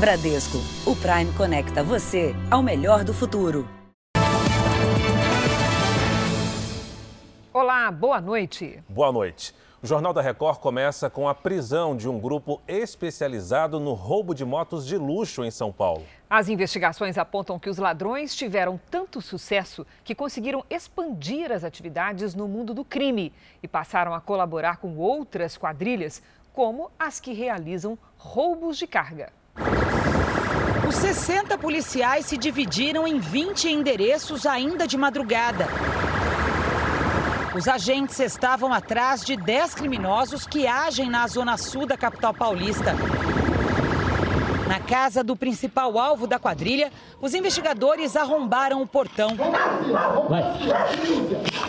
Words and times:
Bradesco, 0.00 0.56
o 0.86 0.96
Prime 0.96 1.30
conecta 1.34 1.84
você 1.84 2.34
ao 2.50 2.62
melhor 2.62 3.04
do 3.04 3.12
futuro. 3.12 3.68
Olá, 7.52 7.90
boa 7.90 8.18
noite. 8.18 8.82
Boa 8.88 9.12
noite. 9.12 9.54
O 9.82 9.86
Jornal 9.86 10.14
da 10.14 10.22
Record 10.22 10.58
começa 10.58 11.10
com 11.10 11.28
a 11.28 11.34
prisão 11.34 11.94
de 11.94 12.08
um 12.08 12.18
grupo 12.18 12.62
especializado 12.66 13.78
no 13.78 13.92
roubo 13.92 14.34
de 14.34 14.42
motos 14.42 14.86
de 14.86 14.96
luxo 14.96 15.44
em 15.44 15.50
São 15.50 15.70
Paulo. 15.70 16.06
As 16.30 16.48
investigações 16.48 17.18
apontam 17.18 17.58
que 17.58 17.68
os 17.68 17.76
ladrões 17.76 18.34
tiveram 18.34 18.80
tanto 18.90 19.20
sucesso 19.20 19.86
que 20.02 20.14
conseguiram 20.14 20.64
expandir 20.70 21.52
as 21.52 21.62
atividades 21.62 22.34
no 22.34 22.48
mundo 22.48 22.72
do 22.72 22.86
crime 22.86 23.34
e 23.62 23.68
passaram 23.68 24.14
a 24.14 24.20
colaborar 24.20 24.78
com 24.78 24.96
outras 24.96 25.58
quadrilhas, 25.58 26.22
como 26.54 26.90
as 26.98 27.20
que 27.20 27.34
realizam 27.34 27.98
roubos 28.16 28.78
de 28.78 28.86
carga. 28.86 29.30
Os 30.90 30.96
60 30.96 31.56
policiais 31.56 32.26
se 32.26 32.36
dividiram 32.36 33.06
em 33.06 33.20
20 33.20 33.68
endereços 33.68 34.44
ainda 34.44 34.88
de 34.88 34.98
madrugada. 34.98 35.68
Os 37.54 37.68
agentes 37.68 38.18
estavam 38.18 38.72
atrás 38.72 39.24
de 39.24 39.36
10 39.36 39.72
criminosos 39.72 40.48
que 40.48 40.66
agem 40.66 41.08
na 41.08 41.28
zona 41.28 41.56
sul 41.56 41.86
da 41.86 41.96
capital 41.96 42.34
paulista. 42.34 42.96
Na 44.70 44.78
casa 44.78 45.24
do 45.24 45.34
principal 45.34 45.98
alvo 45.98 46.28
da 46.28 46.38
quadrilha, 46.38 46.92
os 47.20 47.34
investigadores 47.34 48.14
arrombaram 48.14 48.80
o 48.80 48.86
portão. 48.86 49.30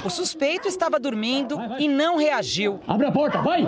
O 0.06 0.10
suspeito 0.12 0.68
estava 0.68 1.00
dormindo 1.00 1.60
e 1.80 1.88
não 1.88 2.18
reagiu. 2.18 2.80
Abre 2.88 3.08
a 3.08 3.12
porta, 3.12 3.42
vai! 3.42 3.64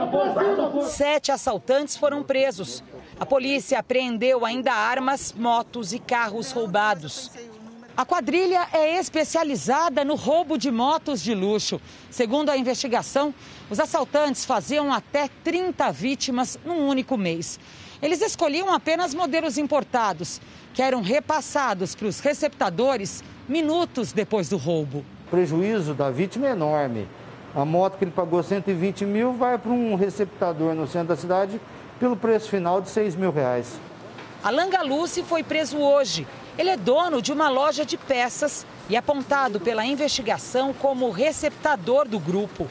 Sete 0.85 1.31
assaltantes 1.31 1.97
foram 1.97 2.21
presos. 2.21 2.83
A 3.19 3.25
polícia 3.25 3.79
apreendeu 3.79 4.45
ainda 4.45 4.71
armas, 4.71 5.33
motos 5.35 5.93
e 5.93 5.97
carros 5.97 6.51
roubados. 6.51 7.31
A 7.97 8.05
quadrilha 8.05 8.67
é 8.71 8.99
especializada 8.99 10.05
no 10.05 10.13
roubo 10.13 10.59
de 10.59 10.69
motos 10.69 11.23
de 11.23 11.33
luxo. 11.33 11.81
Segundo 12.11 12.51
a 12.51 12.57
investigação, 12.57 13.33
os 13.67 13.79
assaltantes 13.79 14.45
faziam 14.45 14.93
até 14.93 15.27
30 15.43 15.91
vítimas 15.91 16.59
num 16.63 16.87
único 16.87 17.17
mês. 17.17 17.59
Eles 18.03 18.21
escolhiam 18.21 18.71
apenas 18.71 19.13
modelos 19.15 19.57
importados, 19.57 20.39
que 20.73 20.81
eram 20.81 21.01
repassados 21.01 21.95
para 21.95 22.07
os 22.07 22.19
receptadores 22.19 23.23
minutos 23.47 24.11
depois 24.11 24.49
do 24.49 24.57
roubo. 24.57 25.05
O 25.27 25.29
prejuízo 25.31 25.93
da 25.95 26.11
vítima 26.11 26.47
é 26.47 26.51
enorme. 26.51 27.07
A 27.55 27.65
moto 27.65 27.97
que 27.97 28.03
ele 28.03 28.11
pagou 28.11 28.43
120 28.43 29.05
mil 29.05 29.33
vai 29.33 29.57
para 29.57 29.71
um 29.71 29.95
receptador 29.95 30.75
no 30.75 30.87
centro 30.87 31.09
da 31.09 31.15
cidade 31.15 31.59
pelo 31.99 32.15
preço 32.15 32.49
final 32.49 32.81
de 32.81 32.89
6 32.89 33.15
mil 33.15 33.31
reais. 33.31 33.79
Alan 34.43 34.69
Galucci 34.69 35.23
foi 35.23 35.41
preso 35.41 35.77
hoje 35.77 36.27
ele 36.55 36.69
é 36.69 36.77
dono 36.77 37.19
de 37.19 37.31
uma 37.31 37.49
loja 37.49 37.83
de 37.83 37.97
peças 37.97 38.65
e 38.87 38.95
apontado 38.95 39.59
pela 39.59 39.85
investigação 39.85 40.71
como 40.71 41.09
receptador 41.09 42.07
do 42.07 42.19
grupo. 42.19 42.69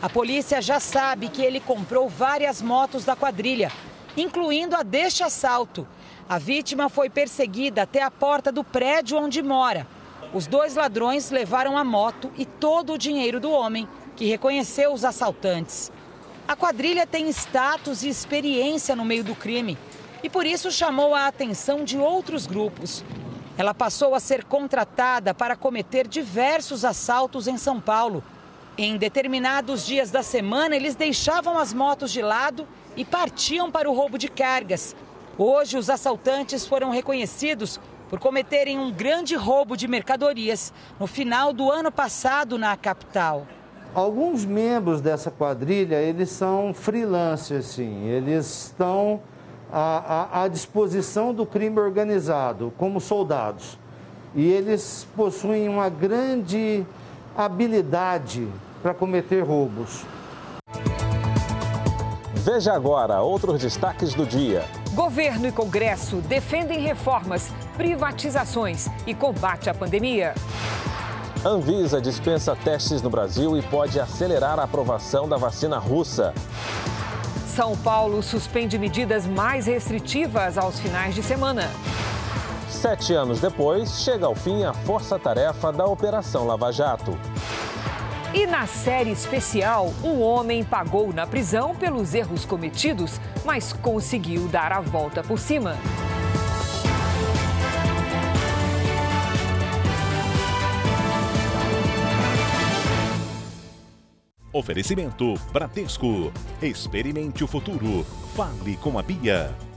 A 0.00 0.08
polícia 0.08 0.62
já 0.62 0.80
sabe 0.80 1.28
que 1.28 1.42
ele 1.42 1.60
comprou 1.60 2.08
várias 2.08 2.62
motos 2.62 3.04
da 3.04 3.14
quadrilha, 3.14 3.70
incluindo 4.16 4.76
a 4.76 4.82
deste 4.82 5.22
assalto. 5.22 5.86
A 6.28 6.38
vítima 6.38 6.88
foi 6.88 7.08
perseguida 7.08 7.82
até 7.82 8.02
a 8.02 8.10
porta 8.10 8.52
do 8.52 8.62
prédio 8.62 9.18
onde 9.18 9.42
mora. 9.42 9.86
Os 10.32 10.46
dois 10.46 10.74
ladrões 10.74 11.30
levaram 11.30 11.76
a 11.76 11.84
moto 11.84 12.30
e 12.36 12.44
todo 12.44 12.92
o 12.92 12.98
dinheiro 12.98 13.40
do 13.40 13.50
homem, 13.50 13.88
que 14.14 14.26
reconheceu 14.26 14.92
os 14.92 15.04
assaltantes. 15.04 15.90
A 16.46 16.56
quadrilha 16.56 17.06
tem 17.06 17.28
status 17.28 18.02
e 18.02 18.08
experiência 18.08 18.96
no 18.96 19.04
meio 19.04 19.22
do 19.22 19.34
crime 19.34 19.78
e 20.22 20.28
por 20.28 20.46
isso 20.46 20.70
chamou 20.70 21.14
a 21.14 21.26
atenção 21.26 21.84
de 21.84 21.98
outros 21.98 22.46
grupos. 22.46 23.04
Ela 23.56 23.74
passou 23.74 24.14
a 24.14 24.20
ser 24.20 24.44
contratada 24.44 25.34
para 25.34 25.56
cometer 25.56 26.06
diversos 26.06 26.84
assaltos 26.84 27.46
em 27.48 27.56
São 27.56 27.80
Paulo. 27.80 28.22
Em 28.76 28.96
determinados 28.96 29.84
dias 29.84 30.10
da 30.10 30.22
semana, 30.22 30.76
eles 30.76 30.94
deixavam 30.94 31.58
as 31.58 31.72
motos 31.72 32.12
de 32.12 32.22
lado 32.22 32.66
e 32.98 33.04
partiam 33.04 33.70
para 33.70 33.88
o 33.88 33.94
roubo 33.94 34.18
de 34.18 34.28
cargas. 34.28 34.94
Hoje, 35.38 35.78
os 35.78 35.88
assaltantes 35.88 36.66
foram 36.66 36.90
reconhecidos 36.90 37.80
por 38.10 38.18
cometerem 38.18 38.76
um 38.76 38.90
grande 38.90 39.36
roubo 39.36 39.76
de 39.76 39.86
mercadorias 39.86 40.72
no 40.98 41.06
final 41.06 41.52
do 41.52 41.70
ano 41.70 41.92
passado 41.92 42.58
na 42.58 42.76
capital. 42.76 43.46
Alguns 43.94 44.44
membros 44.44 45.00
dessa 45.00 45.30
quadrilha, 45.30 45.94
eles 45.94 46.30
são 46.30 46.74
freelancers, 46.74 47.66
sim. 47.66 48.04
Eles 48.06 48.64
estão 48.64 49.20
à, 49.72 50.40
à, 50.40 50.42
à 50.42 50.48
disposição 50.48 51.32
do 51.32 51.46
crime 51.46 51.78
organizado 51.78 52.72
como 52.76 53.00
soldados. 53.00 53.78
E 54.34 54.44
eles 54.44 55.06
possuem 55.14 55.68
uma 55.68 55.88
grande 55.88 56.84
habilidade 57.36 58.48
para 58.82 58.92
cometer 58.92 59.42
roubos. 59.42 60.04
Veja 62.38 62.72
agora 62.72 63.20
outros 63.20 63.60
destaques 63.60 64.14
do 64.14 64.24
dia. 64.24 64.64
Governo 64.92 65.48
e 65.48 65.52
Congresso 65.52 66.16
defendem 66.16 66.80
reformas, 66.80 67.52
privatizações 67.76 68.86
e 69.06 69.14
combate 69.14 69.68
à 69.68 69.74
pandemia. 69.74 70.34
Anvisa 71.44 72.00
dispensa 72.00 72.56
testes 72.56 73.02
no 73.02 73.10
Brasil 73.10 73.56
e 73.56 73.62
pode 73.62 73.98
acelerar 74.00 74.58
a 74.58 74.64
aprovação 74.64 75.28
da 75.28 75.36
vacina 75.36 75.78
russa. 75.78 76.32
São 77.46 77.76
Paulo 77.76 78.22
suspende 78.22 78.78
medidas 78.78 79.26
mais 79.26 79.66
restritivas 79.66 80.56
aos 80.56 80.78
finais 80.78 81.14
de 81.14 81.22
semana. 81.24 81.68
Sete 82.70 83.14
anos 83.14 83.40
depois, 83.40 84.00
chega 84.00 84.26
ao 84.26 84.34
fim 84.34 84.62
a 84.62 84.72
força-tarefa 84.72 85.72
da 85.72 85.86
Operação 85.86 86.46
Lava 86.46 86.70
Jato. 86.72 87.18
E 88.34 88.46
na 88.46 88.66
série 88.66 89.10
especial, 89.10 89.92
um 90.04 90.20
homem 90.20 90.62
pagou 90.62 91.12
na 91.12 91.26
prisão 91.26 91.74
pelos 91.74 92.12
erros 92.14 92.44
cometidos, 92.44 93.18
mas 93.44 93.72
conseguiu 93.72 94.46
dar 94.48 94.70
a 94.70 94.80
volta 94.80 95.22
por 95.22 95.38
cima. 95.38 95.76
Oferecimento 104.52 105.34
Bradesco. 105.52 106.32
Experimente 106.60 107.44
o 107.44 107.46
futuro. 107.46 108.04
Fale 108.34 108.76
com 108.76 108.98
a 108.98 109.02
Bia. 109.02 109.67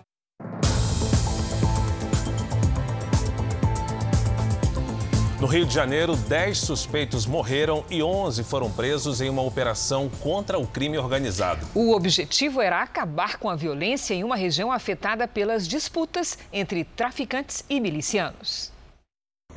No 5.41 5.47
Rio 5.47 5.65
de 5.65 5.73
Janeiro, 5.73 6.15
10 6.15 6.55
suspeitos 6.55 7.25
morreram 7.25 7.83
e 7.89 8.03
11 8.03 8.43
foram 8.43 8.71
presos 8.71 9.21
em 9.21 9.27
uma 9.27 9.41
operação 9.41 10.07
contra 10.07 10.59
o 10.59 10.67
crime 10.67 10.99
organizado. 10.99 11.65
O 11.73 11.95
objetivo 11.95 12.61
era 12.61 12.79
acabar 12.79 13.39
com 13.39 13.49
a 13.49 13.55
violência 13.55 14.13
em 14.13 14.23
uma 14.23 14.35
região 14.35 14.71
afetada 14.71 15.27
pelas 15.27 15.67
disputas 15.67 16.37
entre 16.53 16.83
traficantes 16.83 17.65
e 17.67 17.81
milicianos. 17.81 18.71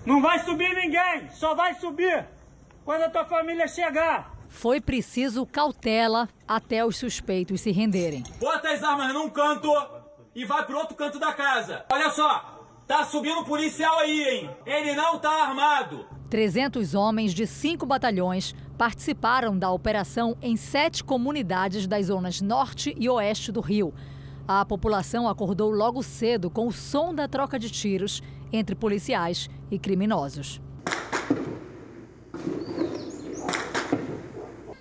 Não 0.07 0.23
vai 0.23 0.39
subir 0.43 0.75
ninguém, 0.75 1.29
só 1.33 1.55
vai 1.55 1.75
subir 1.75 2.25
quando 2.83 3.03
a 3.03 3.11
tua 3.11 3.27
família 3.27 3.69
chegar. 3.69 4.35
Foi 4.49 4.81
preciso 4.81 5.45
cautela 5.45 6.31
até 6.49 6.83
os 6.83 6.97
suspeitos 6.97 7.61
se 7.61 7.71
renderem. 7.73 8.25
Bota 8.41 8.71
as 8.71 8.83
armas 8.83 9.13
num 9.13 9.29
canto 9.29 9.71
e 10.35 10.47
vai 10.47 10.65
pro 10.65 10.79
outro 10.79 10.97
canto 10.97 11.19
da 11.19 11.35
casa. 11.35 11.85
Olha 11.93 12.11
só, 12.11 12.54
tá 12.87 13.05
subindo 13.05 13.45
policial 13.45 13.99
aí, 13.99 14.23
hein? 14.23 14.51
Ele 14.67 14.95
não 14.95 15.19
tá 15.19 15.31
armado. 15.45 16.07
300 16.31 16.95
homens 16.95 17.33
de 17.33 17.47
cinco 17.47 17.87
batalhões 17.87 18.55
participaram 18.77 19.57
da 19.57 19.71
operação 19.71 20.37
em 20.43 20.57
sete 20.57 21.05
comunidades 21.05 21.87
das 21.87 22.07
zonas 22.07 22.41
norte 22.41 22.95
e 22.99 23.09
oeste 23.09 23.53
do 23.53 23.61
Rio. 23.61 23.95
A 24.47 24.65
população 24.65 25.29
acordou 25.29 25.71
logo 25.71 26.03
cedo 26.03 26.51
com 26.51 26.67
o 26.67 26.73
som 26.73 27.15
da 27.15 27.27
troca 27.27 27.59
de 27.59 27.71
tiros 27.71 28.23
entre 28.53 28.75
policiais 28.75 29.49
e 29.71 29.79
criminosos. 29.79 30.61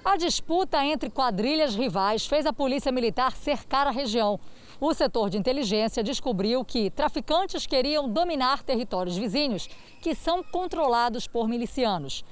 A 0.03 0.17
disputa 0.17 0.83
entre 0.83 1.09
quadrilhas 1.09 1.75
rivais 1.75 2.27
fez 2.27 2.45
a 2.45 2.51
polícia 2.53 2.91
militar 2.91 3.31
cercar 3.31 3.87
a 3.87 3.91
região. 3.91 4.39
O 4.79 4.93
setor 4.93 5.29
de 5.29 5.37
inteligência 5.37 6.03
descobriu 6.03 6.63
que 6.65 6.89
traficantes 6.89 7.65
queriam 7.65 8.09
dominar 8.09 8.63
territórios 8.63 9.17
vizinhos, 9.17 9.69
que 10.01 10.15
são 10.15 10.43
controlados 10.43 11.27
por 11.27 11.47
milicianos. 11.47 12.23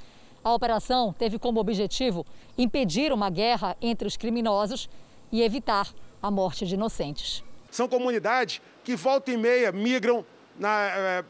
A 0.44 0.54
operação 0.54 1.14
teve 1.14 1.38
como 1.38 1.60
objetivo 1.60 2.26
impedir 2.58 3.14
uma 3.14 3.30
guerra 3.30 3.78
entre 3.82 4.08
os 4.08 4.18
criminosos 4.18 4.90
e 5.32 5.42
evitar 5.42 5.88
a 6.22 6.32
morte 6.32 6.66
de 6.66 6.74
inocentes. 6.76 7.44
São 7.70 7.88
comunidades 7.88 8.62
que 8.84 8.96
volta 8.96 9.32
e 9.32 9.38
meia 9.38 9.72
migram 9.72 10.26
na, 10.60 10.88
eh, 10.88 11.24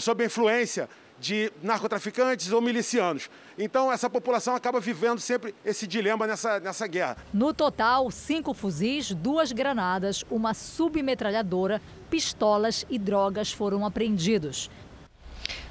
sob 0.00 0.24
influência 0.24 0.88
de 1.24 1.50
narcotraficantes 1.62 2.52
ou 2.52 2.60
milicianos. 2.60 3.30
Então, 3.58 3.90
essa 3.90 4.10
população 4.10 4.54
acaba 4.54 4.78
vivendo 4.78 5.18
sempre 5.20 5.54
esse 5.64 5.86
dilema 5.86 6.26
nessa, 6.26 6.60
nessa 6.60 6.86
guerra. 6.86 7.16
No 7.32 7.54
total, 7.54 8.10
cinco 8.10 8.52
fuzis, 8.52 9.10
duas 9.10 9.50
granadas, 9.50 10.22
uma 10.30 10.52
submetralhadora, 10.52 11.80
pistolas 12.10 12.84
e 12.90 12.98
drogas 12.98 13.50
foram 13.50 13.86
apreendidos. 13.86 14.70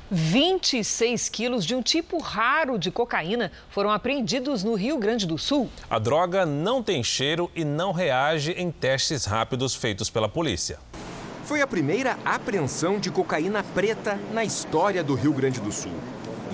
26 0.10 1.30
quilos 1.30 1.66
de 1.66 1.76
um 1.76 1.82
tipo 1.82 2.18
raro 2.18 2.78
de 2.78 2.90
cocaína 2.92 3.52
foram 3.70 3.92
apreendidos 3.92 4.64
no 4.64 4.74
Rio 4.74 4.98
Grande 4.98 5.28
do 5.28 5.38
Sul. 5.38 5.70
A 5.90 6.00
droga 6.00 6.46
não 6.46 6.82
tem 6.82 7.04
cheiro 7.04 7.50
e 7.56 7.64
não 7.64 7.92
reage 7.92 8.52
em 8.54 8.72
testes 8.72 9.26
rápidos 9.26 9.76
feitos 9.76 10.10
pela 10.10 10.28
polícia. 10.28 10.80
Foi 11.46 11.62
a 11.62 11.68
primeira 11.68 12.18
apreensão 12.24 13.00
de 13.00 13.12
cocaína 13.12 13.64
preta 13.64 14.16
na 14.32 14.46
história 14.46 15.04
do 15.04 15.14
Rio 15.14 15.34
Grande 15.34 15.60
do 15.60 15.72
Sul. 15.72 15.92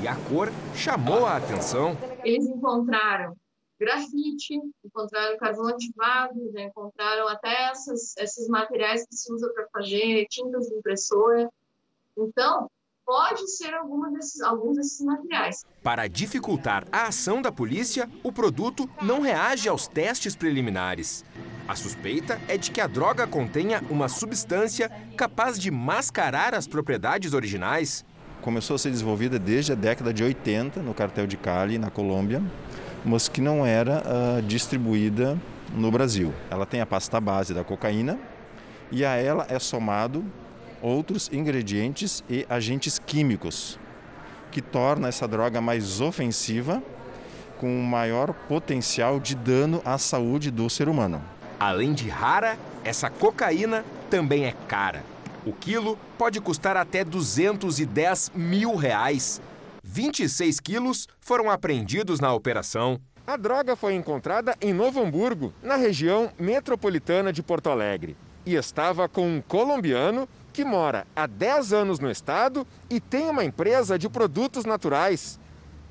E 0.02 0.08
a 0.08 0.16
cor 0.16 0.52
chamou 0.74 1.26
a 1.26 1.38
atenção. 1.38 1.96
Eles 2.24 2.46
encontraram 2.48 3.36
grafite, 3.80 4.60
encontraram 4.84 5.38
carvão 5.38 5.68
ativado, 5.68 6.52
já 6.52 6.62
encontraram 6.62 7.28
até 7.30 7.70
essas, 7.70 8.16
esses 8.18 8.50
materiais 8.50 9.06
que 9.08 9.16
se 9.16 9.32
usa 9.32 9.50
para 9.54 9.68
fazer 9.72 10.28
tintas 10.30 10.68
de 10.68 10.76
impressora. 10.76 11.50
Então, 12.18 12.70
pode 13.06 13.48
ser 13.50 13.72
desses, 14.12 14.42
alguns 14.42 14.76
desses 14.76 15.06
materiais. 15.06 15.66
Para 15.82 16.08
dificultar 16.08 16.86
a 16.92 17.08
ação 17.08 17.42
da 17.42 17.52
polícia, 17.52 18.10
o 18.22 18.32
produto 18.32 18.88
não 19.02 19.22
reage 19.22 19.70
aos 19.70 19.88
testes 19.88 20.36
preliminares. 20.36 21.24
A 21.70 21.76
suspeita 21.76 22.42
é 22.48 22.58
de 22.58 22.72
que 22.72 22.82
a 22.82 22.88
droga 22.88 23.28
contenha 23.28 23.84
uma 23.92 24.10
substância 24.10 24.90
capaz 25.16 25.60
de 25.60 25.70
mascarar 25.70 26.56
as 26.56 26.66
propriedades 26.68 27.36
originais. 27.36 28.04
Começou 28.42 28.76
a 28.76 28.80
ser 28.80 28.90
desenvolvida 28.90 29.38
desde 29.38 29.74
a 29.74 29.76
década 29.76 30.12
de 30.12 30.24
80 30.24 30.82
no 30.82 30.96
cartel 30.96 31.28
de 31.28 31.38
Cali, 31.38 31.78
na 31.78 31.92
Colômbia, 31.92 32.42
mas 33.06 33.30
que 33.30 33.40
não 33.40 33.64
era 33.64 34.02
uh, 34.02 34.42
distribuída 34.42 35.40
no 35.72 35.92
Brasil. 35.92 36.34
Ela 36.50 36.66
tem 36.66 36.82
a 36.82 36.88
pasta 36.88 37.22
base 37.22 37.54
da 37.54 37.64
cocaína 37.64 38.18
e 38.92 39.06
a 39.06 39.16
ela 39.16 39.46
é 39.48 39.60
somado 39.60 40.26
outros 40.82 41.30
ingredientes 41.32 42.24
e 42.28 42.48
agentes 42.50 42.98
químicos, 42.98 43.78
que 44.52 44.60
torna 44.60 45.08
essa 45.08 45.28
droga 45.28 45.62
mais 45.62 46.02
ofensiva, 46.02 46.82
com 47.60 47.68
maior 47.84 48.34
potencial 48.34 49.20
de 49.20 49.36
dano 49.36 49.84
à 49.86 50.00
saúde 50.00 50.50
do 50.50 50.68
ser 50.68 50.90
humano. 50.90 51.22
Além 51.60 51.92
de 51.94 52.08
rara, 52.08 52.58
essa 52.86 53.10
cocaína 53.10 53.84
também 54.10 54.46
é 54.46 54.54
cara. 54.70 55.04
O 55.46 55.52
quilo 55.52 56.00
pode 56.18 56.40
custar 56.40 56.78
até 56.78 57.04
210 57.04 58.32
mil 58.34 58.76
reais. 58.76 59.42
26 59.84 60.60
quilos 60.62 61.06
foram 61.20 61.52
apreendidos 61.52 62.22
na 62.22 62.34
operação. 62.34 62.98
A 63.28 63.36
droga 63.36 63.76
foi 63.76 63.94
encontrada 63.94 64.56
em 64.62 64.72
Novo 64.72 65.02
Hamburgo, 65.02 65.54
na 65.62 65.76
região 65.76 66.32
metropolitana 66.40 67.34
de 67.34 67.44
Porto 67.44 67.70
Alegre, 67.70 68.16
e 68.46 68.56
estava 68.56 69.10
com 69.10 69.28
um 69.28 69.42
colombiano 69.42 70.30
que 70.54 70.64
mora 70.64 71.06
há 71.14 71.28
10 71.28 71.74
anos 71.74 72.00
no 72.00 72.10
estado 72.10 72.66
e 72.90 73.02
tem 73.02 73.30
uma 73.30 73.44
empresa 73.44 74.00
de 74.00 74.08
produtos 74.08 74.64
naturais. 74.64 75.38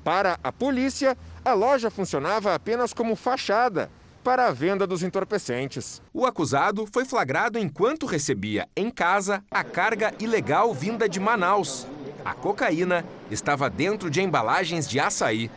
Para 0.03 0.39
a 0.43 0.51
polícia, 0.51 1.15
a 1.45 1.53
loja 1.53 1.91
funcionava 1.91 2.55
apenas 2.55 2.91
como 2.91 3.15
fachada 3.15 3.91
para 4.29 4.45
a 4.45 4.51
venda 4.51 4.85
dos 4.85 5.01
entorpecentes. 5.01 6.03
O 6.13 6.23
acusado 6.23 6.87
foi 6.93 7.03
flagrado 7.03 7.57
enquanto 7.57 8.05
recebia 8.05 8.69
em 8.75 8.91
casa 8.91 9.43
a 9.49 9.63
carga 9.63 10.13
ilegal 10.19 10.71
vinda 10.71 11.09
de 11.09 11.19
Manaus. 11.19 11.87
A 12.23 12.35
cocaína 12.35 13.03
estava 13.31 13.71
dentro 13.71 14.07
de 14.07 14.21
embalagens 14.21 14.87
de 14.87 14.99
açaí. 14.99 15.49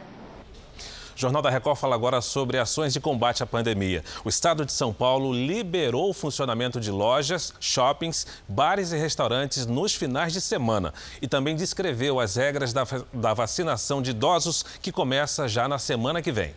O 1.15 1.19
Jornal 1.21 1.43
da 1.43 1.51
Record 1.51 1.77
fala 1.77 1.95
agora 1.95 2.23
sobre 2.23 2.57
ações 2.57 2.95
de 2.95 3.01
combate 3.01 3.43
à 3.43 3.47
pandemia. 3.47 4.03
O 4.25 4.31
estado 4.31 4.65
de 4.65 4.73
São 4.73 4.91
Paulo 4.91 5.35
liberou 5.35 6.09
o 6.09 6.15
funcionamento 6.15 6.81
de 6.81 6.91
lojas, 6.91 7.53
shoppings, 7.61 8.27
bares 8.49 8.91
e 8.91 8.97
restaurantes 8.97 9.67
nos 9.67 9.95
finais 9.95 10.33
de 10.33 10.41
semana 10.41 10.95
e 11.21 11.29
também 11.29 11.55
descreveu 11.55 12.19
as 12.19 12.37
regras 12.37 12.73
da, 12.73 12.87
da 13.13 13.35
vacinação 13.35 14.01
de 14.01 14.13
idosos 14.13 14.65
que 14.81 14.91
começa 14.91 15.47
já 15.47 15.69
na 15.69 15.79
semana 15.79 16.23
que 16.23 16.33
vem. 16.33 16.55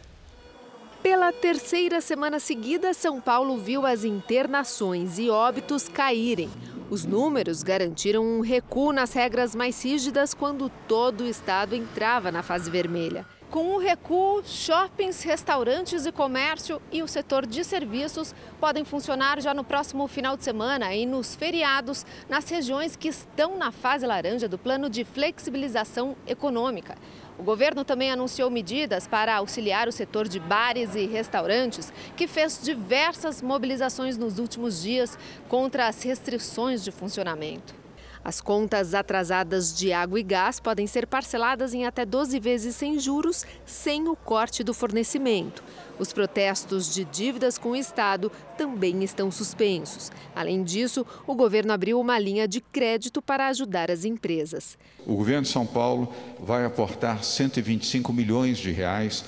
Pela 1.05 1.31
terceira 1.31 2.01
semana 2.01 2.39
seguida, 2.39 2.91
São 2.91 3.21
Paulo 3.21 3.59
viu 3.59 3.85
as 3.85 4.03
internações 4.03 5.19
e 5.19 5.29
óbitos 5.29 5.87
caírem. 5.87 6.49
Os 6.89 7.05
números 7.05 7.61
garantiram 7.61 8.25
um 8.25 8.39
recuo 8.39 8.91
nas 8.91 9.13
regras 9.13 9.53
mais 9.53 9.85
rígidas 9.85 10.33
quando 10.33 10.67
todo 10.87 11.21
o 11.21 11.27
estado 11.27 11.75
entrava 11.75 12.31
na 12.31 12.41
fase 12.41 12.71
vermelha. 12.71 13.23
Com 13.51 13.75
o 13.75 13.77
recuo, 13.77 14.41
shoppings, 14.43 15.21
restaurantes 15.21 16.07
e 16.07 16.11
comércio 16.11 16.81
e 16.91 17.03
o 17.03 17.07
setor 17.07 17.45
de 17.45 17.63
serviços 17.63 18.33
podem 18.59 18.83
funcionar 18.83 19.39
já 19.39 19.53
no 19.53 19.63
próximo 19.63 20.07
final 20.07 20.35
de 20.35 20.43
semana 20.43 20.93
e 20.95 21.05
nos 21.05 21.35
feriados 21.35 22.03
nas 22.27 22.49
regiões 22.49 22.95
que 22.95 23.07
estão 23.07 23.57
na 23.57 23.71
fase 23.71 24.07
laranja 24.07 24.49
do 24.49 24.57
plano 24.57 24.89
de 24.89 25.05
flexibilização 25.05 26.15
econômica. 26.25 26.95
O 27.37 27.43
governo 27.43 27.83
também 27.83 28.11
anunciou 28.11 28.49
medidas 28.49 29.07
para 29.07 29.35
auxiliar 29.35 29.87
o 29.87 29.91
setor 29.91 30.27
de 30.27 30.39
bares 30.39 30.95
e 30.95 31.05
restaurantes, 31.05 31.91
que 32.15 32.27
fez 32.27 32.59
diversas 32.63 33.41
mobilizações 33.41 34.17
nos 34.17 34.39
últimos 34.39 34.81
dias 34.81 35.17
contra 35.49 35.87
as 35.87 36.01
restrições 36.01 36.83
de 36.83 36.91
funcionamento. 36.91 37.84
As 38.25 38.41
contas 38.41 38.95
atrasadas 38.95 39.71
de 39.71 39.93
água 39.93 40.19
e 40.19 40.23
gás 40.23 40.59
podem 40.59 40.87
ser 40.87 41.05
parceladas 41.05 41.75
em 41.75 41.85
até 41.85 42.03
12 42.03 42.39
vezes 42.39 42.75
sem 42.75 42.99
juros, 42.99 43.45
sem 43.67 44.07
o 44.07 44.15
corte 44.15 44.63
do 44.63 44.73
fornecimento. 44.73 45.63
Os 45.99 46.11
protestos 46.11 46.91
de 46.91 47.05
dívidas 47.05 47.59
com 47.59 47.69
o 47.69 47.75
Estado 47.75 48.31
também 48.57 49.03
estão 49.03 49.29
suspensos. 49.29 50.11
Além 50.35 50.63
disso, 50.63 51.05
o 51.27 51.35
governo 51.35 51.71
abriu 51.71 51.99
uma 51.99 52.17
linha 52.17 52.47
de 52.47 52.61
crédito 52.61 53.21
para 53.21 53.45
ajudar 53.49 53.91
as 53.91 54.03
empresas. 54.03 54.75
O 55.05 55.15
governo 55.15 55.43
de 55.43 55.49
São 55.49 55.67
Paulo 55.67 56.11
vai 56.39 56.65
aportar 56.65 57.23
125 57.23 58.11
milhões 58.11 58.57
de 58.57 58.71
reais 58.71 59.23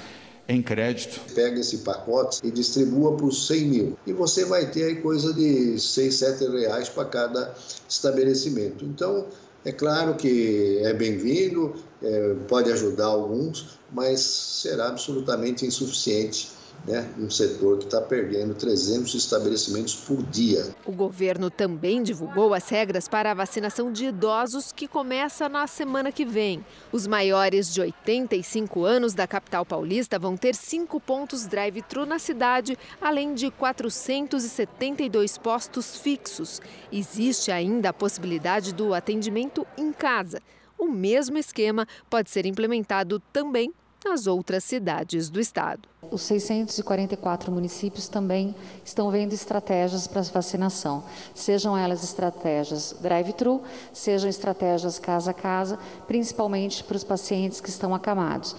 em 0.48 0.62
crédito. 0.62 1.20
Pega 1.34 1.60
esse 1.60 1.80
pacote 1.80 2.40
e 2.44 2.52
distribua 2.52 3.16
por 3.18 3.32
100 3.32 3.66
mil. 3.66 3.98
E 4.06 4.14
você 4.14 4.46
vai 4.46 4.70
ter 4.72 4.86
aí 4.86 4.96
coisa 4.98 5.34
de 5.34 5.80
6, 5.80 6.16
7 6.16 6.48
reais 6.48 6.90
para 6.90 7.06
cada 7.06 7.54
estabelecimento. 7.88 8.86
Então, 8.86 9.26
é 9.66 9.72
claro 9.72 10.16
que 10.16 10.80
é 10.84 10.94
bem-vindo, 10.94 11.74
é, 12.02 12.36
pode 12.48 12.72
ajudar 12.72 13.08
alguns, 13.08 13.80
mas 13.92 14.20
será 14.22 14.88
absolutamente 14.88 15.66
insuficiente 15.66 16.57
né, 16.88 17.08
um 17.20 17.30
setor 17.30 17.78
que 17.80 17.86
está 17.86 18.00
perdendo 18.00 18.54
300 18.54 19.14
estabelecimentos 19.14 19.94
por 19.94 20.24
dia. 20.24 20.74
O 20.86 20.92
governo 20.92 21.50
também 21.50 22.02
divulgou 22.02 22.54
as 22.54 22.70
regras 22.70 23.08
para 23.10 23.32
a 23.32 23.34
vacinação 23.34 23.92
de 23.92 24.06
idosos 24.06 24.72
que 24.72 24.88
começa 24.88 25.50
na 25.50 25.68
semana 25.68 26.12
que 26.12 26.26
vem. 26.26 26.66
Os 26.92 27.06
maiores 27.06 27.74
de 27.74 27.82
85 27.82 28.86
anos 28.86 29.14
da 29.14 29.28
capital 29.28 29.66
paulista 29.66 30.18
vão 30.18 30.38
ter 30.38 30.56
cinco 30.56 31.00
pontos 31.00 31.46
drive-thru 31.46 32.06
na 32.06 32.20
cidade, 32.20 32.78
além 33.02 33.34
de 33.34 33.52
472 33.52 35.38
postos 35.38 35.98
fixos. 35.98 36.62
Existe 36.92 37.52
ainda 37.52 37.90
a 37.90 37.94
possibilidade 37.94 38.74
do 38.74 38.94
atendimento 38.94 39.68
em 39.78 39.92
casa. 39.92 40.40
O 40.78 40.88
mesmo 40.88 41.38
esquema 41.38 41.88
pode 42.10 42.30
ser 42.30 42.46
implementado 42.46 43.20
também 43.34 43.74
nas 44.08 44.28
outras 44.28 44.64
cidades 44.64 45.30
do 45.30 45.40
estado. 45.40 45.88
Os 46.10 46.22
644 46.22 47.52
municípios 47.52 48.08
também 48.08 48.56
estão 48.84 49.12
vendo 49.12 49.34
estratégias 49.34 50.08
para 50.08 50.22
vacinação, 50.22 51.04
sejam 51.36 51.78
elas 51.78 52.04
estratégias 52.04 52.96
drive-thru, 53.02 53.62
sejam 53.92 54.30
estratégias 54.30 54.98
casa 54.98 55.32
a 55.32 55.34
casa, 55.34 55.78
principalmente 56.08 56.84
para 56.84 56.96
os 56.96 57.04
pacientes 57.04 57.60
que 57.60 57.70
estão 57.70 57.94
acamados. 57.94 58.56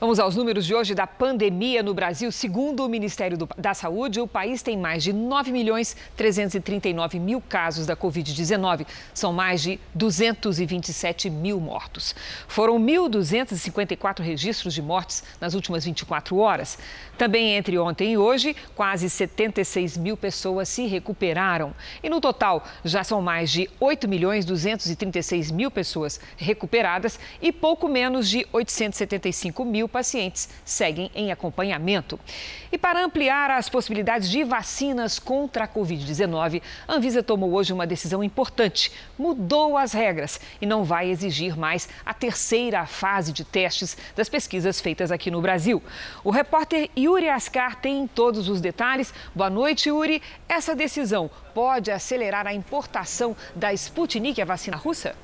Vamos 0.00 0.20
aos 0.20 0.36
números 0.36 0.64
de 0.64 0.74
hoje 0.74 0.94
da 0.94 1.06
pandemia 1.06 1.82
no 1.82 1.92
Brasil. 1.92 2.30
Segundo 2.30 2.84
o 2.84 2.88
Ministério 2.88 3.36
da 3.56 3.74
Saúde, 3.74 4.20
o 4.20 4.28
país 4.28 4.62
tem 4.62 4.78
mais 4.78 5.02
de 5.02 5.12
9 5.12 5.50
milhões 5.50 5.96
339 6.16 7.18
mil 7.18 7.40
casos 7.40 7.84
da 7.84 7.96
Covid-19. 7.96 8.86
São 9.12 9.32
mais 9.32 9.60
de 9.60 9.80
227 9.94 11.28
mil 11.28 11.60
mortos. 11.60 12.14
Foram 12.46 12.78
1.254 12.78 14.20
registros 14.20 14.72
de 14.72 14.80
mortes 14.80 15.24
nas 15.40 15.54
últimas 15.54 15.84
24 15.84 16.36
horas. 16.38 16.78
Também 17.18 17.56
entre 17.56 17.76
ontem 17.76 18.12
e 18.12 18.18
hoje, 18.18 18.54
quase 18.76 19.10
76 19.10 19.96
mil 19.96 20.16
pessoas 20.16 20.68
se 20.68 20.86
recuperaram. 20.86 21.74
E 22.02 22.08
no 22.08 22.20
total, 22.20 22.64
já 22.84 23.02
são 23.02 23.20
mais 23.20 23.50
de 23.50 23.68
8 23.80 24.06
milhões 24.06 24.44
236 24.44 25.50
mil 25.50 25.72
pessoas 25.72 26.20
recuperadas 26.36 27.18
e 27.42 27.50
pouco 27.50 27.88
menos 27.88 28.28
de 28.28 28.46
875 28.52 29.57
mil 29.64 29.78
mil 29.78 29.88
pacientes 29.88 30.48
seguem 30.64 31.10
em 31.14 31.30
acompanhamento. 31.30 32.18
E 32.70 32.76
para 32.76 33.02
ampliar 33.02 33.50
as 33.50 33.68
possibilidades 33.68 34.28
de 34.28 34.42
vacinas 34.42 35.18
contra 35.18 35.64
a 35.64 35.68
Covid-19, 35.68 36.60
a 36.86 36.94
Anvisa 36.94 37.22
tomou 37.22 37.52
hoje 37.52 37.72
uma 37.72 37.86
decisão 37.86 38.22
importante. 38.22 38.92
Mudou 39.16 39.78
as 39.78 39.92
regras 39.92 40.40
e 40.60 40.66
não 40.66 40.82
vai 40.82 41.08
exigir 41.08 41.56
mais 41.56 41.88
a 42.04 42.12
terceira 42.12 42.84
fase 42.86 43.32
de 43.32 43.44
testes 43.44 43.96
das 44.16 44.28
pesquisas 44.28 44.80
feitas 44.80 45.12
aqui 45.12 45.30
no 45.30 45.40
Brasil. 45.40 45.82
O 46.24 46.30
repórter 46.30 46.90
Yuri 46.98 47.28
Ascar 47.28 47.80
tem 47.80 48.06
todos 48.06 48.48
os 48.48 48.60
detalhes. 48.60 49.14
Boa 49.34 49.48
noite, 49.48 49.88
Yuri. 49.88 50.20
Essa 50.48 50.74
decisão 50.74 51.30
pode 51.54 51.90
acelerar 51.90 52.46
a 52.46 52.54
importação 52.54 53.36
da 53.54 53.72
Sputnik, 53.72 54.42
a 54.42 54.44
vacina 54.44 54.76
russa? 54.76 55.14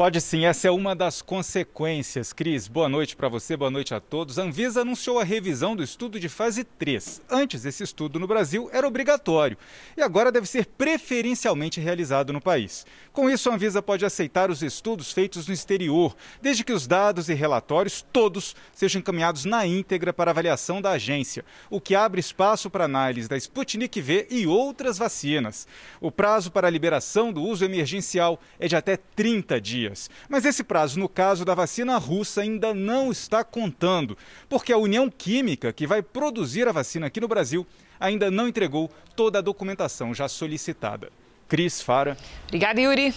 Pode 0.00 0.18
sim, 0.22 0.46
essa 0.46 0.66
é 0.66 0.70
uma 0.70 0.96
das 0.96 1.20
consequências. 1.20 2.32
Cris, 2.32 2.66
boa 2.66 2.88
noite 2.88 3.14
para 3.14 3.28
você, 3.28 3.54
boa 3.54 3.70
noite 3.70 3.94
a 3.94 4.00
todos. 4.00 4.38
A 4.38 4.44
Anvisa 4.44 4.80
anunciou 4.80 5.18
a 5.18 5.24
revisão 5.24 5.76
do 5.76 5.82
estudo 5.82 6.18
de 6.18 6.26
fase 6.26 6.64
3. 6.64 7.20
Antes, 7.28 7.66
esse 7.66 7.82
estudo 7.82 8.18
no 8.18 8.26
Brasil 8.26 8.70
era 8.72 8.88
obrigatório 8.88 9.58
e 9.94 10.00
agora 10.00 10.32
deve 10.32 10.46
ser 10.46 10.64
preferencialmente 10.64 11.80
realizado 11.80 12.32
no 12.32 12.40
país. 12.40 12.86
Com 13.12 13.28
isso, 13.28 13.50
a 13.50 13.54
Anvisa 13.54 13.82
pode 13.82 14.06
aceitar 14.06 14.50
os 14.50 14.62
estudos 14.62 15.12
feitos 15.12 15.46
no 15.46 15.52
exterior, 15.52 16.16
desde 16.40 16.64
que 16.64 16.72
os 16.72 16.86
dados 16.86 17.28
e 17.28 17.34
relatórios 17.34 18.02
todos 18.10 18.56
sejam 18.72 19.00
encaminhados 19.00 19.44
na 19.44 19.66
íntegra 19.66 20.14
para 20.14 20.30
avaliação 20.30 20.80
da 20.80 20.92
agência, 20.92 21.44
o 21.68 21.78
que 21.78 21.94
abre 21.94 22.20
espaço 22.20 22.70
para 22.70 22.86
análise 22.86 23.28
da 23.28 23.36
Sputnik 23.36 24.00
V 24.00 24.28
e 24.30 24.46
outras 24.46 24.96
vacinas. 24.96 25.68
O 26.00 26.10
prazo 26.10 26.50
para 26.50 26.68
a 26.68 26.70
liberação 26.70 27.30
do 27.30 27.42
uso 27.42 27.66
emergencial 27.66 28.40
é 28.58 28.66
de 28.66 28.76
até 28.76 28.96
30 28.96 29.60
dias 29.60 29.89
dias. 29.90 30.10
Mas 30.28 30.44
esse 30.44 30.62
prazo, 30.62 30.98
no 30.98 31.08
caso 31.08 31.44
da 31.44 31.54
vacina 31.54 31.98
russa, 31.98 32.42
ainda 32.42 32.72
não 32.72 33.10
está 33.10 33.42
contando, 33.44 34.16
porque 34.48 34.72
a 34.72 34.78
União 34.78 35.10
Química, 35.10 35.72
que 35.72 35.86
vai 35.86 36.02
produzir 36.02 36.68
a 36.68 36.72
vacina 36.72 37.06
aqui 37.06 37.20
no 37.20 37.28
Brasil, 37.28 37.66
ainda 37.98 38.30
não 38.30 38.48
entregou 38.48 38.90
toda 39.14 39.38
a 39.38 39.42
documentação 39.42 40.14
já 40.14 40.28
solicitada. 40.28 41.10
Cris 41.48 41.82
Fara. 41.82 42.16
Obrigada, 42.46 42.80
Yuri. 42.80 43.14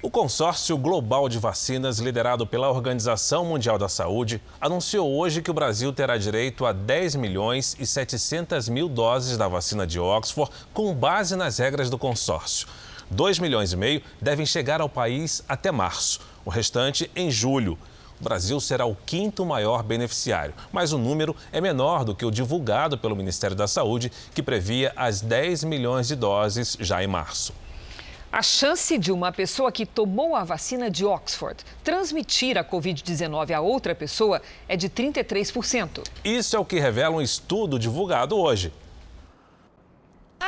O 0.00 0.10
consórcio 0.10 0.76
global 0.76 1.28
de 1.28 1.38
vacinas, 1.38 2.00
liderado 2.00 2.44
pela 2.44 2.68
Organização 2.68 3.44
Mundial 3.44 3.78
da 3.78 3.88
Saúde, 3.88 4.42
anunciou 4.60 5.08
hoje 5.16 5.40
que 5.40 5.50
o 5.50 5.54
Brasil 5.54 5.92
terá 5.92 6.18
direito 6.18 6.66
a 6.66 6.72
10 6.72 7.14
milhões 7.14 7.76
e 7.78 7.86
700 7.86 8.68
mil 8.68 8.88
doses 8.88 9.36
da 9.36 9.46
vacina 9.46 9.86
de 9.86 10.00
Oxford, 10.00 10.50
com 10.74 10.92
base 10.92 11.36
nas 11.36 11.58
regras 11.58 11.88
do 11.88 11.96
consórcio. 11.96 12.66
2 13.10 13.38
milhões 13.38 13.72
e 13.72 13.76
meio 13.76 14.02
devem 14.20 14.46
chegar 14.46 14.80
ao 14.80 14.88
país 14.88 15.42
até 15.48 15.70
março, 15.70 16.20
o 16.44 16.50
restante 16.50 17.10
em 17.14 17.30
julho. 17.30 17.78
O 18.20 18.24
Brasil 18.24 18.60
será 18.60 18.86
o 18.86 18.94
quinto 18.94 19.44
maior 19.44 19.82
beneficiário, 19.82 20.54
mas 20.70 20.92
o 20.92 20.98
número 20.98 21.34
é 21.50 21.60
menor 21.60 22.04
do 22.04 22.14
que 22.14 22.24
o 22.24 22.30
divulgado 22.30 22.96
pelo 22.96 23.16
Ministério 23.16 23.56
da 23.56 23.66
Saúde, 23.66 24.12
que 24.32 24.42
previa 24.42 24.92
as 24.94 25.20
10 25.20 25.64
milhões 25.64 26.06
de 26.06 26.14
doses 26.14 26.76
já 26.78 27.02
em 27.02 27.08
março. 27.08 27.52
A 28.32 28.40
chance 28.40 28.96
de 28.96 29.12
uma 29.12 29.30
pessoa 29.30 29.70
que 29.70 29.84
tomou 29.84 30.34
a 30.34 30.42
vacina 30.42 30.90
de 30.90 31.04
Oxford 31.04 31.62
transmitir 31.84 32.56
a 32.56 32.64
Covid-19 32.64 33.50
a 33.50 33.60
outra 33.60 33.94
pessoa 33.94 34.40
é 34.66 34.74
de 34.74 34.88
33%. 34.88 36.02
Isso 36.24 36.56
é 36.56 36.58
o 36.58 36.64
que 36.64 36.80
revela 36.80 37.16
um 37.16 37.20
estudo 37.20 37.78
divulgado 37.78 38.38
hoje. 38.38 38.72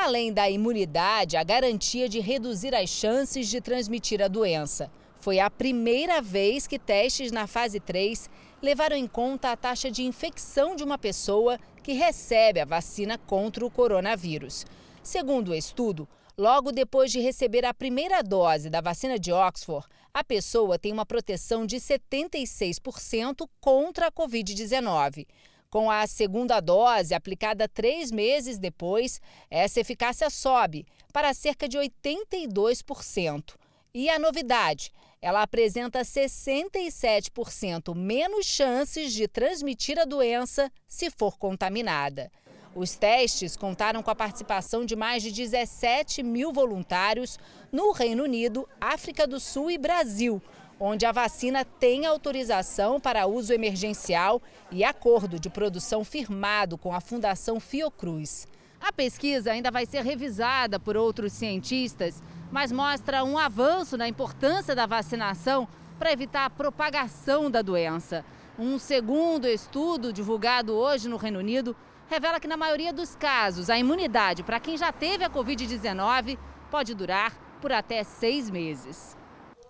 Além 0.05 0.35
da 0.35 0.51
imunidade, 0.51 1.35
a 1.35 1.43
garantia 1.43 2.11
de 2.11 2.21
reduzir 2.21 2.75
as 2.75 2.91
chances 2.91 3.49
de 3.49 3.59
transmitir 3.59 4.21
a 4.21 4.29
doença. 4.29 4.93
Foi 5.19 5.41
a 5.41 5.49
primeira 5.49 6.21
vez 6.21 6.67
que 6.67 6.79
testes 6.79 7.33
na 7.33 7.47
fase 7.47 7.81
3 7.81 8.29
levaram 8.61 8.97
em 8.97 9.07
conta 9.07 9.51
a 9.51 9.57
taxa 9.57 9.91
de 9.91 10.03
infecção 10.03 10.77
de 10.77 10.85
uma 10.85 10.99
pessoa 10.99 11.59
que 11.83 11.95
recebe 11.95 12.61
a 12.61 12.67
vacina 12.67 13.17
contra 13.17 13.65
o 13.65 13.71
coronavírus. 13.71 14.67
Segundo 15.03 15.53
o 15.53 15.55
estudo, 15.55 16.07
logo 16.37 16.71
depois 16.71 17.11
de 17.11 17.21
receber 17.21 17.65
a 17.65 17.73
primeira 17.73 18.23
dose 18.23 18.69
da 18.69 18.83
vacina 18.83 19.19
de 19.19 19.33
Oxford, 19.33 19.87
a 20.13 20.23
pessoa 20.23 20.79
tem 20.79 20.93
uma 20.93 21.07
proteção 21.07 21.65
de 21.65 21.77
76% 21.77 23.49
contra 23.59 24.09
a 24.09 24.13
Covid-19. 24.13 25.27
Com 25.75 25.91
a 25.91 26.07
segunda 26.07 26.61
dose 26.61 27.15
aplicada 27.15 27.67
três 27.67 28.13
meses 28.13 28.61
depois, 28.61 29.21
essa 29.51 29.81
eficácia 29.81 30.31
sobe 30.31 30.87
para 31.13 31.35
cerca 31.35 31.69
de 31.69 31.77
82%. 31.77 33.57
E 33.93 34.09
a 34.09 34.17
novidade, 34.17 34.93
ela 35.21 35.43
apresenta 35.43 36.03
67% 36.03 37.93
menos 37.93 38.47
chances 38.47 39.13
de 39.13 39.27
transmitir 39.27 39.99
a 39.99 40.05
doença 40.05 40.71
se 40.87 41.11
for 41.11 41.37
contaminada. 41.37 42.31
Os 42.73 42.95
testes 42.95 43.57
contaram 43.57 44.01
com 44.01 44.13
a 44.13 44.15
participação 44.15 44.85
de 44.85 44.95
mais 44.95 45.25
de 45.25 45.33
17 45.33 46.23
mil 46.23 46.53
voluntários 46.53 47.37
no 47.73 47.91
Reino 47.91 48.23
Unido, 48.23 48.69
África 48.81 49.27
do 49.27 49.41
Sul 49.41 49.73
e 49.73 49.79
Brasil, 49.79 50.41
onde 50.87 51.07
a 51.07 51.13
vacina 51.13 51.65
tem 51.65 52.05
autorização 52.05 53.01
para 53.01 53.27
uso 53.27 53.55
emergencial 53.55 54.43
e 54.71 54.85
acordo 54.85 55.41
de 55.41 55.49
produção 55.49 56.05
firmado 56.05 56.77
com 56.77 56.93
a 56.93 57.01
Fundação 57.01 57.59
Fiocruz. 57.59 58.47
A 58.79 58.93
pesquisa 58.93 59.51
ainda 59.51 59.71
vai 59.71 59.87
ser 59.87 60.05
revisada 60.05 60.79
por 60.79 60.95
outros 60.95 61.33
cientistas, 61.33 62.23
mas 62.53 62.71
mostra 62.71 63.25
um 63.25 63.39
avanço 63.39 63.97
na 63.97 64.07
importância 64.07 64.75
da 64.75 64.85
vacinação 64.85 65.67
para 65.99 66.13
evitar 66.13 66.45
a 66.45 66.51
propagação 66.51 67.51
da 67.51 67.63
doença. 67.63 68.23
Um 68.59 68.79
segundo 68.79 69.47
estudo 69.47 70.13
divulgado 70.13 70.75
hoje 70.75 71.09
no 71.09 71.17
Reino 71.17 71.39
Unido 71.39 71.75
revela 72.11 72.39
que, 72.39 72.47
na 72.47 72.59
maioria 72.59 72.93
dos 72.93 73.17
casos, 73.17 73.71
a 73.71 73.79
imunidade 73.79 74.43
para 74.43 74.61
quem 74.61 74.77
já 74.77 74.93
teve 74.93 75.25
a 75.25 75.31
Covid-19 75.31 76.37
pode 76.71 76.95
durar 76.95 77.33
por 77.63 77.73
até 77.73 78.05
seis 78.05 78.51
meses. 78.51 79.17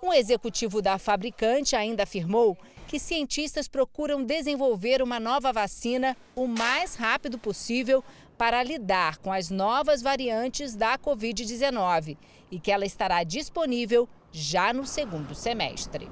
Um 0.05 0.13
executivo 0.13 0.83
da 0.83 0.99
fabricante 0.99 1.75
ainda 1.75 2.03
afirmou 2.03 2.59
que 2.87 2.99
cientistas 2.99 3.67
procuram 3.67 4.23
desenvolver 4.23 5.01
uma 5.01 5.19
nova 5.19 5.51
vacina 5.51 6.15
o 6.37 6.47
mais 6.47 6.95
rápido 6.95 7.39
possível 7.39 8.05
para 8.37 8.63
lidar 8.63 9.17
com 9.17 9.33
as 9.33 9.49
novas 9.49 10.03
variantes 10.03 10.75
da 10.75 10.99
Covid-19 10.99 12.19
e 12.51 12.61
que 12.61 12.71
ela 12.71 12.85
estará 12.85 13.25
disponível 13.25 14.07
já 14.31 14.75
no 14.75 14.87
segundo 14.87 15.35
semestre. 15.35 16.11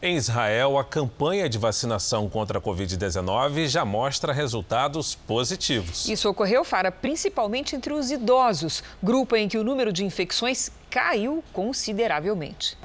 Em 0.00 0.16
Israel, 0.16 0.76
a 0.76 0.84
campanha 0.84 1.48
de 1.48 1.56
vacinação 1.56 2.28
contra 2.28 2.58
a 2.58 2.62
Covid-19 2.62 3.68
já 3.68 3.86
mostra 3.86 4.34
resultados 4.34 5.14
positivos. 5.14 6.06
Isso 6.08 6.28
ocorreu, 6.28 6.62
Fara, 6.62 6.92
principalmente 6.92 7.74
entre 7.74 7.92
os 7.92 8.10
idosos, 8.10 8.82
grupo 9.02 9.34
em 9.34 9.48
que 9.48 9.56
o 9.56 9.64
número 9.64 9.90
de 9.90 10.04
infecções 10.04 10.70
caiu 10.94 11.42
consideravelmente. 11.52 12.78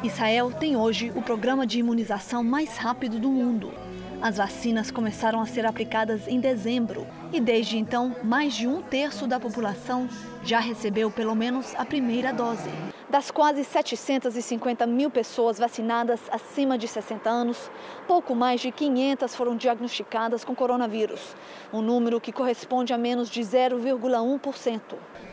Israel 0.00 0.52
tem 0.52 0.76
hoje 0.76 1.10
o 1.16 1.20
programa 1.20 1.66
de 1.66 1.80
imunização 1.80 2.44
mais 2.44 2.76
rápido 2.76 3.18
do 3.18 3.28
mundo. 3.28 3.74
As 4.22 4.36
vacinas 4.36 4.92
começaram 4.92 5.40
a 5.40 5.46
ser 5.46 5.66
aplicadas 5.66 6.28
em 6.28 6.38
dezembro 6.38 7.04
e, 7.32 7.40
desde 7.40 7.76
então, 7.76 8.14
mais 8.22 8.54
de 8.54 8.68
um 8.68 8.80
terço 8.80 9.26
da 9.26 9.40
população 9.40 10.08
já 10.44 10.60
recebeu 10.60 11.10
pelo 11.10 11.34
menos 11.34 11.74
a 11.74 11.84
primeira 11.84 12.32
dose. 12.32 12.70
Das 13.10 13.28
quase 13.28 13.64
750 13.64 14.86
mil 14.86 15.10
pessoas 15.10 15.58
vacinadas 15.58 16.20
acima 16.30 16.78
de 16.78 16.86
60 16.86 17.28
anos, 17.28 17.68
pouco 18.06 18.36
mais 18.36 18.60
de 18.60 18.70
500 18.70 19.34
foram 19.34 19.56
diagnosticadas 19.56 20.44
com 20.44 20.54
coronavírus, 20.54 21.34
um 21.72 21.82
número 21.82 22.20
que 22.20 22.30
corresponde 22.30 22.92
a 22.92 22.98
menos 22.98 23.28
de 23.28 23.40
0,1%. 23.40 24.80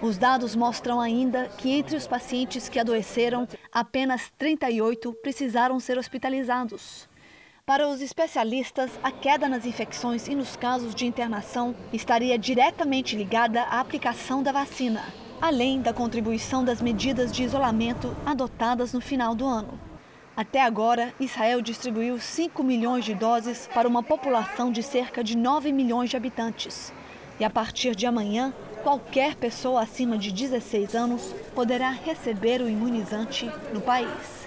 Os 0.02 0.18
dados 0.18 0.56
mostram 0.56 1.00
ainda 1.00 1.50
que 1.50 1.70
entre 1.70 1.96
os 1.96 2.08
pacientes 2.08 2.68
que 2.68 2.80
adoeceram, 2.80 3.48
apenas 3.72 4.32
38 4.40 5.14
precisaram 5.22 5.80
ser 5.80 6.00
hospitalizados. 6.00 7.08
Para 7.64 7.88
os 7.88 8.02
especialistas, 8.02 8.90
a 9.04 9.12
queda 9.12 9.48
nas 9.48 9.68
infecções 9.68 10.28
e 10.28 10.34
nos 10.34 10.56
casos 10.56 10.96
de 10.96 11.06
internação 11.06 11.76
estaria 11.94 12.40
diretamente 12.40 13.16
ligada 13.16 13.62
à 13.62 13.80
aplicação 13.80 14.42
da 14.42 14.52
vacina, 14.52 15.04
além 15.42 15.82
da 15.82 15.94
contribuição 15.94 16.64
das 16.64 16.82
medidas 16.82 17.32
de 17.32 17.44
isolamento 17.44 18.16
adotadas 18.26 18.94
no 18.94 19.02
final 19.02 19.36
do 19.36 19.46
ano. 19.46 19.80
Até 20.36 20.62
agora, 20.62 21.14
Israel 21.20 21.62
distribuiu 21.62 22.20
5 22.20 22.64
milhões 22.64 23.06
de 23.06 23.14
doses 23.14 23.68
para 23.74 23.88
uma 23.88 24.04
população 24.04 24.72
de 24.72 24.84
cerca 24.84 25.24
de 25.24 25.36
9 25.36 25.72
milhões 25.72 26.10
de 26.10 26.18
habitantes. 26.18 26.94
E 27.40 27.44
a 27.44 27.50
partir 27.50 27.96
de 27.96 28.06
amanhã, 28.06 28.54
qualquer 28.84 29.36
pessoa 29.36 29.82
acima 29.82 30.18
de 30.18 30.32
16 30.32 30.96
anos 30.96 31.34
poderá 31.56 31.90
receber 31.90 32.62
o 32.62 32.70
imunizante 32.70 33.52
no 33.74 33.82
país. 33.82 34.47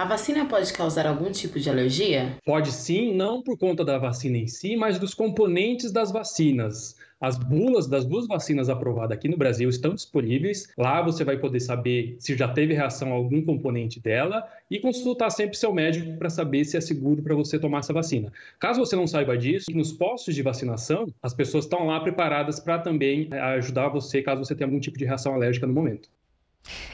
A 0.00 0.04
vacina 0.06 0.46
pode 0.46 0.72
causar 0.72 1.06
algum 1.06 1.30
tipo 1.30 1.60
de 1.60 1.68
alergia? 1.68 2.38
Pode 2.46 2.72
sim, 2.72 3.14
não 3.14 3.42
por 3.42 3.58
conta 3.58 3.84
da 3.84 3.98
vacina 3.98 4.38
em 4.38 4.46
si, 4.46 4.74
mas 4.74 4.98
dos 4.98 5.12
componentes 5.12 5.92
das 5.92 6.10
vacinas. 6.10 6.96
As 7.20 7.36
bulas 7.36 7.86
das 7.86 8.06
duas 8.06 8.26
vacinas 8.26 8.70
aprovadas 8.70 9.14
aqui 9.14 9.28
no 9.28 9.36
Brasil 9.36 9.68
estão 9.68 9.94
disponíveis. 9.94 10.72
Lá 10.78 11.02
você 11.02 11.22
vai 11.22 11.36
poder 11.36 11.60
saber 11.60 12.16
se 12.18 12.34
já 12.34 12.48
teve 12.48 12.72
reação 12.72 13.12
a 13.12 13.14
algum 13.14 13.44
componente 13.44 14.00
dela 14.00 14.48
e 14.70 14.80
consultar 14.80 15.28
sempre 15.28 15.58
seu 15.58 15.70
médico 15.70 16.16
para 16.16 16.30
saber 16.30 16.64
se 16.64 16.78
é 16.78 16.80
seguro 16.80 17.22
para 17.22 17.34
você 17.34 17.58
tomar 17.58 17.80
essa 17.80 17.92
vacina. 17.92 18.32
Caso 18.58 18.80
você 18.80 18.96
não 18.96 19.06
saiba 19.06 19.36
disso, 19.36 19.66
nos 19.70 19.92
postos 19.92 20.34
de 20.34 20.40
vacinação, 20.40 21.12
as 21.22 21.34
pessoas 21.34 21.66
estão 21.66 21.84
lá 21.84 22.00
preparadas 22.00 22.58
para 22.58 22.78
também 22.78 23.28
eh, 23.30 23.38
ajudar 23.38 23.90
você 23.90 24.22
caso 24.22 24.42
você 24.42 24.54
tenha 24.54 24.66
algum 24.66 24.80
tipo 24.80 24.96
de 24.96 25.04
reação 25.04 25.34
alérgica 25.34 25.66
no 25.66 25.74
momento. 25.74 26.08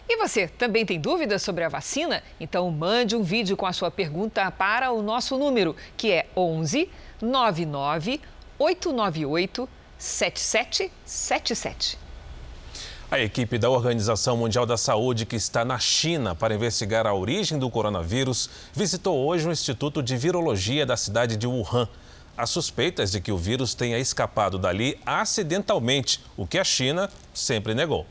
E 0.08 0.16
você 0.16 0.48
também 0.48 0.86
tem 0.86 1.00
dúvidas 1.00 1.42
sobre 1.42 1.64
a 1.64 1.68
vacina? 1.68 2.22
Então 2.40 2.70
mande 2.70 3.16
um 3.16 3.22
vídeo 3.22 3.56
com 3.56 3.66
a 3.66 3.72
sua 3.72 3.90
pergunta 3.90 4.50
para 4.50 4.92
o 4.92 5.02
nosso 5.02 5.36
número, 5.36 5.76
que 5.96 6.12
é 6.12 6.26
11 6.36 6.88
99 7.20 8.20
898 8.58 9.68
7777. 9.98 11.98
A 13.10 13.18
equipe 13.20 13.58
da 13.58 13.68
Organização 13.68 14.34
Mundial 14.36 14.64
da 14.66 14.76
Saúde, 14.76 15.26
que 15.26 15.36
está 15.36 15.64
na 15.64 15.78
China 15.78 16.34
para 16.34 16.54
investigar 16.54 17.06
a 17.06 17.14
origem 17.14 17.58
do 17.58 17.70
coronavírus, 17.70 18.50
visitou 18.72 19.26
hoje 19.26 19.48
o 19.48 19.52
Instituto 19.52 20.02
de 20.02 20.16
Virologia 20.16 20.86
da 20.86 20.96
cidade 20.96 21.36
de 21.36 21.46
Wuhan. 21.46 21.88
Há 22.36 22.46
suspeitas 22.46 23.12
de 23.12 23.20
que 23.20 23.30
o 23.30 23.38
vírus 23.38 23.74
tenha 23.74 23.96
escapado 23.98 24.58
dali 24.58 24.98
acidentalmente, 25.06 26.20
o 26.36 26.44
que 26.46 26.58
a 26.58 26.64
China 26.64 27.08
sempre 27.32 27.74
negou. 27.74 28.04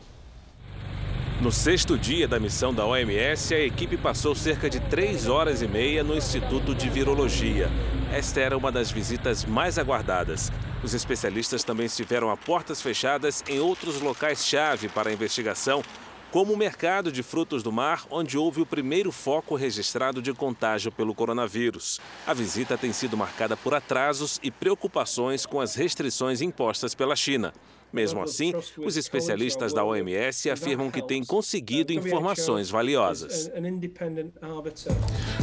No 1.42 1.52
sexto 1.52 1.98
dia 1.98 2.30
da 2.30 2.40
missão 2.40 2.74
da 2.74 2.86
OMS, 2.86 3.54
a 3.54 3.60
equipe 3.60 3.98
passou 3.98 4.34
cerca 4.34 4.70
de 4.70 4.80
três 4.80 5.28
horas 5.28 5.62
e 5.62 5.68
meia 5.68 6.02
no 6.02 6.16
Instituto 6.16 6.74
de 6.74 6.90
Virologia. 6.90 7.70
Esta 8.10 8.40
era 8.40 8.58
uma 8.58 8.72
das 8.72 8.90
visitas 8.90 9.44
mais 9.44 9.78
aguardadas. 9.78 10.50
Os 10.82 10.94
especialistas 10.94 11.62
também 11.62 11.88
estiveram 11.88 12.32
a 12.32 12.38
portas 12.38 12.82
fechadas 12.82 13.44
em 13.50 13.60
outros 13.60 14.00
locais-chave 14.00 14.88
para 14.88 15.10
a 15.10 15.14
investigação, 15.14 15.84
como 16.32 16.54
o 16.54 16.58
mercado 16.58 17.12
de 17.12 17.22
frutos 17.22 17.62
do 17.62 17.72
mar, 17.72 18.06
onde 18.10 18.38
houve 18.38 18.62
o 18.62 18.66
primeiro 18.66 19.12
foco 19.12 19.56
registrado 19.56 20.22
de 20.22 20.34
contágio 20.34 20.90
pelo 20.90 21.14
coronavírus. 21.14 22.00
A 22.26 22.34
visita 22.34 22.78
tem 22.78 22.94
sido 22.94 23.18
marcada 23.18 23.58
por 23.58 23.74
atrasos 23.74 24.40
e 24.42 24.50
preocupações 24.50 25.46
com 25.46 25.60
as 25.60 25.76
restrições 25.76 26.42
impostas 26.42 26.96
pela 26.96 27.16
China. 27.16 27.54
Mesmo 27.96 28.22
assim, 28.22 28.54
os 28.78 28.98
especialistas 28.98 29.72
da 29.72 29.82
OMS 29.82 30.50
afirmam 30.50 30.92
que 30.92 31.02
têm 31.02 31.24
conseguido 31.24 31.94
informações 31.94 32.70
valiosas. 32.70 33.50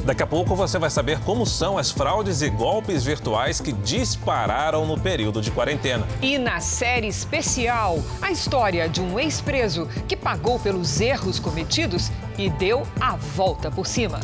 Daqui 0.05 0.23
a 0.23 0.27
pouco 0.27 0.55
você 0.55 0.79
vai 0.79 0.91
saber 0.91 1.19
como 1.21 1.47
são 1.47 1.79
as 1.79 1.91
fraudes 1.91 2.43
e 2.43 2.51
golpes 2.51 3.05
virtuais 3.05 3.59
que 3.59 3.73
dispararam 3.73 4.85
no 4.87 5.01
período 5.01 5.41
de 5.41 5.51
quarentena. 5.51 6.07
E 6.21 6.37
na 6.37 6.61
série 6.61 7.09
especial, 7.09 7.97
a 8.21 8.31
história 8.31 8.87
de 8.87 9.01
um 9.01 9.19
ex-preso 9.19 9.89
que 10.07 10.15
pagou 10.15 10.61
pelos 10.61 11.01
erros 11.01 11.39
cometidos 11.39 12.11
e 12.37 12.51
deu 12.51 12.83
a 13.01 13.17
volta 13.17 13.71
por 13.71 13.87
cima. 13.87 14.21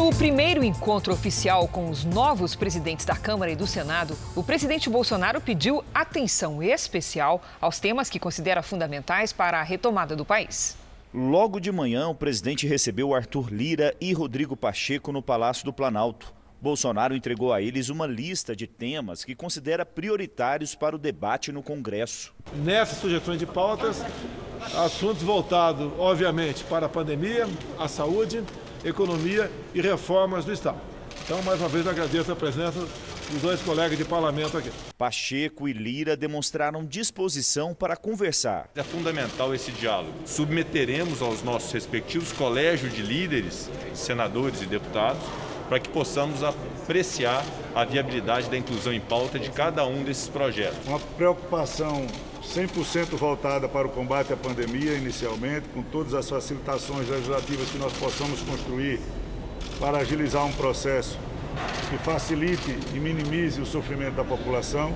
No 0.00 0.08
primeiro 0.08 0.64
encontro 0.64 1.12
oficial 1.12 1.68
com 1.68 1.90
os 1.90 2.06
novos 2.06 2.54
presidentes 2.54 3.04
da 3.04 3.14
Câmara 3.14 3.52
e 3.52 3.54
do 3.54 3.66
Senado, 3.66 4.16
o 4.34 4.42
presidente 4.42 4.88
Bolsonaro 4.88 5.42
pediu 5.42 5.84
atenção 5.92 6.62
especial 6.62 7.42
aos 7.60 7.78
temas 7.78 8.08
que 8.08 8.18
considera 8.18 8.62
fundamentais 8.62 9.30
para 9.30 9.60
a 9.60 9.62
retomada 9.62 10.16
do 10.16 10.24
país. 10.24 10.74
Logo 11.12 11.60
de 11.60 11.70
manhã, 11.70 12.08
o 12.08 12.14
presidente 12.14 12.66
recebeu 12.66 13.14
Arthur 13.14 13.52
Lira 13.52 13.94
e 14.00 14.14
Rodrigo 14.14 14.56
Pacheco 14.56 15.12
no 15.12 15.20
Palácio 15.20 15.66
do 15.66 15.72
Planalto. 15.72 16.32
Bolsonaro 16.62 17.14
entregou 17.14 17.52
a 17.52 17.60
eles 17.60 17.90
uma 17.90 18.06
lista 18.06 18.56
de 18.56 18.66
temas 18.66 19.22
que 19.22 19.34
considera 19.34 19.84
prioritários 19.84 20.74
para 20.74 20.96
o 20.96 20.98
debate 20.98 21.52
no 21.52 21.62
Congresso. 21.62 22.32
Nessas 22.54 22.96
sugestões 22.96 23.38
de 23.38 23.44
pautas, 23.44 24.02
assuntos 24.74 25.22
voltados, 25.22 25.92
obviamente, 25.98 26.64
para 26.64 26.86
a 26.86 26.88
pandemia, 26.88 27.46
a 27.78 27.86
saúde, 27.86 28.42
economia 28.84 29.50
e 29.74 29.80
reformas 29.80 30.44
do 30.44 30.52
Estado. 30.52 30.78
Então, 31.24 31.42
mais 31.42 31.60
uma 31.60 31.68
vez, 31.68 31.86
agradeço 31.86 32.32
a 32.32 32.36
presença 32.36 32.80
dos 33.30 33.42
dois 33.42 33.60
colegas 33.62 33.96
de 33.96 34.04
parlamento 34.04 34.58
aqui. 34.58 34.70
Pacheco 34.98 35.68
e 35.68 35.72
Lira 35.72 36.16
demonstraram 36.16 36.84
disposição 36.84 37.72
para 37.72 37.96
conversar. 37.96 38.68
É 38.74 38.82
fundamental 38.82 39.54
esse 39.54 39.70
diálogo. 39.70 40.12
Submeteremos 40.26 41.22
aos 41.22 41.42
nossos 41.42 41.70
respectivos 41.72 42.32
colégios 42.32 42.92
de 42.92 43.02
líderes, 43.02 43.70
senadores 43.94 44.60
e 44.62 44.66
deputados, 44.66 45.22
para 45.68 45.78
que 45.78 45.88
possamos 45.88 46.42
apreciar 46.42 47.44
a 47.76 47.84
viabilidade 47.84 48.50
da 48.50 48.56
inclusão 48.56 48.92
em 48.92 49.00
pauta 49.00 49.38
de 49.38 49.50
cada 49.50 49.86
um 49.86 50.02
desses 50.02 50.26
projetos. 50.28 50.84
Uma 50.88 50.98
preocupação 50.98 52.06
100% 52.50 53.16
voltada 53.16 53.68
para 53.68 53.86
o 53.86 53.90
combate 53.90 54.32
à 54.32 54.36
pandemia 54.36 54.94
inicialmente, 54.94 55.68
com 55.68 55.82
todas 55.82 56.14
as 56.14 56.28
facilitações 56.28 57.08
legislativas 57.08 57.70
que 57.70 57.78
nós 57.78 57.92
possamos 57.92 58.42
construir 58.42 58.98
para 59.78 59.98
agilizar 59.98 60.44
um 60.44 60.52
processo 60.52 61.16
que 61.88 61.96
facilite 61.98 62.76
e 62.92 62.98
minimize 62.98 63.60
o 63.60 63.66
sofrimento 63.66 64.16
da 64.16 64.24
população, 64.24 64.92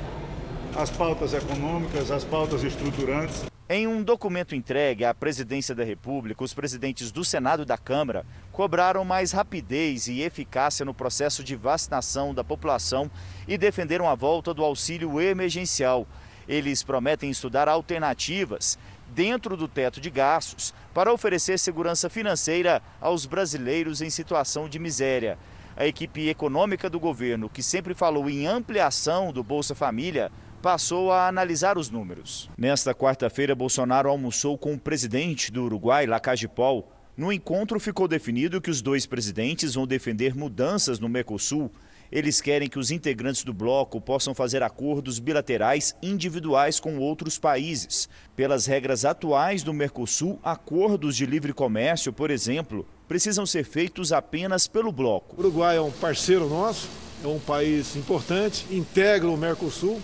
as 0.74 0.90
pautas 0.90 1.32
econômicas, 1.32 2.10
as 2.10 2.24
pautas 2.24 2.64
estruturantes. 2.64 3.44
Em 3.68 3.86
um 3.86 4.02
documento 4.02 4.54
entregue 4.54 5.04
à 5.04 5.14
Presidência 5.14 5.76
da 5.76 5.84
República, 5.84 6.42
os 6.42 6.52
presidentes 6.52 7.12
do 7.12 7.24
Senado 7.24 7.62
e 7.62 7.66
da 7.66 7.78
Câmara 7.78 8.26
cobraram 8.50 9.04
mais 9.04 9.30
rapidez 9.30 10.08
e 10.08 10.22
eficácia 10.22 10.84
no 10.84 10.92
processo 10.92 11.42
de 11.44 11.54
vacinação 11.54 12.34
da 12.34 12.42
população 12.42 13.08
e 13.46 13.56
defenderam 13.56 14.08
a 14.08 14.14
volta 14.16 14.52
do 14.52 14.64
auxílio 14.64 15.20
emergencial. 15.20 16.06
Eles 16.48 16.82
prometem 16.82 17.30
estudar 17.30 17.68
alternativas 17.68 18.78
dentro 19.14 19.56
do 19.56 19.68
teto 19.68 20.00
de 20.00 20.10
gastos 20.10 20.74
para 20.92 21.12
oferecer 21.12 21.58
segurança 21.58 22.10
financeira 22.10 22.82
aos 23.00 23.26
brasileiros 23.26 24.00
em 24.02 24.10
situação 24.10 24.68
de 24.68 24.78
miséria. 24.78 25.38
A 25.76 25.86
equipe 25.86 26.28
econômica 26.28 26.88
do 26.88 27.00
governo, 27.00 27.48
que 27.48 27.62
sempre 27.62 27.94
falou 27.94 28.30
em 28.30 28.46
ampliação 28.46 29.32
do 29.32 29.42
Bolsa 29.42 29.74
Família, 29.74 30.30
passou 30.62 31.12
a 31.12 31.28
analisar 31.28 31.76
os 31.76 31.90
números. 31.90 32.48
Nesta 32.56 32.94
quarta-feira, 32.94 33.54
Bolsonaro 33.54 34.08
almoçou 34.08 34.56
com 34.56 34.72
o 34.72 34.78
presidente 34.78 35.50
do 35.50 35.64
Uruguai, 35.64 36.06
Lacage 36.06 36.48
Paul. 36.48 36.88
No 37.16 37.32
encontro 37.32 37.78
ficou 37.78 38.08
definido 38.08 38.60
que 38.60 38.70
os 38.70 38.80
dois 38.80 39.04
presidentes 39.04 39.74
vão 39.74 39.86
defender 39.86 40.34
mudanças 40.34 40.98
no 40.98 41.08
Mercosul 41.08 41.70
eles 42.10 42.40
querem 42.40 42.68
que 42.68 42.78
os 42.78 42.90
integrantes 42.90 43.44
do 43.44 43.52
bloco 43.52 44.00
possam 44.00 44.34
fazer 44.34 44.62
acordos 44.62 45.18
bilaterais 45.18 45.94
individuais 46.02 46.78
com 46.78 46.98
outros 46.98 47.38
países. 47.38 48.08
Pelas 48.36 48.66
regras 48.66 49.04
atuais 49.04 49.62
do 49.62 49.72
Mercosul, 49.72 50.38
acordos 50.42 51.16
de 51.16 51.26
livre 51.26 51.52
comércio, 51.52 52.12
por 52.12 52.30
exemplo, 52.30 52.86
precisam 53.08 53.44
ser 53.46 53.64
feitos 53.64 54.12
apenas 54.12 54.66
pelo 54.66 54.92
bloco. 54.92 55.36
O 55.36 55.40
Uruguai 55.40 55.76
é 55.76 55.80
um 55.80 55.90
parceiro 55.90 56.48
nosso, 56.48 56.88
é 57.22 57.26
um 57.26 57.38
país 57.38 57.96
importante, 57.96 58.66
integra 58.70 59.28
o 59.28 59.36
Mercosul. 59.36 60.00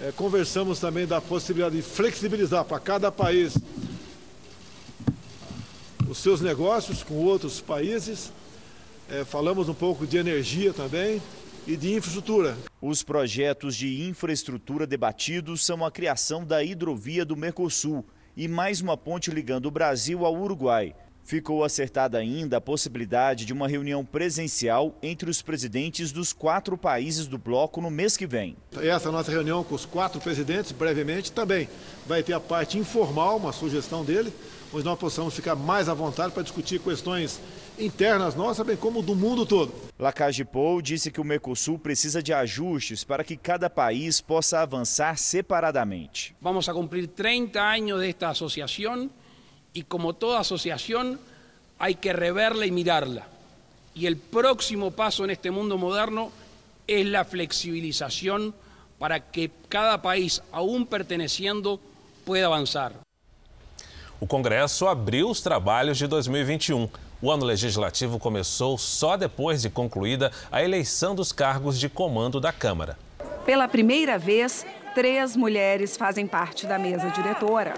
É, 0.00 0.12
conversamos 0.12 0.78
também 0.78 1.06
da 1.06 1.20
possibilidade 1.20 1.76
de 1.76 1.82
flexibilizar 1.82 2.64
para 2.64 2.78
cada 2.78 3.10
país 3.10 3.56
os 6.08 6.18
seus 6.18 6.40
negócios 6.40 7.02
com 7.02 7.14
outros 7.14 7.60
países 7.60 8.30
é, 9.10 9.24
falamos 9.24 9.68
um 9.68 9.74
pouco 9.74 10.06
de 10.06 10.16
energia 10.16 10.72
também 10.72 11.22
e 11.66 11.76
de 11.76 11.94
infraestrutura. 11.94 12.56
Os 12.80 13.02
projetos 13.02 13.76
de 13.76 14.02
infraestrutura 14.02 14.86
debatidos 14.86 15.64
são 15.64 15.84
a 15.84 15.90
criação 15.90 16.44
da 16.44 16.62
hidrovia 16.62 17.24
do 17.24 17.36
Mercosul 17.36 18.04
e 18.36 18.46
mais 18.46 18.80
uma 18.80 18.96
ponte 18.96 19.30
ligando 19.30 19.66
o 19.66 19.70
Brasil 19.70 20.24
ao 20.24 20.36
Uruguai. 20.36 20.94
Ficou 21.24 21.64
acertada 21.64 22.18
ainda 22.18 22.58
a 22.58 22.60
possibilidade 22.60 23.44
de 23.44 23.52
uma 23.52 23.66
reunião 23.66 24.04
presencial 24.04 24.96
entre 25.02 25.28
os 25.28 25.42
presidentes 25.42 26.12
dos 26.12 26.32
quatro 26.32 26.78
países 26.78 27.26
do 27.26 27.36
bloco 27.36 27.80
no 27.80 27.90
mês 27.90 28.16
que 28.16 28.28
vem. 28.28 28.56
Essa 28.80 29.10
nossa 29.10 29.32
reunião 29.32 29.64
com 29.64 29.74
os 29.74 29.84
quatro 29.84 30.20
presidentes, 30.20 30.70
brevemente, 30.70 31.32
também 31.32 31.68
vai 32.06 32.22
ter 32.22 32.32
a 32.32 32.38
parte 32.38 32.78
informal, 32.78 33.38
uma 33.38 33.52
sugestão 33.52 34.04
dele, 34.04 34.32
onde 34.72 34.84
nós 34.84 34.96
possamos 34.96 35.34
ficar 35.34 35.56
mais 35.56 35.88
à 35.88 35.94
vontade 35.94 36.32
para 36.32 36.44
discutir 36.44 36.78
questões 36.78 37.40
internas 37.78 38.34
nossas, 38.34 38.66
bem 38.66 38.76
como 38.76 39.02
do 39.02 39.14
mundo 39.14 39.44
todo. 39.44 39.72
Lacage 39.98 40.44
Pou 40.44 40.80
disse 40.80 41.10
que 41.10 41.20
o 41.20 41.24
Mercosul 41.24 41.78
precisa 41.78 42.22
de 42.22 42.32
ajustes 42.32 43.04
para 43.04 43.24
que 43.24 43.36
cada 43.36 43.68
país 43.68 44.20
possa 44.20 44.60
avançar 44.60 45.18
separadamente. 45.18 46.34
Vamos 46.40 46.68
a 46.68 46.74
cumprir 46.74 47.08
30 47.08 47.60
anos 47.60 48.00
desta 48.00 48.30
associação 48.30 49.10
e 49.74 49.82
como 49.82 50.12
toda 50.12 50.38
associação, 50.38 51.18
há 51.78 51.92
que 51.92 52.12
reverla 52.12 52.66
e 52.66 52.70
mirarla. 52.70 53.26
E 53.94 54.08
o 54.08 54.16
próximo 54.16 54.90
passo 54.90 55.26
neste 55.26 55.50
mundo 55.50 55.78
moderno 55.78 56.32
é 56.88 57.02
a 57.14 57.24
flexibilização 57.24 58.52
para 58.98 59.20
que 59.20 59.50
cada 59.68 59.98
país, 59.98 60.40
aún 60.50 60.84
perteneciendo, 60.84 61.78
pueda 62.24 62.46
avançar. 62.46 62.92
O 64.18 64.26
Congresso 64.26 64.86
abriu 64.86 65.28
os 65.28 65.42
trabalhos 65.42 65.98
de 65.98 66.06
2021. 66.06 66.88
O 67.22 67.30
ano 67.30 67.46
legislativo 67.46 68.18
começou 68.18 68.76
só 68.76 69.16
depois 69.16 69.62
de 69.62 69.70
concluída 69.70 70.30
a 70.52 70.62
eleição 70.62 71.14
dos 71.14 71.32
cargos 71.32 71.80
de 71.80 71.88
comando 71.88 72.38
da 72.38 72.52
Câmara. 72.52 72.98
Pela 73.46 73.66
primeira 73.66 74.18
vez, 74.18 74.66
três 74.94 75.34
mulheres 75.34 75.96
fazem 75.96 76.26
parte 76.26 76.66
da 76.66 76.78
mesa 76.78 77.08
diretora. 77.08 77.72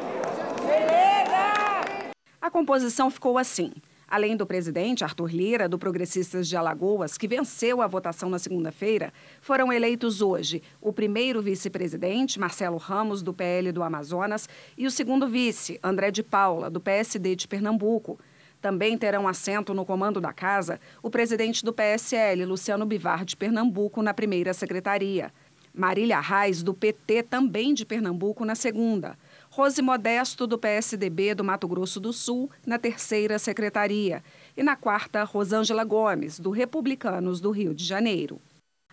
A 2.41 2.51
composição 2.51 3.09
ficou 3.13 3.39
assim. 3.39 3.73
Além 4.11 4.37
do 4.37 4.45
presidente 4.45 5.05
Arthur 5.05 5.31
Lira, 5.31 5.69
do 5.69 5.79
Progressistas 5.79 6.49
de 6.49 6.57
Alagoas, 6.57 7.17
que 7.17 7.29
venceu 7.29 7.81
a 7.81 7.87
votação 7.87 8.29
na 8.29 8.41
segunda-feira, 8.41 9.13
foram 9.41 9.73
eleitos 9.73 10.21
hoje 10.21 10.63
o 10.81 10.93
primeiro 10.93 11.41
vice-presidente, 11.41 12.41
Marcelo 12.41 12.79
Ramos, 12.79 13.23
do 13.23 13.33
PL 13.33 13.71
do 13.71 13.85
Amazonas, 13.85 14.49
e 14.77 14.85
o 14.85 14.91
segundo 14.91 15.29
vice, 15.29 15.79
André 15.81 16.11
de 16.11 16.25
Paula, 16.25 16.69
do 16.69 16.81
PSD 16.81 17.37
de 17.37 17.47
Pernambuco. 17.47 18.19
Também 18.61 18.99
terão 18.99 19.29
assento 19.29 19.73
no 19.73 19.85
comando 19.85 20.21
da 20.21 20.33
casa 20.33 20.81
o 21.03 21.11
presidente 21.11 21.65
do 21.65 21.73
PSL, 21.73 22.45
Luciano 22.45 22.85
Bivar, 22.85 23.25
de 23.25 23.37
Pernambuco, 23.37 24.03
na 24.03 24.13
primeira 24.13 24.53
secretaria. 24.53 25.33
Marília 25.73 26.19
Reis, 26.19 26.61
do 26.63 26.75
PT, 26.75 27.23
também 27.23 27.73
de 27.73 27.87
Pernambuco, 27.87 28.45
na 28.45 28.57
segunda. 28.57 29.17
Rose 29.49 29.81
Modesto, 29.81 30.45
do 30.45 30.59
PSDB 30.59 31.35
do 31.37 31.45
Mato 31.45 31.69
Grosso 31.69 32.01
do 32.01 32.13
Sul, 32.13 32.51
na 32.67 32.79
terceira 32.79 33.39
secretaria. 33.39 34.23
E 34.57 34.63
na 34.63 34.75
quarta, 34.75 35.23
Rosângela 35.23 35.85
Gomes, 35.85 36.41
do 36.41 36.51
Republicanos 36.51 37.41
do 37.41 37.53
Rio 37.53 37.73
de 37.73 37.85
Janeiro. 37.85 38.41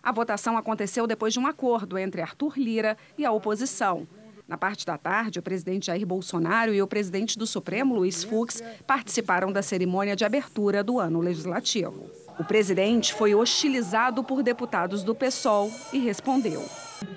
A 0.03 0.11
votação 0.11 0.55
aconteceu 0.55 1.07
depois 1.07 1.33
de 1.33 1.39
um 1.39 1.47
acordo 1.47 1.97
entre 1.97 2.21
Arthur 2.21 2.53
Lira 2.55 2.95
e 3.17 3.25
a 3.25 3.31
oposição. 3.31 4.07
Na 4.47 4.57
parte 4.57 4.85
da 4.85 4.97
tarde, 4.97 5.39
o 5.39 5.41
presidente 5.41 5.87
Jair 5.87 6.05
Bolsonaro 6.05 6.73
e 6.73 6.81
o 6.81 6.87
presidente 6.87 7.37
do 7.37 7.47
Supremo, 7.47 7.95
Luiz 7.95 8.23
Fux, 8.23 8.61
participaram 8.85 9.51
da 9.51 9.61
cerimônia 9.61 10.15
de 10.15 10.23
abertura 10.23 10.83
do 10.83 10.99
ano 10.99 11.19
legislativo. 11.19 12.09
O 12.39 12.43
presidente 12.43 13.13
foi 13.13 13.33
hostilizado 13.33 14.23
por 14.23 14.43
deputados 14.43 15.03
do 15.03 15.15
PSOL 15.15 15.71
e 15.91 15.99
respondeu 15.99 16.63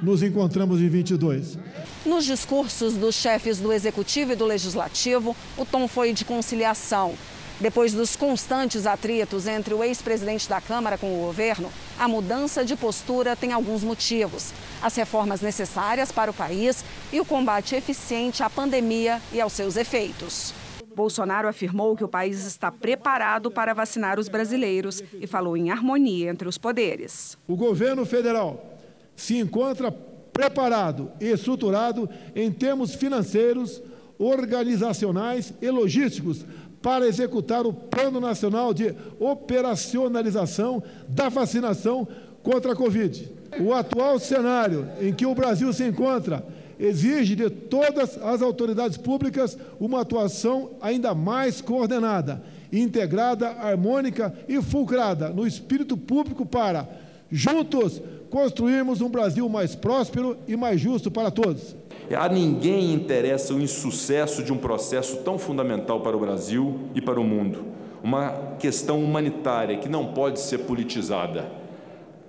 nos 0.03 0.23
encontramos 0.23 0.81
em 0.81 0.89
22. 0.89 1.59
Nos 2.05 2.25
discursos 2.25 2.95
dos 2.95 3.15
chefes 3.15 3.59
do 3.59 3.73
Executivo 3.73 4.33
e 4.33 4.37
do 4.37 4.45
Legislativo, 4.45 5.37
o 5.57 5.65
tom 5.65 5.89
foi 5.89 6.13
de 6.13 6.25
conciliação. 6.25 7.15
Depois 7.61 7.93
dos 7.93 8.15
constantes 8.15 8.87
atritos 8.87 9.49
entre 9.49 9.75
o 9.75 9.83
ex-presidente 9.83 10.49
da 10.49 10.61
Câmara 10.61 10.97
com 10.97 11.13
o 11.13 11.27
governo, 11.27 11.71
a 11.99 12.07
mudança 12.07 12.65
de 12.65 12.77
postura 12.77 13.35
tem 13.35 13.53
alguns 13.53 13.83
motivos: 13.83 14.53
as 14.81 14.95
reformas 14.95 15.41
necessárias 15.41 16.13
para 16.13 16.31
o 16.31 16.35
país 16.35 16.85
e 17.13 17.19
o 17.19 17.25
combate 17.25 17.75
eficiente 17.75 18.45
à 18.45 18.49
pandemia 18.49 19.21
e 19.33 19.41
aos 19.41 19.55
seus 19.55 19.77
efeitos. 19.77 20.55
Bolsonaro 20.95 21.49
afirmou 21.49 21.97
que 21.97 22.05
o 22.05 22.09
país 22.09 22.45
está 22.45 22.71
preparado 22.71 23.51
para 23.51 23.75
vacinar 23.75 24.21
os 24.21 24.29
brasileiros 24.29 25.03
e 25.21 25.27
falou 25.27 25.57
em 25.57 25.71
harmonia 25.71 26.31
entre 26.31 26.49
os 26.49 26.59
poderes. 26.59 27.37
O 27.47 27.57
governo 27.57 28.05
federal 28.07 28.79
se 29.17 29.37
encontra 29.37 29.91
preparado 29.91 31.11
e 31.21 31.27
estruturado 31.27 32.09
em 32.35 32.53
termos 32.53 32.95
financeiros, 32.95 33.83
organizacionais 34.19 35.53
e 35.61 35.71
logísticos 35.71 36.45
para 36.83 37.07
executar 37.07 37.67
o 37.67 37.73
Plano 37.73 38.21
Nacional 38.21 38.73
de 38.73 38.95
Operacionalização 39.19 40.83
da 41.09 41.29
Vacinação 41.29 42.07
contra 42.43 42.73
a 42.73 42.77
Covid. 42.77 43.31
O 43.61 43.73
atual 43.73 44.19
cenário 44.19 44.89
em 45.01 45.13
que 45.13 45.27
o 45.27 45.35
Brasil 45.35 45.73
se 45.73 45.85
encontra 45.85 46.45
exige 46.79 47.35
de 47.35 47.51
todas 47.51 48.17
as 48.23 48.41
autoridades 48.41 48.97
públicas 48.97 49.59
uma 49.81 50.03
atuação 50.03 50.71
ainda 50.81 51.15
mais 51.15 51.61
coordenada, 51.61 52.43
integrada, 52.73 53.49
harmônica 53.49 54.33
e 54.49 54.63
fulcrada 54.63 55.31
no 55.31 55.47
espírito 55.47 55.97
público 55.97 56.47
para, 56.47 56.89
juntos, 57.31 58.01
construirmos 58.31 59.01
um 59.01 59.09
Brasil 59.09 59.49
mais 59.49 59.75
próspero 59.75 60.37
e 60.47 60.57
mais 60.57 60.81
justo 60.81 61.11
para 61.11 61.31
todos. 61.31 61.75
A 62.15 62.29
ninguém 62.29 62.93
interessa 62.95 63.53
o 63.53 63.61
insucesso 63.61 64.43
de 64.43 64.53
um 64.53 64.57
processo 64.57 65.19
tão 65.19 65.39
fundamental 65.39 66.01
para 66.01 66.17
o 66.17 66.21
Brasil 66.21 66.81
e 66.95 67.01
para 67.01 67.21
o 67.21 67.25
mundo. 67.25 67.67
Uma 68.03 68.55
questão 68.59 69.03
humanitária 69.03 69.77
que 69.77 69.89
não 69.89 70.13
pode 70.13 70.41
ser 70.41 70.59
politizada. 70.59 71.51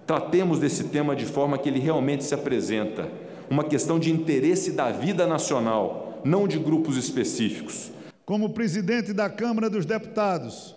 Tratemos 0.06 0.60
desse 0.60 0.86
tema 0.86 1.15
de 1.15 1.26
forma 1.26 1.58
que 1.58 1.70
ele 1.70 1.80
realmente 1.80 2.24
se 2.24 2.34
apresenta. 2.34 3.08
Uma 3.50 3.63
questão 3.63 4.00
de 4.00 4.12
interesse 4.12 4.72
da 4.72 4.92
vida 4.92 5.26
nacional, 5.26 6.20
não 6.26 6.48
de 6.48 6.60
grupos 6.60 6.98
específicos. 6.98 7.92
Como 8.26 8.50
presidente 8.50 9.13
da 9.13 9.30
Câmara 9.30 9.70
dos 9.70 9.86
Deputados, 9.86 10.76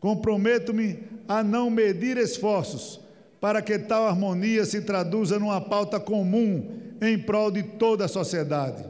comprometo-me 0.00 1.00
a 1.28 1.42
não 1.42 1.68
medir 1.68 2.16
esforços 2.16 2.99
para 3.40 3.62
que 3.62 3.78
tal 3.78 4.06
harmonia 4.06 4.64
se 4.64 4.82
traduza 4.82 5.38
numa 5.38 5.60
pauta 5.60 5.98
comum 5.98 6.78
em 7.00 7.18
prol 7.18 7.50
de 7.50 7.62
toda 7.62 8.04
a 8.04 8.08
sociedade. 8.08 8.84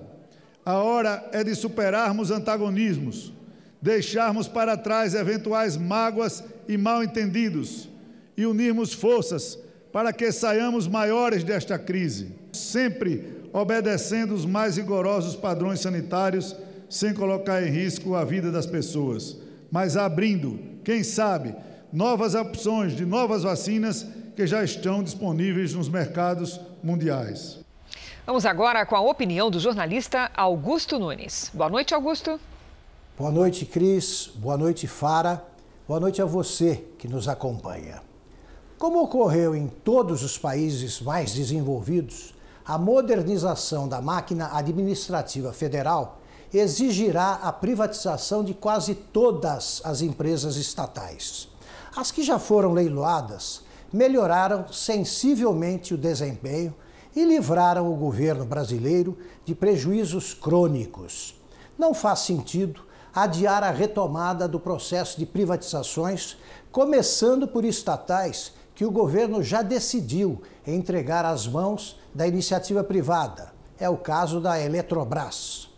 A 0.65 0.75
hora 0.75 1.29
é 1.33 1.45
de 1.45 1.55
superarmos 1.55 2.31
antagonismos, 2.31 3.33
deixarmos 3.81 4.49
para 4.49 4.77
trás 4.77 5.15
eventuais 5.15 5.77
mágoas 5.77 6.43
e 6.69 6.77
mal-entendidos 6.77 7.89
e 8.37 8.45
unirmos 8.45 8.93
forças 8.93 9.59
para 9.93 10.13
que 10.13 10.31
saiamos 10.33 10.87
maiores 10.87 11.45
desta 11.45 11.79
crise, 11.79 12.33
sempre 12.53 13.41
obedecendo 13.53 14.35
os 14.35 14.45
mais 14.45 14.77
rigorosos 14.77 15.35
padrões 15.35 15.81
sanitários, 15.81 16.57
sem 16.89 17.15
colocar 17.15 17.63
em 17.63 17.71
risco 17.71 18.15
a 18.15 18.25
vida 18.25 18.51
das 18.51 18.67
pessoas, 18.67 19.37
mas 19.71 19.97
abrindo, 19.97 20.59
quem 20.85 21.03
sabe, 21.03 21.55
novas 21.93 22.35
opções 22.35 22.97
de 22.97 23.05
novas 23.05 23.43
vacinas 23.45 24.07
que 24.35 24.47
já 24.47 24.63
estão 24.63 25.03
disponíveis 25.03 25.75
nos 25.75 25.89
mercados 25.89 26.61
mundiais. 26.83 27.59
Vamos 28.27 28.47
agora 28.47 28.87
com 28.87 28.95
a 28.95 29.01
opinião 29.01 29.51
do 29.51 29.59
jornalista 29.59 30.31
Augusto 30.37 30.99
Nunes. 30.99 31.51
Boa 31.53 31.69
noite, 31.69 31.95
Augusto. 31.95 32.39
Boa 33.19 33.31
noite, 33.31 33.67
Cris. 33.67 34.31
Boa 34.37 34.57
noite, 34.57 34.87
Fara. 34.87 35.45
Boa 35.87 35.99
noite 35.99 36.23
a 36.23 36.25
você 36.25 36.85
que 36.99 37.09
nos 37.09 37.29
acompanha. 37.29 38.03
Como 38.79 39.03
ocorreu 39.03 39.55
em 39.55 39.67
todos 39.67 40.23
os 40.23 40.39
países 40.39 41.01
mais 41.01 41.35
desenvolvidos, 41.35 42.35
a 42.65 42.79
modernização 42.79 43.89
da 43.89 44.01
máquina 44.01 44.57
administrativa 44.57 45.53
federal 45.53 46.21
exigirá 46.53 47.41
a 47.43 47.53
privatização 47.53 48.45
de 48.45 48.55
quase 48.55 48.95
todas 48.95 49.81
as 49.85 50.01
empresas 50.01 50.57
estatais. 50.57 51.49
As 51.97 52.11
que 52.11 52.23
já 52.23 52.39
foram 52.39 52.73
leiloadas 52.73 53.63
melhoraram 53.93 54.73
sensivelmente 54.73 55.95
o 55.95 55.99
desempenho 55.99 56.75
e 57.15 57.25
livraram 57.25 57.93
o 57.93 57.97
governo 57.97 58.45
brasileiro 58.45 59.19
de 59.45 59.55
prejuízos 59.55 60.33
crônicos. 60.33 61.35
Não 61.79 61.93
faz 61.93 62.21
sentido 62.21 62.83
adiar 63.15 63.65
a 63.65 63.71
retomada 63.71 64.47
do 64.47 64.61
processo 64.61 65.19
de 65.19 65.27
privatizações, 65.27 66.37
começando 66.71 67.49
por 67.49 67.65
estatais 67.65 68.53
que 68.75 68.85
o 68.85 68.91
governo 68.91 69.43
já 69.43 69.63
decidiu 69.63 70.41
entregar 70.67 71.25
às 71.25 71.47
mãos 71.47 71.99
da 72.15 72.27
iniciativa 72.27 72.85
privada. 72.85 73.53
É 73.79 73.89
o 73.89 73.97
caso 73.97 74.41
da 74.41 74.61
Eletrobras. 74.61 75.69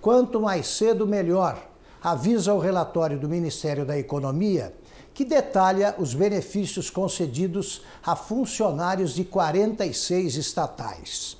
Quanto 0.00 0.40
mais 0.40 0.66
cedo, 0.66 1.06
melhor, 1.06 1.70
avisa 2.02 2.52
o 2.52 2.58
relatório 2.58 3.18
do 3.18 3.28
Ministério 3.28 3.86
da 3.86 3.96
Economia 3.96 4.74
que 5.14 5.24
detalha 5.24 5.94
os 5.98 6.14
benefícios 6.14 6.88
concedidos 6.88 7.82
a 8.04 8.16
funcionários 8.16 9.14
de 9.14 9.24
46 9.24 10.36
estatais. 10.36 11.36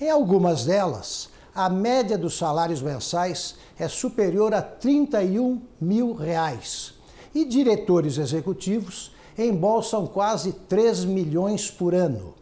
Em 0.00 0.10
algumas 0.10 0.64
delas, 0.64 1.30
a 1.54 1.68
média 1.68 2.18
dos 2.18 2.36
salários 2.36 2.82
mensais 2.82 3.54
é 3.78 3.88
superior 3.88 4.52
a 4.52 4.60
31 4.60 5.62
mil 5.80 6.14
reais 6.14 6.94
e 7.34 7.44
diretores 7.44 8.18
executivos 8.18 9.12
embolsam 9.36 10.06
quase 10.06 10.52
3 10.52 11.04
milhões 11.04 11.70
por 11.70 11.94
ano. 11.94 12.34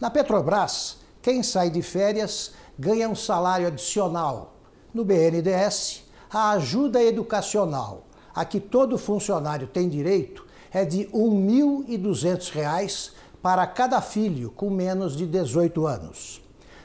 Na 0.00 0.10
Petrobras, 0.10 0.98
quem 1.20 1.42
sai 1.42 1.70
de 1.70 1.82
férias 1.82 2.52
ganha 2.78 3.08
um 3.08 3.14
salário 3.14 3.66
adicional. 3.66 4.54
No 4.94 5.04
BNDES, 5.04 6.04
a 6.30 6.52
ajuda 6.52 7.02
educacional 7.02 8.06
a 8.34 8.44
que 8.44 8.60
todo 8.60 8.98
funcionário 8.98 9.66
tem 9.66 9.88
direito 9.88 10.46
é 10.72 10.84
de 10.84 11.04
R$ 11.04 11.12
1.200 11.12 13.12
para 13.42 13.66
cada 13.66 14.00
filho 14.00 14.50
com 14.50 14.70
menos 14.70 15.16
de 15.16 15.26
18 15.26 15.86
anos. 15.86 16.40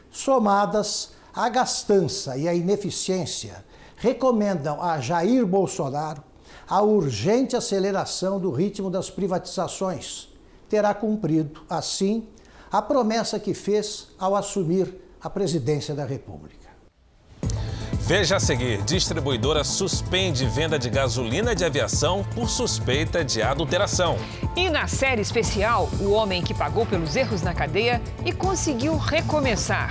Somadas, 0.09 1.11
a 1.33 1.49
gastança 1.49 2.37
e 2.37 2.47
a 2.47 2.53
ineficiência 2.53 3.63
recomendam 3.97 4.81
a 4.81 4.99
Jair 4.99 5.45
Bolsonaro 5.45 6.23
a 6.67 6.81
urgente 6.81 7.55
aceleração 7.55 8.39
do 8.39 8.51
ritmo 8.51 8.89
das 8.89 9.09
privatizações. 9.09 10.29
Terá 10.67 10.93
cumprido, 10.93 11.61
assim, 11.69 12.27
a 12.71 12.81
promessa 12.81 13.39
que 13.39 13.53
fez 13.53 14.09
ao 14.17 14.35
assumir 14.35 14.93
a 15.21 15.29
presidência 15.29 15.93
da 15.93 16.05
República. 16.05 16.64
Veja 18.05 18.35
a 18.35 18.39
seguir: 18.39 18.83
distribuidora 18.83 19.63
suspende 19.63 20.45
venda 20.45 20.77
de 20.77 20.91
gasolina 20.91 21.55
de 21.55 21.65
aviação 21.65 22.23
por 22.35 22.47
suspeita 22.47 23.25
de 23.25 23.41
adulteração. 23.41 24.15
E 24.55 24.69
na 24.69 24.87
série 24.87 25.21
especial, 25.21 25.89
o 25.99 26.11
homem 26.11 26.43
que 26.43 26.53
pagou 26.53 26.85
pelos 26.85 27.15
erros 27.15 27.41
na 27.41 27.53
cadeia 27.53 27.99
e 28.23 28.31
conseguiu 28.31 28.95
recomeçar. 28.95 29.89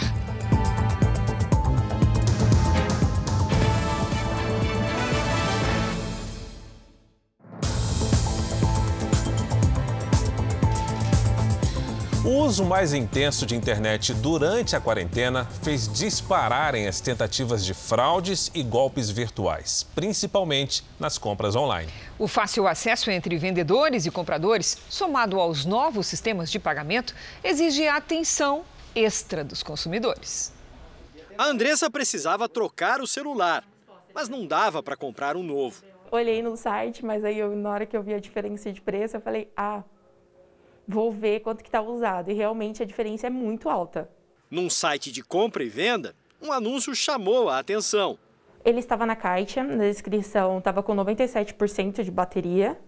Uso 12.44 12.62
mais 12.62 12.92
intenso 12.92 13.46
de 13.46 13.56
internet 13.56 14.12
durante 14.12 14.76
a 14.76 14.80
quarentena 14.80 15.46
fez 15.62 15.90
dispararem 15.90 16.86
as 16.86 17.00
tentativas 17.00 17.64
de 17.64 17.72
fraudes 17.72 18.50
e 18.54 18.62
golpes 18.62 19.08
virtuais, 19.08 19.82
principalmente 19.94 20.84
nas 21.00 21.16
compras 21.16 21.56
online. 21.56 21.90
O 22.18 22.28
fácil 22.28 22.68
acesso 22.68 23.10
entre 23.10 23.38
vendedores 23.38 24.04
e 24.04 24.10
compradores, 24.10 24.76
somado 24.90 25.40
aos 25.40 25.64
novos 25.64 26.06
sistemas 26.06 26.50
de 26.50 26.58
pagamento, 26.58 27.14
exige 27.42 27.88
atenção 27.88 28.62
extra 28.94 29.42
dos 29.42 29.62
consumidores. 29.62 30.52
A 31.38 31.46
Andressa 31.46 31.90
precisava 31.90 32.46
trocar 32.46 33.00
o 33.00 33.06
celular, 33.06 33.64
mas 34.14 34.28
não 34.28 34.46
dava 34.46 34.82
para 34.82 34.96
comprar 34.98 35.34
um 35.34 35.42
novo. 35.42 35.82
Olhei 36.10 36.42
no 36.42 36.58
site, 36.58 37.02
mas 37.02 37.24
aí 37.24 37.38
eu, 37.38 37.56
na 37.56 37.70
hora 37.70 37.86
que 37.86 37.96
eu 37.96 38.02
vi 38.02 38.12
a 38.12 38.20
diferença 38.20 38.70
de 38.70 38.82
preço, 38.82 39.16
eu 39.16 39.20
falei: 39.22 39.50
ah, 39.56 39.82
vou 40.86 41.12
ver 41.12 41.40
quanto 41.40 41.62
que 41.62 41.68
está 41.68 41.80
usado. 41.80 42.30
E 42.30 42.34
realmente 42.34 42.82
a 42.82 42.86
diferença 42.86 43.26
é 43.26 43.30
muito 43.30 43.68
alta. 43.68 44.08
Num 44.50 44.70
site 44.70 45.10
de 45.10 45.22
compra 45.22 45.64
e 45.64 45.68
venda, 45.68 46.14
um 46.40 46.52
anúncio 46.52 46.94
chamou 46.94 47.48
a 47.48 47.58
atenção. 47.58 48.18
Ele 48.64 48.78
estava 48.78 49.04
na 49.04 49.16
caixa, 49.16 49.62
na 49.62 49.84
descrição 49.84 50.58
estava 50.58 50.82
com 50.82 50.94
97% 50.94 52.02
de 52.02 52.10
bateria. 52.10 52.78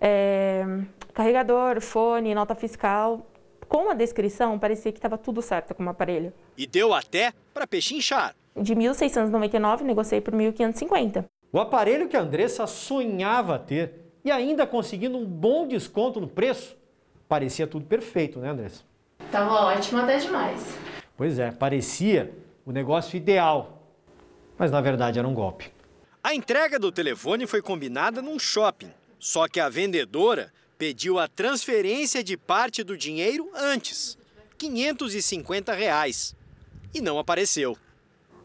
É, 0.00 0.64
carregador, 1.12 1.80
fone, 1.80 2.34
nota 2.34 2.54
fiscal. 2.54 3.26
Com 3.68 3.88
a 3.90 3.94
descrição, 3.94 4.58
parecia 4.58 4.92
que 4.92 4.98
estava 4.98 5.16
tudo 5.16 5.40
certo 5.40 5.74
com 5.74 5.84
o 5.84 5.88
aparelho. 5.88 6.32
E 6.56 6.66
deu 6.66 6.92
até 6.92 7.32
para 7.54 7.66
pechinchar. 7.66 8.34
De 8.54 8.74
1.699, 8.74 9.80
negociei 9.80 10.20
por 10.20 10.34
1.550. 10.34 11.24
O 11.50 11.58
aparelho 11.58 12.08
que 12.08 12.16
a 12.16 12.20
Andressa 12.20 12.66
sonhava 12.66 13.58
ter 13.58 14.02
e 14.24 14.30
ainda 14.30 14.66
conseguindo 14.66 15.18
um 15.18 15.24
bom 15.24 15.66
desconto 15.66 16.20
no 16.20 16.28
preço, 16.28 16.76
parecia 17.32 17.66
tudo 17.66 17.86
perfeito, 17.86 18.38
né, 18.38 18.50
Andressa? 18.50 18.82
Tava 19.30 19.54
ótimo 19.54 20.02
até 20.02 20.18
demais. 20.18 20.76
Pois 21.16 21.38
é, 21.38 21.50
parecia 21.50 22.30
o 22.66 22.70
negócio 22.70 23.16
ideal, 23.16 23.88
mas 24.58 24.70
na 24.70 24.82
verdade 24.82 25.18
era 25.18 25.26
um 25.26 25.32
golpe. 25.32 25.72
A 26.22 26.34
entrega 26.34 26.78
do 26.78 26.92
telefone 26.92 27.46
foi 27.46 27.62
combinada 27.62 28.20
num 28.20 28.38
shopping, 28.38 28.90
só 29.18 29.48
que 29.48 29.58
a 29.58 29.70
vendedora 29.70 30.52
pediu 30.76 31.18
a 31.18 31.26
transferência 31.26 32.22
de 32.22 32.36
parte 32.36 32.84
do 32.84 32.98
dinheiro 32.98 33.48
antes, 33.54 34.18
550 34.58 35.72
reais, 35.72 36.36
e 36.92 37.00
não 37.00 37.18
apareceu. 37.18 37.78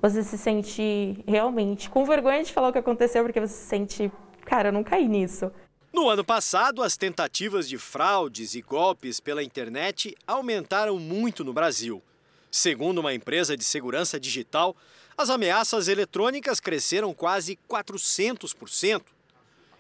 Você 0.01 0.23
se 0.23 0.37
sente 0.37 1.21
realmente 1.27 1.89
com 1.89 2.05
vergonha 2.05 2.41
de 2.41 2.53
falar 2.53 2.69
o 2.69 2.71
que 2.71 2.79
aconteceu, 2.79 3.25
porque 3.25 3.41
você 3.41 3.53
se 3.53 3.67
sente, 3.67 4.09
cara, 4.45 4.69
eu 4.69 4.73
não 4.73 4.81
caí 4.81 5.09
nisso. 5.09 5.51
No 5.97 6.09
ano 6.09 6.23
passado, 6.23 6.83
as 6.83 6.95
tentativas 6.95 7.67
de 7.67 7.75
fraudes 7.75 8.53
e 8.53 8.61
golpes 8.61 9.19
pela 9.19 9.41
internet 9.41 10.15
aumentaram 10.27 10.99
muito 10.99 11.43
no 11.43 11.51
Brasil. 11.51 12.03
Segundo 12.51 12.99
uma 12.99 13.15
empresa 13.15 13.57
de 13.57 13.63
segurança 13.63 14.19
digital, 14.19 14.77
as 15.17 15.31
ameaças 15.31 15.87
eletrônicas 15.87 16.59
cresceram 16.59 17.15
quase 17.15 17.57
400%. 17.67 19.01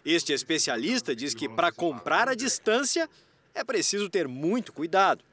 Este 0.03 0.33
especialista 0.33 1.15
diz 1.15 1.35
que 1.35 1.47
para 1.47 1.71
comprar 1.71 2.27
à 2.27 2.33
distância 2.33 3.07
é 3.53 3.63
preciso 3.63 4.09
ter 4.09 4.27
muito 4.27 4.73
cuidado. 4.73 5.23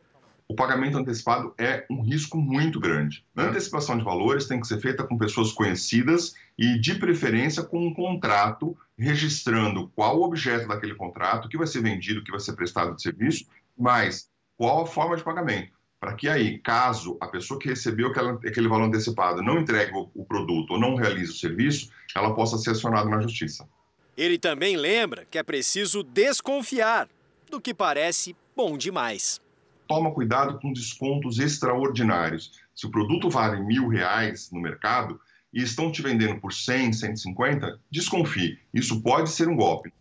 O 0.47 0.55
pagamento 0.55 0.99
antecipado 0.99 1.55
é 1.57 1.87
um 1.91 2.03
risco 2.03 2.37
muito 2.37 2.79
grande. 2.79 3.25
A 3.35 3.45
antecipação 3.45 3.97
de 3.97 4.05
valores 4.05 4.47
tem 4.47 4.61
que 4.61 4.67
ser 4.67 4.79
feita 4.79 5.03
com 5.03 5.17
pessoas 5.17 5.53
conhecidas 5.53 6.35
e, 6.59 6.79
de 6.79 6.97
preferência, 6.97 7.63
com 7.63 7.87
um 7.87 7.95
contrato 7.95 8.77
registrando 8.97 9.91
qual 9.95 10.19
o 10.19 10.23
objeto 10.23 10.69
daquele 10.69 10.95
contrato, 10.95 11.47
o 11.47 11.49
que 11.49 11.57
vai 11.57 11.67
ser 11.67 11.81
vendido, 11.81 12.21
o 12.21 12.25
que 12.25 12.31
vai 12.31 12.41
ser 12.41 12.53
prestado 12.53 12.95
de 12.95 13.03
serviço, 13.03 13.47
mas 13.77 14.29
qual 14.57 14.83
a 14.83 14.87
forma 14.87 15.17
de 15.17 15.25
pagamento. 15.25 15.73
Para 15.99 16.13
que 16.13 16.29
aí, 16.29 16.59
caso 16.59 17.17
a 17.19 17.27
pessoa 17.27 17.59
que 17.59 17.69
recebeu 17.69 18.09
aquele 18.09 18.69
valor 18.69 18.85
antecipado 18.85 19.43
não 19.43 19.59
entregue 19.59 19.93
o 19.95 20.25
produto 20.27 20.73
ou 20.73 20.79
não 20.79 20.95
realize 20.95 21.33
o 21.33 21.37
serviço, 21.37 21.91
ela 22.15 22.35
possa 22.35 22.59
ser 22.59 22.71
acionada 22.71 23.09
na 23.09 23.23
justiça. 23.23 23.67
Ele 24.15 24.39
também 24.39 24.77
lembra 24.77 25.25
que 25.25 25.39
é 25.39 25.43
preciso 25.43 26.03
desconfiar 26.03 27.09
do 27.51 27.59
que 27.59 27.73
parece 27.73 28.37
bom 28.55 28.77
demais. 28.77 29.41
Toma 29.87 30.13
cuidado 30.13 30.59
com 30.61 30.73
descontos 30.73 31.39
extraordinários. 31.39 32.53
Se 32.75 32.87
o 32.87 32.91
produto 32.91 33.29
vale 33.29 33.61
mil 33.61 33.89
reais 33.89 34.51
no 34.51 34.61
mercado, 34.61 35.21
e 35.55 35.63
estão 35.63 35.93
te 35.93 36.03
vendendo 36.03 36.41
por 36.41 36.53
100, 36.53 36.93
150, 36.93 37.79
desconfie. 37.91 38.59
Isso 38.75 39.01
pode 39.01 39.31
ser 39.31 39.49
um 39.49 39.55
golpe. 39.55 39.93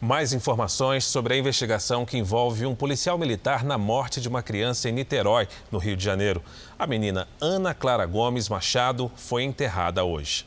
Mais 0.00 0.32
informações 0.32 1.04
sobre 1.04 1.34
a 1.34 1.38
investigação 1.38 2.04
que 2.04 2.18
envolve 2.18 2.66
um 2.66 2.74
policial 2.74 3.16
militar 3.16 3.62
na 3.62 3.78
morte 3.78 4.20
de 4.20 4.28
uma 4.28 4.42
criança 4.42 4.88
em 4.88 4.92
Niterói, 4.92 5.46
no 5.70 5.78
Rio 5.78 5.96
de 5.96 6.02
Janeiro. 6.02 6.42
A 6.76 6.88
menina 6.88 7.28
Ana 7.40 7.72
Clara 7.72 8.04
Gomes 8.04 8.48
Machado 8.48 9.08
foi 9.14 9.44
enterrada 9.44 10.02
hoje. 10.02 10.44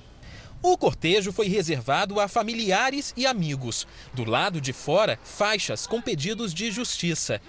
O 0.61 0.77
cortejo 0.77 1.31
foi 1.31 1.47
reservado 1.47 2.19
a 2.19 2.27
familiares 2.27 3.13
e 3.15 3.25
amigos. 3.25 3.87
Do 4.13 4.25
lado 4.25 4.59
de 4.59 4.73
fora, 4.73 5.17
faixas 5.23 5.87
com 5.87 6.01
pedidos 6.01 6.53
de 6.53 6.69
justiça. 6.69 7.39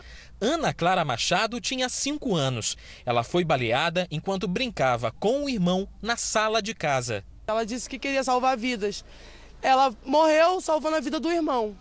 Ana 0.41 0.75
Clara 0.75 1.03
Machado 1.03 1.59
tinha 1.61 1.89
5 1.89 2.35
anos. 2.35 2.77
Ela 3.07 3.25
foi 3.25 3.43
baleada 3.43 4.07
enquanto 4.11 4.47
brincava 4.47 5.11
com 5.13 5.45
o 5.45 5.49
irmão 5.49 5.89
na 6.03 6.17
sala 6.17 6.61
de 6.61 6.75
casa. 6.75 7.25
Ela 7.47 7.65
disse 7.65 7.89
que 7.89 7.99
queria 7.99 8.23
salvar 8.23 8.57
vidas. 8.57 9.03
Ela 9.63 9.95
morreu 10.05 10.61
salvando 10.61 10.97
a 10.97 11.01
vida 11.01 11.19
do 11.19 11.33
irmão. 11.33 11.75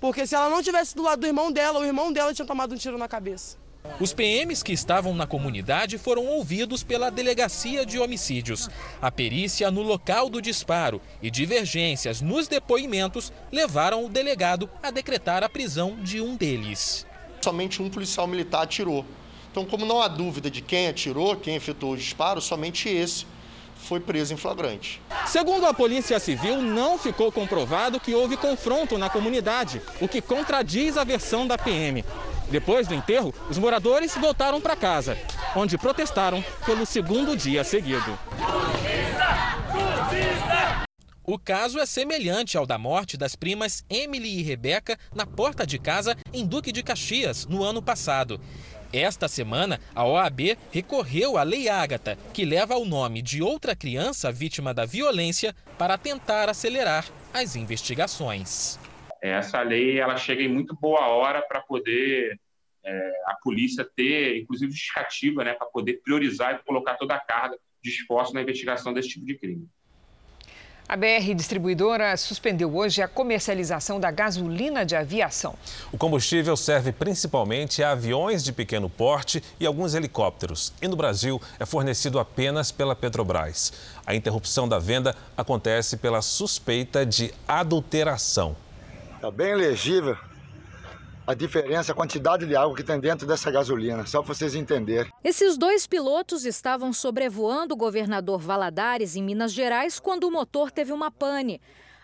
Porque 0.00 0.24
se 0.24 0.36
ela 0.36 0.48
não 0.48 0.62
tivesse 0.62 0.94
do 0.94 1.02
lado 1.02 1.20
do 1.20 1.26
irmão 1.26 1.50
dela, 1.50 1.80
o 1.80 1.84
irmão 1.84 2.12
dela 2.12 2.32
tinha 2.32 2.46
tomado 2.46 2.74
um 2.74 2.78
tiro 2.78 2.96
na 2.96 3.08
cabeça. 3.08 3.56
Os 3.98 4.12
PMs 4.12 4.62
que 4.62 4.72
estavam 4.72 5.12
na 5.14 5.26
comunidade 5.26 5.98
foram 5.98 6.26
ouvidos 6.26 6.84
pela 6.84 7.10
Delegacia 7.10 7.84
de 7.84 7.98
Homicídios. 7.98 8.68
A 9.02 9.10
perícia 9.10 9.68
no 9.70 9.82
local 9.82 10.28
do 10.28 10.40
disparo 10.40 11.00
e 11.20 11.28
divergências 11.28 12.20
nos 12.20 12.46
depoimentos 12.46 13.32
levaram 13.50 14.04
o 14.04 14.08
delegado 14.08 14.70
a 14.80 14.92
decretar 14.92 15.42
a 15.42 15.48
prisão 15.48 15.96
de 16.02 16.20
um 16.20 16.36
deles 16.36 17.07
somente 17.40 17.82
um 17.82 17.88
policial 17.88 18.26
militar 18.26 18.62
atirou. 18.62 19.04
Então, 19.50 19.64
como 19.64 19.86
não 19.86 20.02
há 20.02 20.08
dúvida 20.08 20.50
de 20.50 20.60
quem 20.60 20.88
atirou, 20.88 21.36
quem 21.36 21.56
efetuou 21.56 21.94
o 21.94 21.96
disparo, 21.96 22.40
somente 22.40 22.88
esse 22.88 23.26
foi 23.76 24.00
preso 24.00 24.34
em 24.34 24.36
flagrante. 24.36 25.00
Segundo 25.26 25.66
a 25.66 25.72
Polícia 25.72 26.18
Civil, 26.18 26.60
não 26.60 26.98
ficou 26.98 27.30
comprovado 27.30 28.00
que 28.00 28.14
houve 28.14 28.36
confronto 28.36 28.98
na 28.98 29.08
comunidade, 29.08 29.80
o 30.00 30.08
que 30.08 30.20
contradiz 30.20 30.96
a 30.96 31.04
versão 31.04 31.46
da 31.46 31.56
PM. 31.56 32.04
Depois 32.50 32.86
do 32.86 32.94
enterro, 32.94 33.32
os 33.48 33.58
moradores 33.58 34.14
voltaram 34.16 34.60
para 34.60 34.74
casa, 34.74 35.16
onde 35.54 35.78
protestaram 35.78 36.42
pelo 36.64 36.86
segundo 36.86 37.36
dia 37.36 37.62
seguido. 37.62 38.18
O 41.30 41.38
caso 41.38 41.78
é 41.78 41.84
semelhante 41.84 42.56
ao 42.56 42.64
da 42.64 42.78
morte 42.78 43.14
das 43.14 43.36
primas 43.36 43.84
Emily 43.90 44.38
e 44.38 44.42
Rebeca 44.42 44.98
na 45.14 45.26
porta 45.26 45.66
de 45.66 45.78
casa 45.78 46.16
em 46.32 46.46
Duque 46.46 46.72
de 46.72 46.82
Caxias 46.82 47.44
no 47.44 47.62
ano 47.62 47.82
passado. 47.82 48.40
Esta 48.94 49.28
semana, 49.28 49.78
a 49.94 50.06
OAB 50.06 50.56
recorreu 50.72 51.36
à 51.36 51.42
Lei 51.42 51.68
Ágata, 51.68 52.16
que 52.32 52.46
leva 52.46 52.78
o 52.78 52.86
nome 52.86 53.20
de 53.20 53.42
outra 53.42 53.76
criança 53.76 54.32
vítima 54.32 54.72
da 54.72 54.86
violência 54.86 55.54
para 55.76 55.98
tentar 55.98 56.48
acelerar 56.48 57.04
as 57.34 57.56
investigações. 57.56 58.80
Essa 59.20 59.60
lei 59.60 60.00
ela 60.00 60.16
chega 60.16 60.42
em 60.42 60.48
muito 60.48 60.74
boa 60.80 61.08
hora 61.08 61.42
para 61.42 61.60
poder 61.60 62.40
é, 62.82 63.12
a 63.26 63.34
polícia 63.34 63.86
ter, 63.94 64.38
inclusive, 64.38 64.72
justificativa 64.72 65.44
né, 65.44 65.52
para 65.52 65.66
poder 65.66 66.00
priorizar 66.02 66.54
e 66.54 66.64
colocar 66.64 66.94
toda 66.94 67.14
a 67.14 67.20
carga 67.20 67.58
de 67.82 67.90
esforço 67.90 68.32
na 68.32 68.40
investigação 68.40 68.94
desse 68.94 69.10
tipo 69.10 69.26
de 69.26 69.36
crime. 69.36 69.68
A 70.88 70.96
BR 70.96 71.34
Distribuidora 71.36 72.16
suspendeu 72.16 72.74
hoje 72.74 73.02
a 73.02 73.06
comercialização 73.06 74.00
da 74.00 74.10
gasolina 74.10 74.86
de 74.86 74.96
aviação. 74.96 75.54
O 75.92 75.98
combustível 75.98 76.56
serve 76.56 76.92
principalmente 76.92 77.82
a 77.82 77.90
aviões 77.90 78.42
de 78.42 78.54
pequeno 78.54 78.88
porte 78.88 79.44
e 79.60 79.66
alguns 79.66 79.94
helicópteros. 79.94 80.72
E 80.80 80.88
no 80.88 80.96
Brasil 80.96 81.38
é 81.60 81.66
fornecido 81.66 82.18
apenas 82.18 82.72
pela 82.72 82.96
Petrobras. 82.96 83.70
A 84.06 84.14
interrupção 84.14 84.66
da 84.66 84.78
venda 84.78 85.14
acontece 85.36 85.98
pela 85.98 86.22
suspeita 86.22 87.04
de 87.04 87.34
adulteração. 87.46 88.56
Está 89.14 89.30
bem 89.30 89.54
legível. 89.54 90.16
A 91.28 91.34
diferença, 91.34 91.92
a 91.92 91.94
quantidade 91.94 92.46
de 92.46 92.56
água 92.56 92.74
que 92.74 92.82
tem 92.82 92.98
dentro 92.98 93.26
dessa 93.26 93.50
gasolina, 93.50 94.06
só 94.06 94.22
para 94.22 94.32
vocês 94.32 94.54
entenderem. 94.54 95.12
Esses 95.22 95.58
dois 95.58 95.86
pilotos 95.86 96.46
estavam 96.46 96.90
sobrevoando 96.90 97.74
o 97.74 97.76
governador 97.76 98.40
Valadares, 98.40 99.14
em 99.14 99.22
Minas 99.22 99.52
Gerais, 99.52 100.00
quando 100.00 100.24
o 100.24 100.30
motor 100.30 100.70
teve 100.70 100.90
uma 100.90 101.10
pane. 101.10 101.60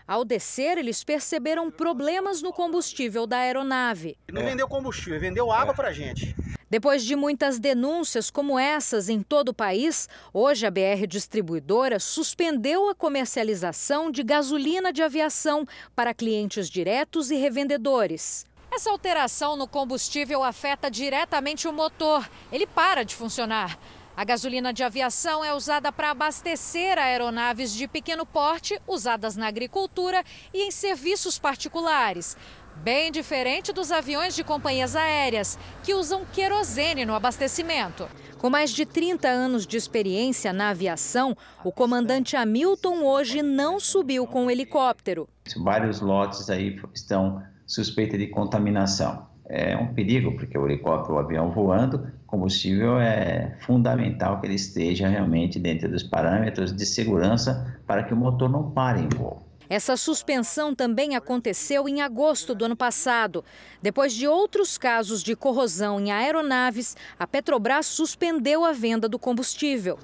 Ao 0.07 0.23
descer, 0.23 0.77
eles 0.77 1.03
perceberam 1.03 1.71
problemas 1.71 2.43
no 2.43 2.53
combustível 2.53 3.25
da 3.25 3.37
aeronave. 3.37 4.15
Não 4.31 4.43
vendeu 4.43 4.67
combustível, 4.67 5.19
vendeu 5.19 5.51
água 5.51 5.73
é. 5.73 5.75
para 5.75 5.91
gente. 5.91 6.35
Depois 6.69 7.03
de 7.03 7.15
muitas 7.15 7.57
denúncias 7.57 8.29
como 8.29 8.59
essas 8.59 9.09
em 9.09 9.23
todo 9.23 9.49
o 9.49 9.55
país, 9.55 10.07
hoje 10.31 10.67
a 10.67 10.69
BR 10.69 11.07
Distribuidora 11.07 11.99
suspendeu 11.99 12.89
a 12.89 12.93
comercialização 12.93 14.11
de 14.11 14.21
gasolina 14.21 14.93
de 14.93 15.01
aviação 15.01 15.65
para 15.95 16.13
clientes 16.13 16.69
diretos 16.69 17.31
e 17.31 17.35
revendedores. 17.37 18.45
Essa 18.75 18.91
alteração 18.91 19.55
no 19.55 19.69
combustível 19.69 20.43
afeta 20.43 20.91
diretamente 20.91 21.65
o 21.65 21.71
motor. 21.71 22.29
Ele 22.51 22.67
para 22.67 23.05
de 23.05 23.15
funcionar. 23.15 23.79
A 24.17 24.25
gasolina 24.25 24.73
de 24.73 24.83
aviação 24.83 25.45
é 25.45 25.53
usada 25.53 25.93
para 25.93 26.11
abastecer 26.11 26.99
aeronaves 26.99 27.73
de 27.73 27.87
pequeno 27.87 28.25
porte, 28.25 28.77
usadas 28.85 29.37
na 29.37 29.47
agricultura 29.47 30.21
e 30.53 30.67
em 30.67 30.71
serviços 30.71 31.39
particulares. 31.39 32.35
Bem 32.75 33.13
diferente 33.13 33.71
dos 33.71 33.93
aviões 33.93 34.35
de 34.35 34.43
companhias 34.43 34.93
aéreas, 34.93 35.57
que 35.81 35.93
usam 35.93 36.25
querosene 36.33 37.05
no 37.05 37.15
abastecimento. 37.15 38.09
Com 38.39 38.49
mais 38.49 38.71
de 38.71 38.85
30 38.85 39.25
anos 39.29 39.65
de 39.65 39.77
experiência 39.77 40.51
na 40.51 40.71
aviação, 40.71 41.33
o 41.63 41.71
comandante 41.71 42.35
Hamilton 42.35 43.05
hoje 43.05 43.41
não 43.41 43.79
subiu 43.79 44.27
com 44.27 44.47
o 44.47 44.51
helicóptero. 44.51 45.29
Vários 45.63 46.01
lotes 46.01 46.49
aí 46.49 46.77
estão 46.93 47.41
suspeitos 47.65 48.17
de 48.19 48.27
contaminação 48.27 49.27
é 49.47 49.77
um 49.77 49.93
perigo, 49.93 50.35
porque 50.35 50.57
o 50.57 50.65
helicóptero, 50.65 51.15
o 51.15 51.19
avião 51.19 51.51
voando, 51.51 52.07
combustível 52.25 52.99
é 52.99 53.55
fundamental 53.61 54.39
que 54.39 54.47
ele 54.47 54.55
esteja 54.55 55.07
realmente 55.07 55.59
dentro 55.59 55.89
dos 55.89 56.03
parâmetros 56.03 56.75
de 56.75 56.85
segurança 56.85 57.79
para 57.85 58.03
que 58.03 58.13
o 58.13 58.17
motor 58.17 58.49
não 58.49 58.71
pare 58.71 59.01
em 59.01 59.09
voo. 59.09 59.43
Essa 59.67 59.97
suspensão 59.97 60.75
também 60.75 61.15
aconteceu 61.15 61.89
em 61.89 62.01
agosto 62.01 62.53
do 62.53 62.65
ano 62.65 62.75
passado. 62.75 63.43
Depois 63.81 64.13
de 64.13 64.27
outros 64.27 64.77
casos 64.77 65.23
de 65.23 65.35
corrosão 65.35 65.99
em 65.99 66.11
aeronaves, 66.11 66.95
a 67.17 67.25
Petrobras 67.25 67.87
suspendeu 67.87 68.63
a 68.63 68.71
venda 68.71 69.09
do 69.09 69.17
combustível. 69.17 69.97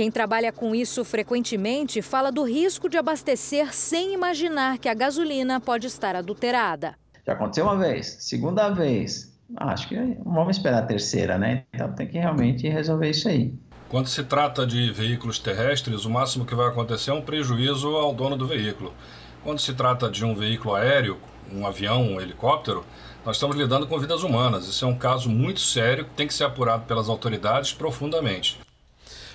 Quem 0.00 0.10
trabalha 0.10 0.50
com 0.50 0.74
isso 0.74 1.04
frequentemente 1.04 2.00
fala 2.00 2.32
do 2.32 2.42
risco 2.42 2.88
de 2.88 2.96
abastecer 2.96 3.74
sem 3.74 4.14
imaginar 4.14 4.78
que 4.78 4.88
a 4.88 4.94
gasolina 4.94 5.60
pode 5.60 5.86
estar 5.86 6.16
adulterada. 6.16 6.94
Já 7.26 7.34
aconteceu 7.34 7.66
uma 7.66 7.76
vez, 7.76 8.16
segunda 8.18 8.70
vez. 8.70 9.38
Acho 9.54 9.86
que 9.90 10.16
vamos 10.24 10.56
esperar 10.56 10.84
a 10.84 10.86
terceira, 10.86 11.36
né? 11.36 11.64
Então 11.74 11.92
tem 11.92 12.08
que 12.08 12.16
realmente 12.16 12.66
resolver 12.66 13.10
isso 13.10 13.28
aí. 13.28 13.52
Quando 13.90 14.06
se 14.06 14.24
trata 14.24 14.66
de 14.66 14.90
veículos 14.90 15.38
terrestres, 15.38 16.06
o 16.06 16.10
máximo 16.10 16.46
que 16.46 16.54
vai 16.54 16.68
acontecer 16.68 17.10
é 17.10 17.12
um 17.12 17.20
prejuízo 17.20 17.88
ao 17.88 18.14
dono 18.14 18.38
do 18.38 18.46
veículo. 18.46 18.94
Quando 19.44 19.58
se 19.58 19.74
trata 19.74 20.08
de 20.08 20.24
um 20.24 20.34
veículo 20.34 20.76
aéreo, 20.76 21.18
um 21.52 21.66
avião, 21.66 22.00
um 22.02 22.18
helicóptero, 22.18 22.86
nós 23.22 23.36
estamos 23.36 23.54
lidando 23.54 23.86
com 23.86 23.98
vidas 23.98 24.22
humanas. 24.22 24.66
Isso 24.66 24.82
é 24.82 24.88
um 24.88 24.96
caso 24.96 25.28
muito 25.28 25.60
sério 25.60 26.06
que 26.06 26.12
tem 26.12 26.26
que 26.26 26.32
ser 26.32 26.44
apurado 26.44 26.86
pelas 26.86 27.10
autoridades 27.10 27.74
profundamente. 27.74 28.58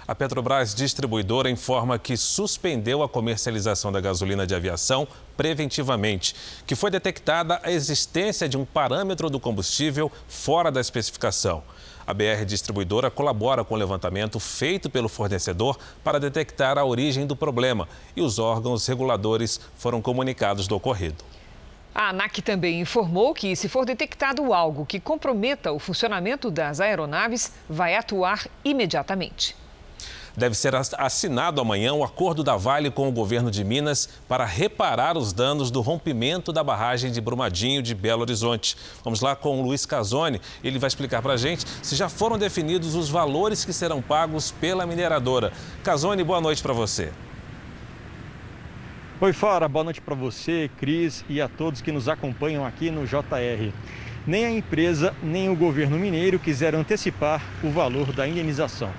A 0.08 0.14
Petrobras 0.14 0.76
Distribuidora 0.76 1.50
informa 1.50 1.98
que 1.98 2.16
suspendeu 2.16 3.02
a 3.02 3.10
comercialização 3.10 3.92
da 3.92 4.00
gasolina 4.00 4.46
de 4.46 4.54
aviação 4.54 5.08
preventivamente, 5.36 6.36
que 6.68 6.76
foi 6.76 6.92
detectada 6.92 7.60
a 7.64 7.72
existência 7.72 8.48
de 8.48 8.56
um 8.56 8.64
parâmetro 8.64 9.32
do 9.32 9.40
combustível 9.40 10.12
fora 10.28 10.72
da 10.72 10.80
especificação. 10.80 11.64
A 12.06 12.14
BR 12.14 12.46
Distribuidora 12.46 13.10
colabora 13.10 13.64
com 13.64 13.74
o 13.74 13.78
levantamento 13.78 14.40
feito 14.40 14.92
pelo 14.92 15.10
fornecedor 15.10 15.76
para 16.04 16.20
detectar 16.20 16.78
a 16.78 16.86
origem 16.86 17.26
do 17.26 17.36
problema 17.36 17.88
e 18.16 18.22
os 18.22 18.38
órgãos 18.38 18.86
reguladores 18.86 19.60
foram 19.76 20.04
comunicados 20.04 20.68
do 20.68 20.76
ocorrido. 20.76 21.26
A 21.96 22.10
ANAC 22.10 22.44
também 22.44 22.80
informou 22.80 23.34
que, 23.34 23.56
se 23.56 23.68
for 23.68 23.86
detectado 23.86 24.54
algo 24.54 24.86
que 24.86 25.00
comprometa 25.00 25.72
o 25.72 25.80
funcionamento 25.80 26.52
das 26.52 26.80
aeronaves, 26.80 27.54
vai 27.68 27.96
atuar 27.96 28.46
imediatamente. 28.64 29.65
Deve 30.38 30.54
ser 30.54 30.76
assinado 30.76 31.62
amanhã 31.62 31.94
o 31.94 32.04
acordo 32.04 32.44
da 32.44 32.58
Vale 32.58 32.92
com 32.92 33.08
o 33.08 33.12
governo 33.12 33.50
de 33.50 33.64
Minas 33.64 34.10
para 34.28 34.44
reparar 34.44 35.18
os 35.18 35.32
danos 35.32 35.72
do 35.72 35.80
rompimento 35.80 36.52
da 36.52 36.62
barragem 36.62 37.10
de 37.10 37.22
Brumadinho 37.22 37.82
de 37.82 37.96
Belo 37.96 38.22
Horizonte. 38.22 38.76
Vamos 39.02 39.22
lá 39.22 39.34
com 39.34 39.62
o 39.62 39.64
Luiz 39.64 39.86
Casoni. 39.86 40.42
Ele 40.62 40.78
vai 40.78 40.90
explicar 40.90 41.22
para 41.22 41.34
a 41.34 41.38
gente 41.38 41.66
se 41.82 41.96
já 41.96 42.10
foram 42.10 42.38
definidos 42.38 42.96
os 42.96 43.08
valores 43.08 43.64
que 43.64 43.72
serão 43.72 44.02
pagos 44.02 44.52
pela 44.52 44.86
mineradora. 44.86 45.54
Casoni, 45.84 46.22
boa 46.22 46.42
noite 46.42 46.62
para 46.62 46.74
você. 46.74 47.14
Oi, 49.22 49.32
Fara, 49.32 49.70
boa 49.70 49.86
noite 49.86 50.02
para 50.02 50.14
você, 50.14 50.70
Cris 50.78 51.24
e 51.30 51.40
a 51.40 51.48
todos 51.48 51.80
que 51.80 51.94
nos 51.94 52.10
acompanham 52.10 52.66
aqui 52.66 52.92
no 52.92 53.06
JR. 53.08 53.72
Nem 54.28 54.46
a 54.46 54.52
empresa, 54.52 55.14
nem 55.24 55.48
o 55.48 55.56
governo 55.56 55.98
mineiro 55.98 56.38
quiseram 56.38 56.80
antecipar 56.80 57.42
o 57.64 57.70
valor 57.70 58.12
da 58.12 58.28
indenização. 58.28 58.92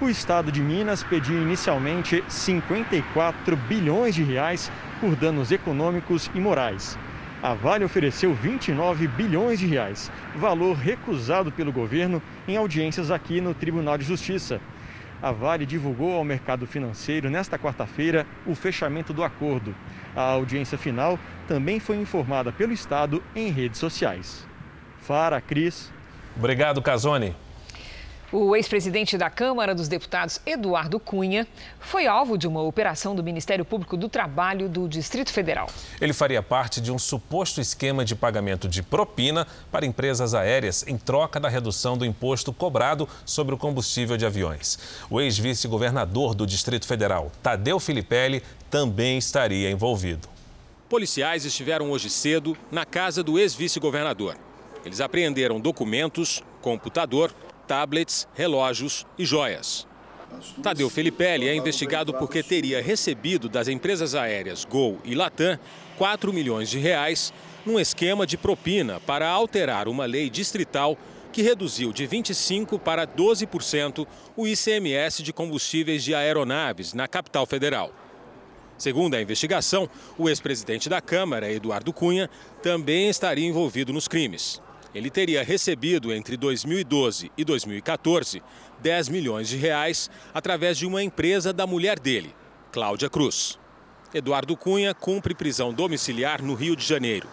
O 0.00 0.08
estado 0.08 0.50
de 0.50 0.62
Minas 0.62 1.02
pediu 1.02 1.42
inicialmente 1.42 2.24
54 2.26 3.54
bilhões 3.54 4.14
de 4.14 4.22
reais 4.22 4.72
por 4.98 5.14
danos 5.14 5.52
econômicos 5.52 6.30
e 6.34 6.40
morais. 6.40 6.98
A 7.42 7.52
Vale 7.52 7.84
ofereceu 7.84 8.32
29 8.32 9.06
bilhões 9.08 9.58
de 9.58 9.66
reais, 9.66 10.10
valor 10.34 10.74
recusado 10.74 11.52
pelo 11.52 11.70
governo 11.70 12.22
em 12.48 12.56
audiências 12.56 13.10
aqui 13.10 13.42
no 13.42 13.52
Tribunal 13.52 13.98
de 13.98 14.04
Justiça. 14.06 14.58
A 15.20 15.32
Vale 15.32 15.66
divulgou 15.66 16.16
ao 16.16 16.24
mercado 16.24 16.66
financeiro 16.66 17.28
nesta 17.28 17.58
quarta-feira 17.58 18.26
o 18.46 18.54
fechamento 18.54 19.12
do 19.12 19.22
acordo. 19.22 19.74
A 20.16 20.22
audiência 20.22 20.78
final 20.78 21.18
também 21.46 21.78
foi 21.78 21.96
informada 21.96 22.50
pelo 22.50 22.72
Estado 22.72 23.22
em 23.36 23.50
redes 23.50 23.78
sociais. 23.78 24.46
Fara, 25.02 25.42
Cris. 25.42 25.92
Obrigado, 26.34 26.80
Casone. 26.80 27.36
O 28.32 28.54
ex-presidente 28.54 29.18
da 29.18 29.28
Câmara 29.28 29.74
dos 29.74 29.88
Deputados, 29.88 30.40
Eduardo 30.46 31.00
Cunha, 31.00 31.48
foi 31.80 32.06
alvo 32.06 32.38
de 32.38 32.46
uma 32.46 32.62
operação 32.62 33.12
do 33.12 33.24
Ministério 33.24 33.64
Público 33.64 33.96
do 33.96 34.08
Trabalho 34.08 34.68
do 34.68 34.88
Distrito 34.88 35.32
Federal. 35.32 35.68
Ele 36.00 36.12
faria 36.12 36.40
parte 36.40 36.80
de 36.80 36.92
um 36.92 36.98
suposto 36.98 37.60
esquema 37.60 38.04
de 38.04 38.14
pagamento 38.14 38.68
de 38.68 38.84
propina 38.84 39.48
para 39.72 39.84
empresas 39.84 40.32
aéreas 40.32 40.86
em 40.86 40.96
troca 40.96 41.40
da 41.40 41.48
redução 41.48 41.98
do 41.98 42.04
imposto 42.04 42.52
cobrado 42.52 43.08
sobre 43.24 43.52
o 43.52 43.58
combustível 43.58 44.16
de 44.16 44.24
aviões. 44.24 44.78
O 45.10 45.20
ex-vice-governador 45.20 46.32
do 46.32 46.46
Distrito 46.46 46.86
Federal, 46.86 47.32
Tadeu 47.42 47.80
Filipelli, 47.80 48.44
também 48.70 49.18
estaria 49.18 49.72
envolvido. 49.72 50.28
Policiais 50.88 51.44
estiveram 51.44 51.90
hoje 51.90 52.08
cedo 52.08 52.56
na 52.70 52.84
casa 52.84 53.24
do 53.24 53.40
ex-vice-governador. 53.40 54.36
Eles 54.84 55.00
apreenderam 55.00 55.60
documentos, 55.60 56.44
computador 56.62 57.34
tablets, 57.70 58.26
relógios 58.34 59.06
e 59.16 59.24
joias. 59.24 59.86
Tadeu 60.60 60.90
Felipelli 60.90 61.46
é 61.46 61.54
investigado 61.54 62.12
porque 62.14 62.42
teria 62.42 62.82
recebido 62.82 63.48
das 63.48 63.68
empresas 63.68 64.16
aéreas 64.16 64.64
Gol 64.64 64.98
e 65.04 65.14
Latam 65.14 65.56
4 65.96 66.32
milhões 66.32 66.68
de 66.68 66.80
reais 66.80 67.32
num 67.64 67.78
esquema 67.78 68.26
de 68.26 68.36
propina 68.36 68.98
para 68.98 69.28
alterar 69.28 69.86
uma 69.86 70.04
lei 70.04 70.28
distrital 70.28 70.98
que 71.32 71.42
reduziu 71.42 71.92
de 71.92 72.08
25% 72.08 72.76
para 72.76 73.06
12% 73.06 74.04
o 74.36 74.48
ICMS 74.48 75.22
de 75.22 75.32
combustíveis 75.32 76.02
de 76.02 76.12
aeronaves 76.12 76.92
na 76.92 77.06
capital 77.06 77.46
federal. 77.46 77.92
Segundo 78.76 79.14
a 79.14 79.22
investigação, 79.22 79.88
o 80.18 80.28
ex-presidente 80.28 80.88
da 80.88 81.00
Câmara, 81.00 81.52
Eduardo 81.52 81.92
Cunha, 81.92 82.28
também 82.64 83.08
estaria 83.08 83.46
envolvido 83.46 83.92
nos 83.92 84.08
crimes. 84.08 84.60
Ele 84.94 85.10
teria 85.10 85.44
recebido 85.44 86.12
entre 86.12 86.36
2012 86.36 87.30
e 87.36 87.44
2014 87.44 88.42
10 88.80 89.08
milhões 89.08 89.48
de 89.48 89.56
reais 89.56 90.10
através 90.34 90.76
de 90.76 90.86
uma 90.86 91.02
empresa 91.02 91.52
da 91.52 91.66
mulher 91.66 91.98
dele, 91.98 92.34
Cláudia 92.72 93.08
Cruz. 93.08 93.58
Eduardo 94.12 94.56
Cunha 94.56 94.92
cumpre 94.92 95.34
prisão 95.34 95.72
domiciliar 95.72 96.42
no 96.42 96.54
Rio 96.54 96.74
de 96.74 96.84
Janeiro. 96.84 97.28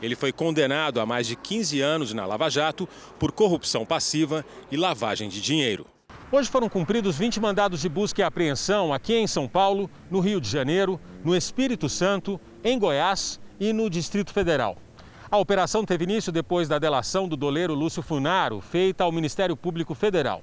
Ele 0.00 0.14
foi 0.14 0.32
condenado 0.32 1.00
a 1.00 1.06
mais 1.06 1.26
de 1.26 1.34
15 1.36 1.80
anos 1.80 2.14
na 2.14 2.24
Lava 2.24 2.48
Jato 2.48 2.88
por 3.18 3.32
corrupção 3.32 3.84
passiva 3.84 4.44
e 4.70 4.76
lavagem 4.76 5.28
de 5.28 5.40
dinheiro. 5.40 5.86
Hoje 6.32 6.48
foram 6.48 6.68
cumpridos 6.68 7.18
20 7.18 7.40
mandados 7.40 7.80
de 7.80 7.88
busca 7.88 8.20
e 8.20 8.24
apreensão 8.24 8.94
aqui 8.94 9.14
em 9.14 9.26
São 9.26 9.48
Paulo, 9.48 9.90
no 10.08 10.20
Rio 10.20 10.40
de 10.40 10.48
Janeiro, 10.48 11.00
no 11.24 11.34
Espírito 11.34 11.88
Santo, 11.88 12.40
em 12.62 12.78
Goiás 12.78 13.40
e 13.58 13.72
no 13.72 13.90
Distrito 13.90 14.32
Federal. 14.32 14.78
A 15.32 15.38
operação 15.38 15.84
teve 15.84 16.02
início 16.02 16.32
depois 16.32 16.66
da 16.66 16.76
delação 16.76 17.28
do 17.28 17.36
doleiro 17.36 17.72
Lúcio 17.72 18.02
Funaro, 18.02 18.60
feita 18.60 19.04
ao 19.04 19.12
Ministério 19.12 19.56
Público 19.56 19.94
Federal. 19.94 20.42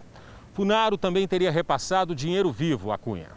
Funaro 0.54 0.98
também 0.98 1.28
teria 1.28 1.52
repassado 1.52 2.16
dinheiro 2.16 2.54
vivo 2.54 2.94
à 2.94 2.98
Cunha. 2.98 3.32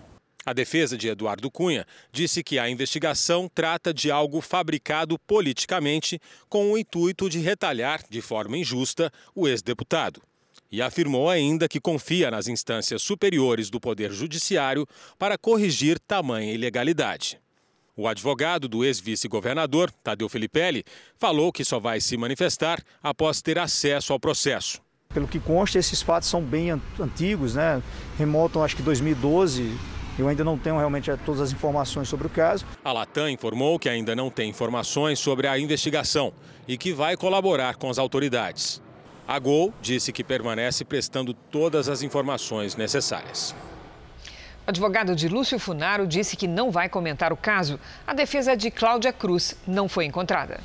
A 0.46 0.52
defesa 0.52 0.96
de 0.96 1.08
Eduardo 1.08 1.50
Cunha 1.50 1.84
disse 2.12 2.44
que 2.44 2.56
a 2.56 2.70
investigação 2.70 3.50
trata 3.52 3.92
de 3.92 4.12
algo 4.12 4.40
fabricado 4.40 5.18
politicamente 5.26 6.20
com 6.48 6.70
o 6.70 6.78
intuito 6.78 7.28
de 7.28 7.40
retalhar 7.40 8.00
de 8.08 8.20
forma 8.20 8.56
injusta 8.56 9.10
o 9.34 9.48
ex-deputado. 9.48 10.22
E 10.70 10.80
afirmou 10.80 11.28
ainda 11.28 11.68
que 11.68 11.80
confia 11.80 12.30
nas 12.30 12.46
instâncias 12.46 13.02
superiores 13.02 13.70
do 13.70 13.80
Poder 13.80 14.12
Judiciário 14.12 14.86
para 15.18 15.36
corrigir 15.36 15.98
tamanha 15.98 16.52
ilegalidade. 16.52 17.40
O 18.00 18.08
advogado 18.08 18.66
do 18.66 18.82
ex-vice-governador, 18.82 19.92
Tadeu 20.02 20.26
Filipelli, 20.26 20.84
falou 21.18 21.52
que 21.52 21.62
só 21.62 21.78
vai 21.78 22.00
se 22.00 22.16
manifestar 22.16 22.82
após 23.02 23.42
ter 23.42 23.58
acesso 23.58 24.14
ao 24.14 24.18
processo. 24.18 24.80
Pelo 25.12 25.28
que 25.28 25.38
consta, 25.38 25.78
esses 25.78 26.00
fatos 26.00 26.26
são 26.26 26.40
bem 26.40 26.70
antigos, 26.98 27.56
né? 27.56 27.82
remontam 28.16 28.64
acho 28.64 28.74
que 28.74 28.80
2012, 28.80 29.76
eu 30.18 30.26
ainda 30.28 30.42
não 30.42 30.56
tenho 30.56 30.78
realmente 30.78 31.10
todas 31.26 31.42
as 31.42 31.52
informações 31.52 32.08
sobre 32.08 32.26
o 32.26 32.30
caso. 32.30 32.64
A 32.82 32.90
Latam 32.90 33.28
informou 33.28 33.78
que 33.78 33.90
ainda 33.90 34.16
não 34.16 34.30
tem 34.30 34.48
informações 34.48 35.18
sobre 35.18 35.46
a 35.46 35.58
investigação 35.58 36.32
e 36.66 36.78
que 36.78 36.94
vai 36.94 37.18
colaborar 37.18 37.76
com 37.76 37.90
as 37.90 37.98
autoridades. 37.98 38.80
A 39.28 39.38
Gol 39.38 39.74
disse 39.82 40.10
que 40.10 40.24
permanece 40.24 40.86
prestando 40.86 41.34
todas 41.34 41.86
as 41.86 42.00
informações 42.00 42.76
necessárias. 42.76 43.54
O 44.70 44.76
advogado 44.80 45.16
de 45.16 45.26
Lúcio 45.26 45.58
Funaro 45.58 46.06
disse 46.06 46.36
que 46.36 46.46
não 46.46 46.70
vai 46.70 46.88
comentar 46.88 47.32
o 47.32 47.36
caso. 47.36 47.76
A 48.06 48.14
defesa 48.14 48.56
de 48.56 48.70
Cláudia 48.70 49.12
Cruz 49.12 49.56
não 49.66 49.88
foi 49.88 50.04
encontrada. 50.04 50.60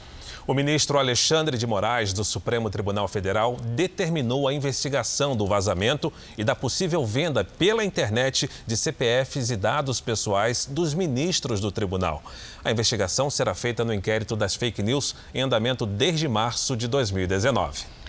O 0.46 0.54
ministro 0.54 1.00
Alexandre 1.00 1.58
de 1.58 1.66
Moraes, 1.66 2.14
do 2.14 2.24
Supremo 2.24 2.70
Tribunal 2.70 3.08
Federal, 3.08 3.58
determinou 3.76 4.48
a 4.48 4.54
investigação 4.54 5.36
do 5.36 5.48
vazamento 5.48 6.14
e 6.38 6.44
da 6.44 6.54
possível 6.54 7.04
venda 7.04 7.44
pela 7.44 7.84
internet 7.84 8.48
de 8.68 8.78
CPFs 8.78 9.50
e 9.50 9.56
dados 9.56 10.00
pessoais 10.00 10.68
dos 10.68 10.94
ministros 10.94 11.60
do 11.60 11.72
tribunal. 11.72 12.22
A 12.64 12.70
investigação 12.70 13.32
será 13.32 13.56
feita 13.56 13.84
no 13.84 13.92
inquérito 13.92 14.36
das 14.36 14.54
fake 14.54 14.84
news 14.84 15.16
em 15.34 15.42
andamento 15.42 15.84
desde 15.84 16.28
março 16.28 16.78
de 16.78 16.88
2019. 16.88 18.05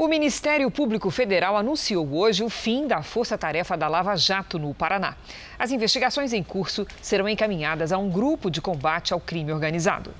O 0.00 0.06
Ministério 0.06 0.70
Público 0.70 1.10
Federal 1.10 1.56
anunciou 1.56 2.08
hoje 2.14 2.44
o 2.44 2.48
fim 2.48 2.86
da 2.86 3.02
força-tarefa 3.02 3.76
da 3.76 3.88
Lava 3.88 4.14
Jato 4.14 4.56
no 4.56 4.72
Paraná. 4.72 5.16
As 5.58 5.72
investigações 5.72 6.32
em 6.32 6.40
curso 6.40 6.86
serão 7.02 7.28
encaminhadas 7.28 7.90
a 7.90 7.98
um 7.98 8.08
grupo 8.08 8.48
de 8.48 8.60
combate 8.60 9.12
ao 9.12 9.18
crime 9.18 9.52
organizado. 9.52 10.14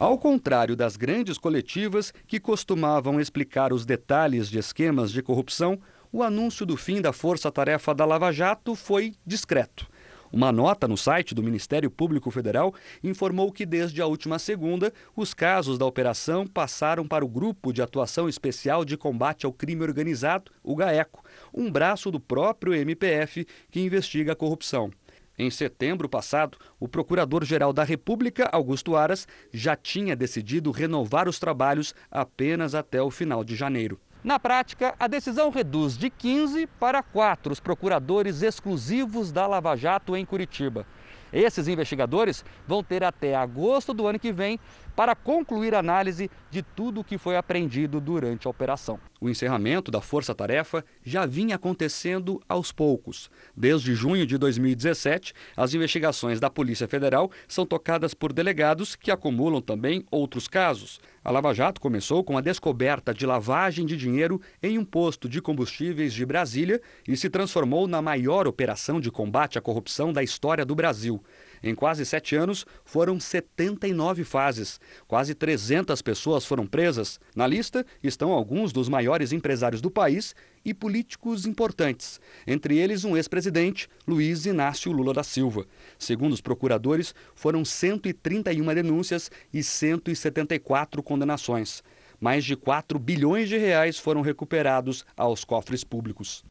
Ao 0.00 0.18
contrário 0.18 0.74
das 0.74 0.96
grandes 0.96 1.38
coletivas 1.38 2.12
que 2.26 2.40
costumavam 2.40 3.20
explicar 3.20 3.72
os 3.72 3.86
detalhes 3.86 4.50
de 4.50 4.58
esquemas 4.58 5.12
de 5.12 5.22
corrupção, 5.22 5.78
o 6.12 6.24
anúncio 6.24 6.66
do 6.66 6.76
fim 6.76 7.00
da 7.00 7.12
força-tarefa 7.12 7.94
da 7.94 8.04
Lava 8.04 8.32
Jato 8.32 8.74
foi 8.74 9.14
discreto. 9.24 9.88
Uma 10.32 10.52
nota 10.52 10.86
no 10.86 10.96
site 10.96 11.34
do 11.34 11.42
Ministério 11.42 11.90
Público 11.90 12.30
Federal 12.30 12.72
informou 13.02 13.50
que 13.50 13.66
desde 13.66 14.00
a 14.00 14.06
última 14.06 14.38
segunda, 14.38 14.92
os 15.16 15.34
casos 15.34 15.76
da 15.76 15.84
operação 15.84 16.46
passaram 16.46 17.06
para 17.06 17.24
o 17.24 17.28
Grupo 17.28 17.72
de 17.72 17.82
Atuação 17.82 18.28
Especial 18.28 18.84
de 18.84 18.96
Combate 18.96 19.44
ao 19.44 19.52
Crime 19.52 19.82
Organizado, 19.82 20.52
o 20.62 20.76
GAECO, 20.76 21.24
um 21.52 21.68
braço 21.68 22.12
do 22.12 22.20
próprio 22.20 22.72
MPF 22.74 23.44
que 23.72 23.80
investiga 23.80 24.32
a 24.32 24.36
corrupção. 24.36 24.92
Em 25.36 25.50
setembro 25.50 26.08
passado, 26.08 26.58
o 26.78 26.86
Procurador-Geral 26.86 27.72
da 27.72 27.82
República, 27.82 28.48
Augusto 28.52 28.94
Aras, 28.94 29.26
já 29.52 29.74
tinha 29.74 30.14
decidido 30.14 30.70
renovar 30.70 31.28
os 31.28 31.40
trabalhos 31.40 31.92
apenas 32.10 32.74
até 32.74 33.02
o 33.02 33.10
final 33.10 33.42
de 33.42 33.56
janeiro. 33.56 33.98
Na 34.22 34.38
prática, 34.38 34.94
a 35.00 35.06
decisão 35.06 35.50
reduz 35.50 35.96
de 35.96 36.10
15 36.10 36.66
para 36.78 37.02
4 37.02 37.52
os 37.52 37.60
procuradores 37.60 38.42
exclusivos 38.42 39.32
da 39.32 39.46
Lava 39.46 39.74
Jato 39.74 40.14
em 40.14 40.26
Curitiba. 40.26 40.86
Esses 41.32 41.68
investigadores 41.68 42.44
vão 42.66 42.82
ter 42.82 43.02
até 43.02 43.34
agosto 43.34 43.94
do 43.94 44.06
ano 44.06 44.18
que 44.18 44.30
vem 44.30 44.60
para 44.94 45.14
concluir 45.14 45.74
a 45.74 45.78
análise 45.78 46.30
de 46.50 46.62
tudo 46.62 47.00
o 47.00 47.04
que 47.04 47.18
foi 47.18 47.36
apreendido 47.36 48.00
durante 48.00 48.46
a 48.46 48.50
operação. 48.50 48.98
O 49.20 49.28
encerramento 49.28 49.90
da 49.90 50.00
Força 50.00 50.34
Tarefa 50.34 50.84
já 51.04 51.26
vinha 51.26 51.56
acontecendo 51.56 52.40
aos 52.48 52.72
poucos. 52.72 53.30
Desde 53.54 53.94
junho 53.94 54.26
de 54.26 54.38
2017, 54.38 55.34
as 55.56 55.74
investigações 55.74 56.40
da 56.40 56.48
Polícia 56.48 56.88
Federal 56.88 57.30
são 57.46 57.66
tocadas 57.66 58.14
por 58.14 58.32
delegados 58.32 58.96
que 58.96 59.10
acumulam 59.10 59.60
também 59.60 60.04
outros 60.10 60.48
casos. 60.48 60.98
A 61.22 61.30
Lava 61.30 61.52
Jato 61.52 61.82
começou 61.82 62.24
com 62.24 62.38
a 62.38 62.40
descoberta 62.40 63.12
de 63.12 63.26
lavagem 63.26 63.84
de 63.84 63.94
dinheiro 63.94 64.40
em 64.62 64.78
um 64.78 64.84
posto 64.84 65.28
de 65.28 65.42
combustíveis 65.42 66.14
de 66.14 66.24
Brasília 66.24 66.80
e 67.06 67.14
se 67.14 67.28
transformou 67.28 67.86
na 67.86 68.00
maior 68.00 68.48
operação 68.48 68.98
de 68.98 69.10
combate 69.10 69.58
à 69.58 69.60
corrupção 69.60 70.14
da 70.14 70.22
história 70.22 70.64
do 70.64 70.74
Brasil. 70.74 71.22
Em 71.62 71.74
quase 71.74 72.06
sete 72.06 72.34
anos, 72.34 72.64
foram 72.84 73.20
79 73.20 74.24
fases. 74.24 74.80
Quase 75.06 75.34
300 75.34 76.00
pessoas 76.00 76.46
foram 76.46 76.66
presas. 76.66 77.20
Na 77.36 77.46
lista 77.46 77.84
estão 78.02 78.32
alguns 78.32 78.72
dos 78.72 78.88
maiores 78.88 79.32
empresários 79.32 79.82
do 79.82 79.90
país 79.90 80.34
e 80.64 80.72
políticos 80.72 81.46
importantes, 81.46 82.20
entre 82.46 82.76
eles 82.76 83.04
um 83.04 83.16
ex-presidente, 83.16 83.88
Luiz 84.06 84.44
Inácio 84.44 84.92
Lula 84.92 85.14
da 85.14 85.22
Silva. 85.22 85.66
Segundo 85.98 86.32
os 86.32 86.40
procuradores, 86.40 87.14
foram 87.34 87.64
131 87.64 88.74
denúncias 88.74 89.30
e 89.52 89.62
174 89.62 91.02
condenações. 91.02 91.82
Mais 92.20 92.44
de 92.44 92.56
4 92.56 92.98
bilhões 92.98 93.48
de 93.48 93.56
reais 93.56 93.98
foram 93.98 94.20
recuperados 94.20 95.04
aos 95.16 95.44
cofres 95.44 95.82
públicos. 95.82 96.44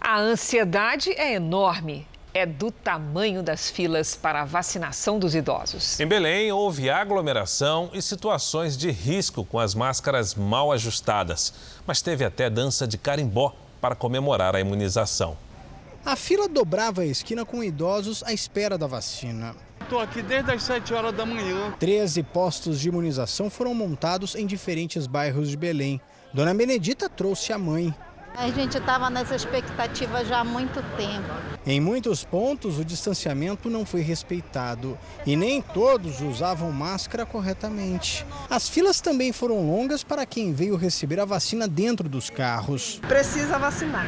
A 0.00 0.18
ansiedade 0.18 1.10
é 1.12 1.34
enorme 1.34 2.06
é 2.32 2.46
do 2.46 2.70
tamanho 2.70 3.42
das 3.42 3.70
filas 3.70 4.14
para 4.14 4.42
a 4.42 4.44
vacinação 4.44 5.18
dos 5.18 5.34
idosos. 5.34 5.98
Em 5.98 6.06
Belém, 6.06 6.52
houve 6.52 6.90
aglomeração 6.90 7.90
e 7.92 8.00
situações 8.00 8.76
de 8.76 8.90
risco 8.90 9.44
com 9.44 9.58
as 9.58 9.74
máscaras 9.74 10.34
mal 10.34 10.72
ajustadas. 10.72 11.52
Mas 11.86 12.00
teve 12.02 12.24
até 12.24 12.48
dança 12.48 12.86
de 12.86 12.96
carimbó 12.96 13.54
para 13.80 13.94
comemorar 13.94 14.54
a 14.54 14.60
imunização. 14.60 15.36
A 16.04 16.16
fila 16.16 16.48
dobrava 16.48 17.02
a 17.02 17.06
esquina 17.06 17.44
com 17.44 17.62
idosos 17.62 18.22
à 18.24 18.32
espera 18.32 18.78
da 18.78 18.86
vacina. 18.86 19.54
Estou 19.80 19.98
aqui 19.98 20.22
desde 20.22 20.52
as 20.52 20.62
7 20.62 20.94
horas 20.94 21.14
da 21.14 21.26
manhã. 21.26 21.74
13 21.78 22.22
postos 22.22 22.80
de 22.80 22.88
imunização 22.88 23.50
foram 23.50 23.74
montados 23.74 24.34
em 24.34 24.46
diferentes 24.46 25.06
bairros 25.06 25.50
de 25.50 25.56
Belém. 25.56 26.00
Dona 26.32 26.54
Benedita 26.54 27.08
trouxe 27.08 27.52
a 27.52 27.58
mãe. 27.58 27.94
A 28.36 28.48
gente 28.50 28.78
estava 28.78 29.10
nessa 29.10 29.34
expectativa 29.34 30.24
já 30.24 30.40
há 30.40 30.44
muito 30.44 30.82
tempo. 30.96 31.28
Em 31.66 31.80
muitos 31.80 32.24
pontos, 32.24 32.78
o 32.78 32.84
distanciamento 32.84 33.68
não 33.68 33.84
foi 33.84 34.00
respeitado 34.00 34.98
e 35.26 35.36
nem 35.36 35.60
todos 35.60 36.20
usavam 36.20 36.72
máscara 36.72 37.26
corretamente. 37.26 38.24
As 38.48 38.68
filas 38.68 39.00
também 39.00 39.32
foram 39.32 39.66
longas 39.66 40.02
para 40.02 40.24
quem 40.24 40.52
veio 40.52 40.76
receber 40.76 41.20
a 41.20 41.24
vacina 41.24 41.68
dentro 41.68 42.08
dos 42.08 42.30
carros. 42.30 43.00
Precisa 43.06 43.58
vacinar 43.58 44.06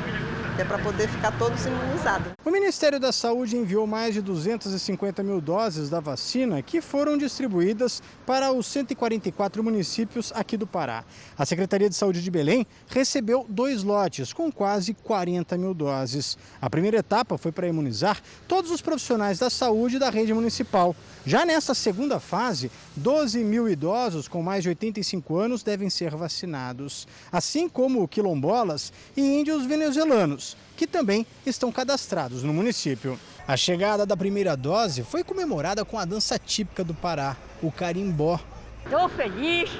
é 0.58 0.64
para 0.64 0.78
poder 0.78 1.08
ficar 1.08 1.36
todos 1.38 1.64
imunizados. 1.64 2.32
O 2.44 2.50
Ministério 2.50 3.00
da 3.00 3.12
Saúde 3.12 3.56
enviou 3.56 3.86
mais 3.86 4.14
de 4.14 4.20
250 4.20 5.22
mil 5.22 5.40
doses 5.40 5.88
da 5.88 6.00
vacina 6.00 6.60
que 6.60 6.80
foram 6.80 7.16
distribuídas 7.16 8.02
para 8.26 8.52
os 8.52 8.66
144 8.66 9.64
municípios 9.64 10.32
aqui 10.34 10.56
do 10.56 10.66
Pará. 10.66 11.04
A 11.38 11.46
Secretaria 11.46 11.88
de 11.88 11.94
Saúde 11.94 12.22
de 12.22 12.30
Belém 12.30 12.66
recebeu 12.88 13.46
dois 13.48 13.82
lotes 13.82 14.32
com 14.32 14.52
quase 14.52 14.94
40 14.94 15.56
mil 15.56 15.72
doses. 15.72 16.36
A 16.60 16.68
primeira 16.68 16.98
etapa 16.98 17.38
foi 17.38 17.52
para 17.52 17.66
imunizar 17.66 18.20
todos 18.46 18.70
os 18.70 18.82
profissionais 18.82 19.38
da 19.38 19.48
saúde 19.48 19.98
da 19.98 20.10
rede 20.10 20.34
municipal. 20.34 20.94
Já 21.24 21.46
nesta 21.46 21.74
segunda 21.74 22.20
fase, 22.20 22.70
12 22.94 23.42
mil 23.42 23.68
idosos 23.68 24.28
com 24.28 24.42
mais 24.42 24.62
de 24.62 24.68
85 24.68 25.38
anos 25.38 25.62
devem 25.62 25.88
ser 25.88 26.14
vacinados, 26.14 27.08
assim 27.30 27.68
como 27.68 28.06
quilombolas 28.06 28.92
e 29.16 29.22
índios 29.22 29.64
venezuelanos, 29.64 30.56
que 30.76 30.86
também 30.86 31.26
estão 31.46 31.72
cadastrados 31.72 32.42
no 32.42 32.52
município. 32.52 33.18
A 33.48 33.56
chegada 33.56 34.04
da 34.04 34.16
primeira 34.16 34.56
dose 34.56 35.02
foi 35.02 35.24
comemorada 35.24 35.84
com 35.84 35.98
a 35.98 36.04
dança 36.04 36.38
típica 36.38 36.84
do 36.84 36.92
Pará, 36.92 37.36
o 37.62 37.72
carimbó. 37.72 38.38
Estou 38.84 39.08
feliz 39.08 39.70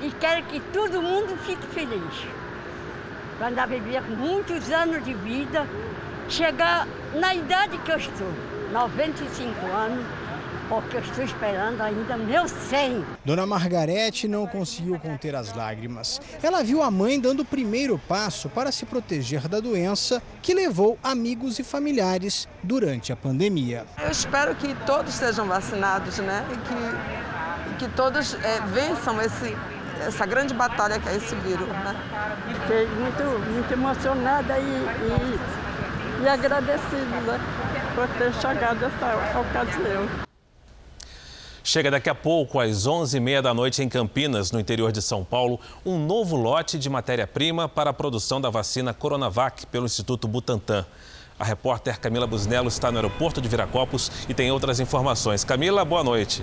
e 0.00 0.10
quero 0.20 0.46
que 0.46 0.60
todo 0.72 1.02
mundo 1.02 1.36
fique 1.44 1.66
feliz. 1.74 2.14
Quando 3.38 3.58
a 3.58 3.66
viver 3.66 4.02
com 4.04 4.14
muitos 4.14 4.70
anos 4.70 5.04
de 5.04 5.14
vida, 5.14 5.66
chegar 6.28 6.86
na 7.14 7.34
idade 7.34 7.76
que 7.78 7.90
eu 7.90 7.96
estou, 7.96 8.32
95 8.72 9.66
anos, 9.66 10.19
porque 10.70 10.98
eu 10.98 11.00
estou 11.00 11.24
esperando 11.24 11.80
ainda 11.80 12.16
meu 12.16 12.46
100. 12.46 13.04
Dona 13.24 13.44
Margarete 13.44 14.28
não 14.28 14.46
conseguiu 14.46 15.00
conter 15.00 15.34
as 15.34 15.52
lágrimas. 15.52 16.20
Ela 16.40 16.62
viu 16.62 16.80
a 16.80 16.88
mãe 16.92 17.18
dando 17.18 17.40
o 17.40 17.44
primeiro 17.44 18.00
passo 18.06 18.48
para 18.48 18.70
se 18.70 18.86
proteger 18.86 19.48
da 19.48 19.58
doença 19.58 20.22
que 20.40 20.54
levou 20.54 20.96
amigos 21.02 21.58
e 21.58 21.64
familiares 21.64 22.48
durante 22.62 23.12
a 23.12 23.16
pandemia. 23.16 23.84
Eu 24.00 24.12
espero 24.12 24.54
que 24.54 24.72
todos 24.86 25.12
sejam 25.12 25.48
vacinados, 25.48 26.18
né? 26.18 26.46
E 26.52 27.74
que, 27.74 27.84
que 27.84 27.96
todos 27.96 28.34
é, 28.34 28.60
vençam 28.72 29.20
esse, 29.20 29.56
essa 30.06 30.24
grande 30.24 30.54
batalha 30.54 31.00
que 31.00 31.08
é 31.08 31.16
esse 31.16 31.34
vírus, 31.34 31.66
né? 31.66 31.96
Fiquei 32.60 32.86
muito, 32.86 33.22
muito 33.50 33.72
emocionada 33.72 34.56
e, 34.56 34.62
e, 34.62 36.22
e 36.22 36.28
agradecida, 36.28 37.20
né? 37.26 37.40
por 37.96 38.06
ter 38.16 38.32
chegado 38.34 38.84
essa 38.84 39.40
ocasião. 39.40 40.29
Chega 41.62 41.90
daqui 41.90 42.08
a 42.08 42.14
pouco, 42.14 42.58
às 42.58 42.86
11h30 42.86 43.42
da 43.42 43.52
noite, 43.52 43.82
em 43.82 43.88
Campinas, 43.88 44.50
no 44.50 44.58
interior 44.58 44.90
de 44.90 45.02
São 45.02 45.22
Paulo, 45.22 45.60
um 45.84 45.98
novo 45.98 46.36
lote 46.36 46.78
de 46.78 46.88
matéria-prima 46.88 47.68
para 47.68 47.90
a 47.90 47.92
produção 47.92 48.40
da 48.40 48.48
vacina 48.48 48.94
Coronavac 48.94 49.66
pelo 49.66 49.86
Instituto 49.86 50.26
Butantan. 50.26 50.86
A 51.38 51.44
repórter 51.44 51.98
Camila 51.98 52.26
Busnello 52.26 52.68
está 52.68 52.90
no 52.90 52.98
aeroporto 52.98 53.40
de 53.40 53.48
Viracopos 53.48 54.10
e 54.28 54.34
tem 54.34 54.50
outras 54.50 54.80
informações. 54.80 55.44
Camila, 55.44 55.84
boa 55.84 56.04
noite. 56.04 56.42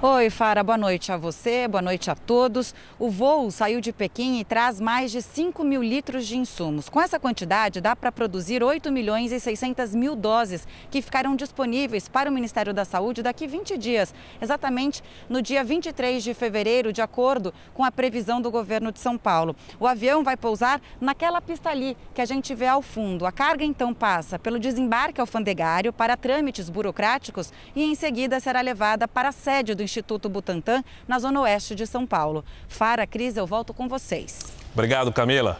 Oi, 0.00 0.30
Fara, 0.30 0.62
boa 0.62 0.78
noite 0.78 1.10
a 1.10 1.16
você, 1.16 1.66
boa 1.66 1.82
noite 1.82 2.08
a 2.08 2.14
todos. 2.14 2.72
O 3.00 3.10
voo 3.10 3.50
saiu 3.50 3.80
de 3.80 3.92
Pequim 3.92 4.38
e 4.38 4.44
traz 4.44 4.80
mais 4.80 5.10
de 5.10 5.20
5 5.20 5.64
mil 5.64 5.82
litros 5.82 6.24
de 6.24 6.36
insumos. 6.36 6.88
Com 6.88 7.00
essa 7.00 7.18
quantidade, 7.18 7.80
dá 7.80 7.96
para 7.96 8.12
produzir 8.12 8.62
8 8.62 8.92
milhões 8.92 9.32
e 9.32 9.40
600 9.40 9.96
mil 9.96 10.14
doses 10.14 10.68
que 10.88 11.02
ficarão 11.02 11.34
disponíveis 11.34 12.08
para 12.08 12.30
o 12.30 12.32
Ministério 12.32 12.72
da 12.72 12.84
Saúde 12.84 13.24
daqui 13.24 13.48
20 13.48 13.76
dias, 13.76 14.14
exatamente 14.40 15.02
no 15.28 15.42
dia 15.42 15.64
23 15.64 16.22
de 16.22 16.32
fevereiro, 16.32 16.92
de 16.92 17.02
acordo 17.02 17.52
com 17.74 17.82
a 17.82 17.90
previsão 17.90 18.40
do 18.40 18.52
governo 18.52 18.92
de 18.92 19.00
São 19.00 19.18
Paulo. 19.18 19.56
O 19.80 19.86
avião 19.88 20.22
vai 20.22 20.36
pousar 20.36 20.80
naquela 21.00 21.40
pista 21.40 21.70
ali 21.70 21.96
que 22.14 22.22
a 22.22 22.24
gente 22.24 22.54
vê 22.54 22.68
ao 22.68 22.82
fundo. 22.82 23.26
A 23.26 23.32
carga 23.32 23.64
então 23.64 23.92
passa 23.92 24.38
pelo 24.38 24.60
desembarque 24.60 25.20
alfandegário 25.20 25.92
para 25.92 26.16
trâmites 26.16 26.70
burocráticos 26.70 27.52
e 27.74 27.82
em 27.82 27.96
seguida 27.96 28.38
será 28.38 28.60
levada 28.60 29.08
para 29.08 29.30
a 29.30 29.32
sede 29.32 29.74
do 29.74 29.87
Instituto 29.88 30.28
Butantan, 30.28 30.84
na 31.08 31.18
zona 31.18 31.40
oeste 31.40 31.74
de 31.74 31.86
São 31.86 32.06
Paulo. 32.06 32.44
Fara, 32.68 33.06
Cris, 33.06 33.36
eu 33.36 33.46
volto 33.46 33.72
com 33.72 33.88
vocês. 33.88 34.52
Obrigado, 34.74 35.10
Camila. 35.10 35.58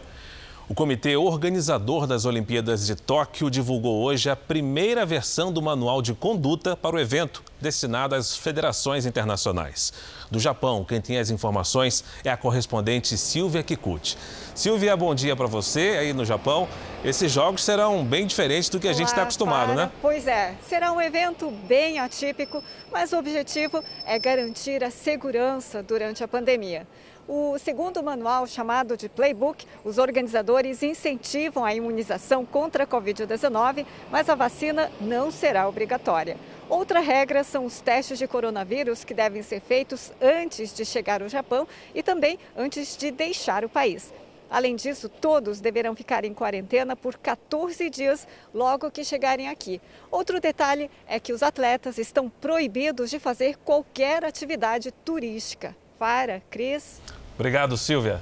O 0.69 0.75
comitê 0.75 1.17
organizador 1.17 2.05
das 2.05 2.25
Olimpíadas 2.25 2.85
de 2.85 2.95
Tóquio 2.95 3.49
divulgou 3.49 4.03
hoje 4.03 4.29
a 4.29 4.35
primeira 4.35 5.03
versão 5.03 5.51
do 5.51 5.63
manual 5.63 5.99
de 5.99 6.13
conduta 6.13 6.77
para 6.77 6.95
o 6.95 6.99
evento, 6.99 7.41
destinado 7.59 8.13
às 8.13 8.37
federações 8.37 9.03
internacionais. 9.03 9.91
Do 10.29 10.39
Japão, 10.39 10.85
quem 10.85 11.01
tem 11.01 11.17
as 11.17 11.31
informações 11.31 12.03
é 12.23 12.29
a 12.29 12.37
correspondente 12.37 13.17
Silvia 13.17 13.63
Kikuchi. 13.63 14.15
Silvia, 14.53 14.95
bom 14.95 15.15
dia 15.15 15.35
para 15.35 15.47
você 15.47 15.97
aí 15.99 16.13
no 16.13 16.23
Japão. 16.23 16.67
Esses 17.03 17.31
jogos 17.31 17.63
serão 17.63 18.05
bem 18.05 18.27
diferentes 18.27 18.69
do 18.69 18.79
que 18.79 18.87
a 18.87 18.93
gente 18.93 19.07
está 19.07 19.23
acostumado, 19.23 19.73
né? 19.73 19.89
Pois 19.99 20.27
é, 20.27 20.53
será 20.67 20.91
um 20.91 21.01
evento 21.01 21.49
bem 21.67 21.97
atípico, 21.97 22.63
mas 22.91 23.11
o 23.11 23.17
objetivo 23.17 23.83
é 24.05 24.19
garantir 24.19 24.83
a 24.83 24.91
segurança 24.91 25.81
durante 25.81 26.23
a 26.23 26.27
pandemia. 26.27 26.85
O 27.31 27.59
segundo 27.59 28.01
manual, 28.01 28.47
chamado 28.47 28.97
de 28.97 29.07
Playbook, 29.07 29.63
os 29.85 29.99
organizadores 29.99 30.81
incentivam 30.81 31.63
a 31.63 31.75
imunização 31.75 32.43
contra 32.43 32.85
a 32.85 32.87
Covid-19, 32.87 33.85
mas 34.09 34.27
a 34.29 34.33
vacina 34.33 34.91
não 34.99 35.29
será 35.29 35.69
obrigatória. 35.69 36.37
Outra 36.67 36.99
regra 36.99 37.43
são 37.43 37.65
os 37.65 37.81
testes 37.81 38.17
de 38.17 38.27
coronavírus 38.27 39.03
que 39.03 39.13
devem 39.13 39.43
ser 39.43 39.61
feitos 39.61 40.11
antes 40.19 40.73
de 40.73 40.83
chegar 40.83 41.21
ao 41.21 41.29
Japão 41.29 41.67
e 41.93 42.01
também 42.01 42.39
antes 42.57 42.97
de 42.97 43.11
deixar 43.11 43.63
o 43.63 43.69
país. 43.69 44.11
Além 44.49 44.75
disso, 44.75 45.07
todos 45.07 45.61
deverão 45.61 45.95
ficar 45.95 46.25
em 46.25 46.33
quarentena 46.33 46.95
por 46.95 47.15
14 47.15 47.91
dias 47.91 48.27
logo 48.51 48.89
que 48.89 49.03
chegarem 49.03 49.49
aqui. 49.49 49.79
Outro 50.09 50.39
detalhe 50.39 50.89
é 51.05 51.19
que 51.19 51.31
os 51.31 51.43
atletas 51.43 51.99
estão 51.99 52.27
proibidos 52.27 53.11
de 53.11 53.19
fazer 53.19 53.55
qualquer 53.57 54.25
atividade 54.25 54.91
turística. 55.05 55.77
Para, 55.99 56.41
Cris. 56.49 56.99
Obrigado, 57.39 57.77
Silvia. 57.77 58.21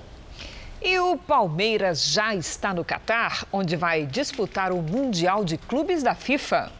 E 0.80 1.00
o 1.00 1.18
Palmeiras 1.18 2.06
já 2.06 2.36
está 2.36 2.72
no 2.72 2.86
Catar, 2.86 3.46
onde 3.52 3.76
vai 3.76 4.06
disputar 4.06 4.72
o 4.72 4.80
Mundial 4.80 5.44
de 5.44 5.58
Clubes 5.58 6.04
da 6.04 6.14
FIFA. 6.14 6.72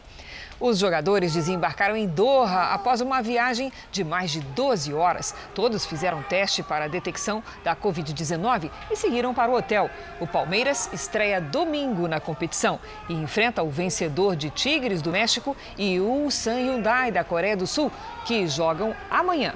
Os 0.60 0.78
jogadores 0.78 1.32
desembarcaram 1.32 1.96
em 1.96 2.06
Doha 2.06 2.72
após 2.72 3.00
uma 3.00 3.20
viagem 3.20 3.72
de 3.90 4.04
mais 4.04 4.30
de 4.30 4.40
12 4.40 4.94
horas. 4.94 5.34
Todos 5.52 5.84
fizeram 5.84 6.22
teste 6.22 6.62
para 6.62 6.84
a 6.84 6.88
detecção 6.88 7.42
da 7.64 7.74
Covid-19 7.74 8.70
e 8.88 8.94
seguiram 8.94 9.34
para 9.34 9.50
o 9.50 9.56
hotel. 9.56 9.90
O 10.20 10.26
Palmeiras 10.26 10.88
estreia 10.92 11.40
domingo 11.40 12.06
na 12.06 12.20
competição 12.20 12.78
e 13.08 13.14
enfrenta 13.14 13.64
o 13.64 13.70
vencedor 13.70 14.36
de 14.36 14.48
Tigres 14.48 15.02
do 15.02 15.10
México 15.10 15.56
e 15.76 15.98
o 15.98 16.04
Ulsan 16.04 16.60
Hyundai 16.60 17.10
da 17.10 17.24
Coreia 17.24 17.56
do 17.56 17.66
Sul, 17.66 17.90
que 18.24 18.46
jogam 18.46 18.94
amanhã. 19.10 19.54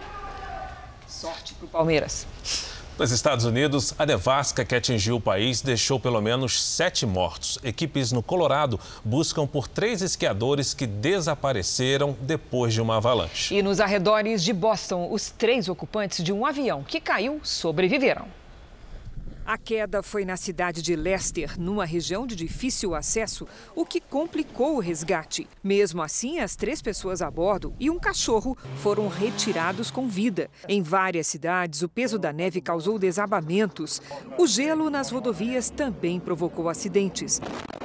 Sorte 1.07 1.55
para 1.55 1.67
o 1.67 1.69
Palmeiras. 1.69 2.27
Nos 2.99 3.11
Estados 3.11 3.47
Unidos, 3.47 3.95
a 3.99 4.05
nevasca 4.05 4.67
que 4.67 4.75
atingiu 4.75 5.17
o 5.17 5.21
país 5.21 5.63
deixou 5.63 5.99
pelo 5.99 6.21
menos 6.21 6.63
sete 6.63 7.07
mortos. 7.07 7.59
Equipes 7.65 8.13
no 8.13 8.23
Colorado 8.23 8.79
buscam 9.03 9.47
por 9.47 9.67
três 9.67 10.03
esquiadores 10.03 10.75
que 10.75 10.87
desapareceram 10.87 12.15
depois 12.21 12.75
de 12.75 12.83
uma 12.83 12.99
avalanche. 12.99 13.55
E 13.55 13.63
nos 13.63 13.81
arredores 13.81 14.45
de 14.45 14.53
Boston, 14.53 15.09
os 15.11 15.31
três 15.31 15.71
ocupantes 15.71 16.23
de 16.23 16.35
um 16.35 16.45
avião 16.45 16.85
que 16.85 17.01
caiu 17.01 17.41
sobreviveram. 17.43 18.27
A 19.45 19.59
queda 19.59 20.05
foi 20.05 20.25
na 20.25 20.37
cidade 20.37 20.81
de 20.81 20.95
Leicester, 20.95 21.59
numa 21.59 21.85
região 21.85 22.27
de 22.29 22.37
difícil 22.37 22.95
acesso, 22.95 23.47
o 23.75 23.85
que 23.85 24.01
complicou 24.01 24.77
o 24.77 24.81
resgate. 24.81 25.49
Mesmo 25.65 26.01
assim, 26.01 26.39
as 26.39 26.55
três 26.55 26.81
pessoas 26.81 27.21
a 27.21 27.29
bordo 27.29 27.75
e 27.81 27.91
um 27.91 27.99
cachorro 27.99 28.57
foram 28.77 29.09
retirados 29.09 29.91
com 29.91 30.07
vida. 30.09 30.49
Em 30.69 30.81
várias 30.81 31.27
cidades, 31.27 31.83
o 31.83 31.89
peso 31.89 32.21
da 32.21 32.33
neve 32.33 32.61
causou 32.61 33.01
desabamentos. 33.01 34.01
O 34.39 34.47
gelo 34.47 34.89
nas 34.89 35.11
rodovias 35.11 35.71
também 35.71 36.21
provocou 36.21 36.69
acidentes. 36.69 37.41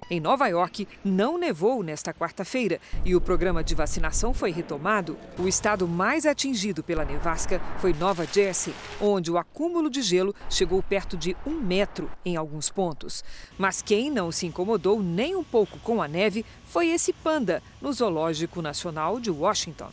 Em 0.09 0.21
Nova 0.21 0.47
York, 0.47 0.87
não 1.03 1.37
nevou 1.37 1.83
nesta 1.83 2.13
quarta-feira 2.13 2.79
e 3.03 3.13
o 3.13 3.19
programa 3.19 3.61
de 3.61 3.75
vacinação 3.75 4.33
foi 4.33 4.51
retomado. 4.51 5.17
O 5.37 5.49
estado 5.49 5.85
mais 5.85 6.25
atingido 6.25 6.81
pela 6.81 7.03
nevasca 7.03 7.61
foi 7.79 7.93
Nova 7.93 8.25
Jersey, 8.25 8.73
onde 9.01 9.29
o 9.29 9.37
acúmulo 9.37 9.89
de 9.89 10.01
gelo 10.01 10.33
chegou 10.49 10.81
perto 10.81 11.17
de 11.17 11.35
um 11.47 11.61
metro 11.61 12.11
em 12.25 12.35
alguns 12.35 12.69
pontos. 12.69 13.23
Mas 13.57 13.81
quem 13.81 14.11
não 14.11 14.31
se 14.31 14.45
incomodou 14.45 15.01
nem 15.01 15.35
um 15.35 15.43
pouco 15.43 15.79
com 15.79 16.01
a 16.01 16.07
neve 16.07 16.45
foi 16.65 16.89
esse 16.89 17.13
panda 17.13 17.63
no 17.81 17.91
Zoológico 17.93 18.61
Nacional 18.61 19.19
de 19.19 19.31
Washington. 19.31 19.89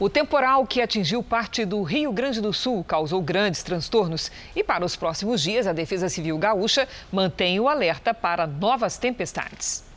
O 0.00 0.08
temporal 0.08 0.64
que 0.64 0.80
atingiu 0.80 1.24
parte 1.24 1.64
do 1.64 1.82
Rio 1.82 2.12
Grande 2.12 2.40
do 2.40 2.52
Sul 2.52 2.84
causou 2.84 3.20
grandes 3.20 3.64
transtornos 3.64 4.30
e 4.54 4.62
para 4.62 4.84
os 4.84 4.94
próximos 4.94 5.42
dias 5.42 5.66
a 5.66 5.72
Defesa 5.72 6.08
Civil 6.08 6.38
Gaúcha 6.38 6.86
mantém 7.10 7.58
o 7.58 7.68
alerta 7.68 8.14
para 8.14 8.46
novas 8.46 8.96
tempestades. 8.96 9.87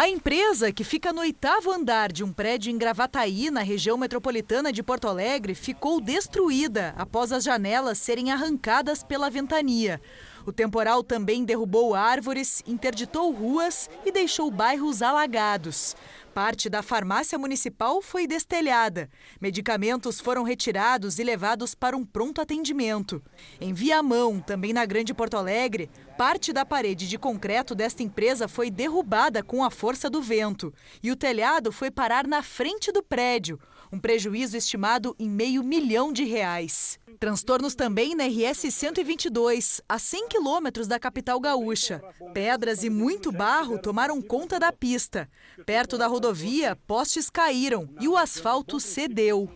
A 0.00 0.08
empresa, 0.08 0.70
que 0.70 0.84
fica 0.84 1.12
no 1.12 1.22
oitavo 1.22 1.72
andar 1.72 2.12
de 2.12 2.22
um 2.22 2.32
prédio 2.32 2.70
em 2.70 2.78
Gravataí, 2.78 3.50
na 3.50 3.62
região 3.62 3.98
metropolitana 3.98 4.72
de 4.72 4.80
Porto 4.80 5.08
Alegre, 5.08 5.56
ficou 5.56 6.00
destruída 6.00 6.94
após 6.96 7.32
as 7.32 7.42
janelas 7.42 7.98
serem 7.98 8.30
arrancadas 8.30 9.02
pela 9.02 9.28
ventania. 9.28 10.00
O 10.46 10.52
temporal 10.52 11.02
também 11.02 11.44
derrubou 11.44 11.96
árvores, 11.96 12.62
interditou 12.64 13.32
ruas 13.32 13.90
e 14.06 14.12
deixou 14.12 14.52
bairros 14.52 15.02
alagados. 15.02 15.96
Parte 16.38 16.70
da 16.70 16.82
farmácia 16.82 17.36
municipal 17.36 18.00
foi 18.00 18.24
destelhada. 18.24 19.10
Medicamentos 19.40 20.20
foram 20.20 20.44
retirados 20.44 21.18
e 21.18 21.24
levados 21.24 21.74
para 21.74 21.96
um 21.96 22.04
pronto 22.04 22.40
atendimento. 22.40 23.20
Em 23.60 23.74
Viamão, 23.74 24.38
também 24.38 24.72
na 24.72 24.86
Grande 24.86 25.12
Porto 25.12 25.36
Alegre, 25.36 25.90
parte 26.16 26.52
da 26.52 26.64
parede 26.64 27.08
de 27.08 27.18
concreto 27.18 27.74
desta 27.74 28.04
empresa 28.04 28.46
foi 28.46 28.70
derrubada 28.70 29.42
com 29.42 29.64
a 29.64 29.70
força 29.70 30.08
do 30.08 30.22
vento. 30.22 30.72
E 31.02 31.10
o 31.10 31.16
telhado 31.16 31.72
foi 31.72 31.90
parar 31.90 32.24
na 32.24 32.40
frente 32.40 32.92
do 32.92 33.02
prédio 33.02 33.58
um 33.92 33.98
prejuízo 33.98 34.56
estimado 34.56 35.14
em 35.18 35.28
meio 35.28 35.62
milhão 35.62 36.12
de 36.12 36.24
reais. 36.24 36.98
Transtornos 37.18 37.74
também 37.74 38.14
na 38.14 38.24
RS 38.26 38.72
122, 38.72 39.80
a 39.88 39.98
100 39.98 40.28
quilômetros 40.28 40.86
da 40.86 40.98
capital 40.98 41.40
gaúcha. 41.40 42.02
Pedras 42.32 42.84
e 42.84 42.90
muito 42.90 43.32
barro 43.32 43.78
tomaram 43.78 44.22
conta 44.22 44.58
da 44.58 44.72
pista. 44.72 45.28
Perto 45.66 45.98
da 45.98 46.06
rodovia, 46.06 46.76
postes 46.86 47.28
caíram 47.28 47.88
e 48.00 48.06
o 48.06 48.16
asfalto 48.16 48.78
cedeu. 48.78 49.50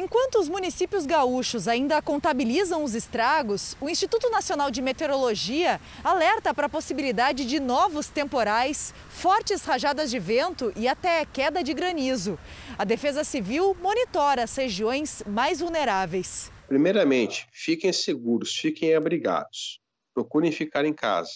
Enquanto 0.00 0.38
os 0.38 0.48
municípios 0.48 1.04
gaúchos 1.04 1.66
ainda 1.66 2.00
contabilizam 2.00 2.84
os 2.84 2.94
estragos, 2.94 3.76
o 3.80 3.88
Instituto 3.88 4.30
Nacional 4.30 4.70
de 4.70 4.80
Meteorologia 4.80 5.80
alerta 6.04 6.54
para 6.54 6.66
a 6.66 6.68
possibilidade 6.68 7.44
de 7.44 7.58
novos 7.58 8.06
temporais, 8.06 8.94
fortes 9.08 9.64
rajadas 9.64 10.08
de 10.08 10.20
vento 10.20 10.72
e 10.76 10.86
até 10.86 11.26
queda 11.26 11.64
de 11.64 11.74
granizo. 11.74 12.38
A 12.78 12.84
Defesa 12.84 13.24
Civil 13.24 13.76
monitora 13.82 14.44
as 14.44 14.54
regiões 14.54 15.24
mais 15.26 15.58
vulneráveis. 15.58 16.52
Primeiramente, 16.68 17.48
fiquem 17.50 17.92
seguros, 17.92 18.54
fiquem 18.54 18.94
abrigados. 18.94 19.80
Procurem 20.14 20.52
ficar 20.52 20.84
em 20.84 20.94
casa. 20.94 21.32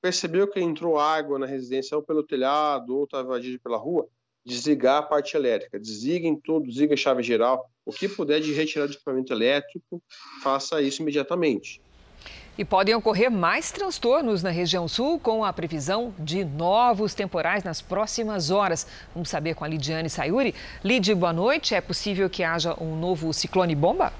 Percebeu 0.00 0.46
que 0.46 0.60
entrou 0.60 0.96
água 0.96 1.40
na 1.40 1.46
residência 1.46 1.96
ou 1.96 2.04
pelo 2.04 2.22
telhado 2.22 2.96
ou 2.96 3.02
está 3.02 3.20
invadido 3.20 3.58
pela 3.60 3.78
rua? 3.78 4.08
Desligar 4.44 4.98
a 4.98 5.02
parte 5.02 5.36
elétrica. 5.36 5.78
Desliguem 5.78 6.36
tudo, 6.36 6.66
desliga 6.66 6.94
a 6.94 6.96
chave 6.96 7.22
geral. 7.22 7.68
O 7.84 7.92
que 7.92 8.08
puder 8.08 8.40
de 8.40 8.52
retirar 8.52 8.86
de 8.86 8.94
equipamento 8.94 9.32
elétrico, 9.32 10.02
faça 10.42 10.80
isso 10.80 11.02
imediatamente. 11.02 11.80
E 12.56 12.66
podem 12.66 12.94
ocorrer 12.94 13.30
mais 13.30 13.72
transtornos 13.72 14.42
na 14.42 14.50
região 14.50 14.86
sul 14.86 15.18
com 15.18 15.42
a 15.42 15.52
previsão 15.54 16.14
de 16.18 16.44
novos 16.44 17.14
temporais 17.14 17.64
nas 17.64 17.80
próximas 17.80 18.50
horas. 18.50 18.86
Vamos 19.14 19.30
saber 19.30 19.54
com 19.54 19.64
a 19.64 19.68
Lidiane 19.68 20.10
Sayuri. 20.10 20.54
Lid, 20.84 21.14
boa 21.14 21.32
noite. 21.32 21.74
É 21.74 21.80
possível 21.80 22.28
que 22.28 22.44
haja 22.44 22.76
um 22.78 22.94
novo 22.94 23.32
ciclone 23.32 23.74
bomba? 23.74 24.12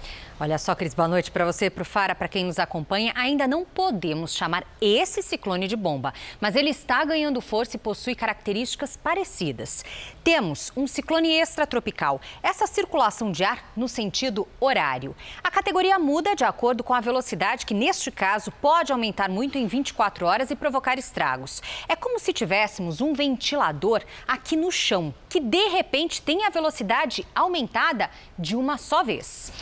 Olha 0.43 0.59
só, 0.59 0.75
Cris, 0.75 0.93
boa 0.93 1.07
noite 1.07 1.31
para 1.31 1.45
você, 1.45 1.71
para 1.71 1.83
o 1.83 1.85
Fara, 1.85 2.17
para 2.17 2.27
quem 2.27 2.45
nos 2.45 2.59
acompanha. 2.59 3.13
Ainda 3.15 3.47
não 3.47 3.65
podemos 3.65 4.35
chamar 4.35 4.67
esse 4.81 5.23
ciclone 5.23 5.69
de 5.69 5.77
bomba, 5.77 6.13
mas 6.41 6.57
ele 6.57 6.71
está 6.71 7.05
ganhando 7.05 7.41
força 7.41 7.77
e 7.77 7.79
possui 7.79 8.17
características 8.17 8.97
parecidas. 8.97 9.85
Temos 10.25 10.73
um 10.77 10.85
ciclone 10.89 11.31
extratropical, 11.31 12.21
essa 12.43 12.67
circulação 12.67 13.31
de 13.31 13.45
ar 13.45 13.71
no 13.77 13.87
sentido 13.87 14.49
horário. 14.59 15.15
A 15.45 15.49
categoria 15.49 15.97
muda 15.97 16.35
de 16.35 16.43
acordo 16.43 16.83
com 16.83 16.93
a 16.93 17.01
velocidade, 17.01 17.65
que 17.65 17.73
neste 17.73 18.11
caso 18.11 18.51
pode 18.51 18.91
aumentar 18.91 19.31
muito 19.31 19.57
em 19.59 19.69
24 19.69 20.27
horas 20.27 20.51
e 20.51 20.57
provocar 20.57 20.99
estragos. 20.99 21.63
É 21.89 21.95
como 21.95 22.19
se 22.19 22.33
tivéssemos 22.33 23.01
um 23.01 23.13
ventilador 23.13 24.03
aqui 24.27 24.57
no 24.57 24.73
chão, 24.73 25.15
que 25.29 25.39
de 25.39 25.69
repente 25.69 26.21
tem 26.21 26.45
a 26.45 26.51
velocidade 26.51 27.25
aumentada 27.33 28.11
de 28.37 28.57
uma 28.57 28.77
só 28.77 29.05
vez. 29.05 29.53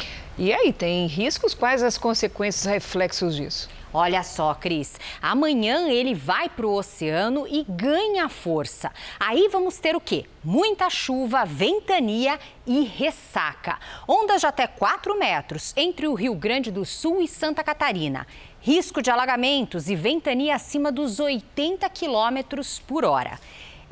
E 0.42 0.54
aí, 0.54 0.72
tem 0.72 1.06
riscos? 1.06 1.52
Quais 1.52 1.82
as 1.82 1.98
consequências, 1.98 2.64
reflexos 2.64 3.36
disso? 3.36 3.68
Olha 3.92 4.22
só, 4.22 4.54
Cris, 4.54 4.98
amanhã 5.20 5.90
ele 5.90 6.14
vai 6.14 6.48
para 6.48 6.66
o 6.66 6.72
oceano 6.72 7.46
e 7.46 7.62
ganha 7.68 8.26
força. 8.26 8.90
Aí 9.18 9.50
vamos 9.52 9.76
ter 9.76 9.94
o 9.94 10.00
quê? 10.00 10.24
Muita 10.42 10.88
chuva, 10.88 11.44
ventania 11.44 12.40
e 12.66 12.84
ressaca. 12.84 13.78
Ondas 14.08 14.40
de 14.40 14.46
até 14.46 14.66
4 14.66 15.14
metros 15.18 15.74
entre 15.76 16.08
o 16.08 16.14
Rio 16.14 16.34
Grande 16.34 16.70
do 16.70 16.86
Sul 16.86 17.20
e 17.20 17.28
Santa 17.28 17.62
Catarina. 17.62 18.26
Risco 18.62 19.02
de 19.02 19.10
alagamentos 19.10 19.90
e 19.90 19.94
ventania 19.94 20.54
acima 20.54 20.90
dos 20.90 21.20
80 21.20 21.86
quilômetros 21.90 22.78
por 22.78 23.04
hora. 23.04 23.38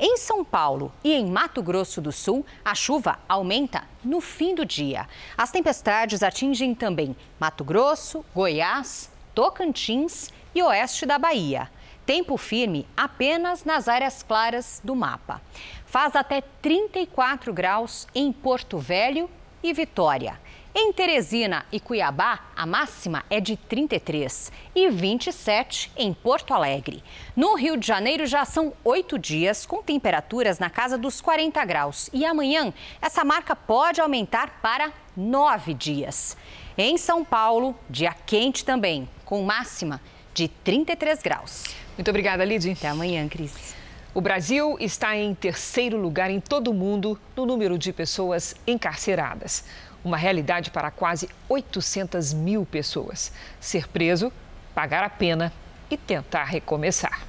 Em 0.01 0.15
São 0.15 0.45
Paulo 0.45 0.93
e 1.03 1.11
em 1.11 1.25
Mato 1.25 1.61
Grosso 1.61 1.99
do 1.99 2.09
Sul, 2.09 2.45
a 2.63 2.73
chuva 2.73 3.19
aumenta 3.27 3.83
no 4.01 4.21
fim 4.21 4.55
do 4.55 4.63
dia. 4.63 5.05
As 5.37 5.51
tempestades 5.51 6.23
atingem 6.23 6.73
também 6.73 7.13
Mato 7.37 7.65
Grosso, 7.65 8.23
Goiás, 8.33 9.11
Tocantins 9.35 10.29
e 10.55 10.63
oeste 10.63 11.05
da 11.05 11.19
Bahia. 11.19 11.69
Tempo 12.05 12.37
firme 12.37 12.87
apenas 12.95 13.65
nas 13.65 13.89
áreas 13.89 14.23
claras 14.23 14.79
do 14.81 14.95
mapa. 14.95 15.41
Faz 15.85 16.15
até 16.15 16.39
34 16.61 17.51
graus 17.51 18.07
em 18.15 18.31
Porto 18.31 18.77
Velho 18.77 19.29
e 19.61 19.73
Vitória. 19.73 20.39
Em 20.81 20.93
Teresina 20.93 21.65
e 21.73 21.77
Cuiabá, 21.77 22.39
a 22.55 22.65
máxima 22.65 23.25
é 23.29 23.41
de 23.41 23.57
33 23.57 24.49
e 24.73 24.89
27 24.89 25.91
em 25.97 26.13
Porto 26.13 26.53
Alegre. 26.53 27.03
No 27.35 27.53
Rio 27.53 27.75
de 27.75 27.85
Janeiro 27.85 28.25
já 28.25 28.45
são 28.45 28.71
oito 28.85 29.19
dias 29.19 29.65
com 29.65 29.83
temperaturas 29.83 30.57
na 30.57 30.69
casa 30.69 30.97
dos 30.97 31.19
40 31.19 31.65
graus. 31.65 32.09
E 32.13 32.23
amanhã 32.25 32.73
essa 33.01 33.25
marca 33.25 33.57
pode 33.57 33.99
aumentar 33.99 34.61
para 34.61 34.93
nove 35.17 35.73
dias. 35.73 36.37
Em 36.77 36.97
São 36.97 37.25
Paulo, 37.25 37.75
dia 37.89 38.15
quente 38.25 38.63
também, 38.63 39.07
com 39.25 39.43
máxima 39.43 39.99
de 40.33 40.47
33 40.47 41.21
graus. 41.21 41.65
Muito 41.97 42.09
obrigada, 42.09 42.45
Lidy. 42.45 42.71
Até 42.71 42.87
amanhã, 42.87 43.27
Cris. 43.27 43.75
O 44.13 44.21
Brasil 44.21 44.77
está 44.79 45.15
em 45.15 45.35
terceiro 45.35 45.97
lugar 45.97 46.31
em 46.31 46.39
todo 46.39 46.71
o 46.71 46.73
mundo 46.73 47.19
no 47.35 47.45
número 47.45 47.77
de 47.77 47.91
pessoas 47.91 48.55
encarceradas 48.65 49.65
uma 50.03 50.17
realidade 50.17 50.71
para 50.71 50.91
quase 50.91 51.29
800 51.47 52.33
mil 52.33 52.65
pessoas. 52.65 53.31
Ser 53.59 53.87
preso, 53.87 54.31
pagar 54.73 55.03
a 55.03 55.09
pena 55.09 55.51
e 55.89 55.97
tentar 55.97 56.45
recomeçar. 56.45 57.21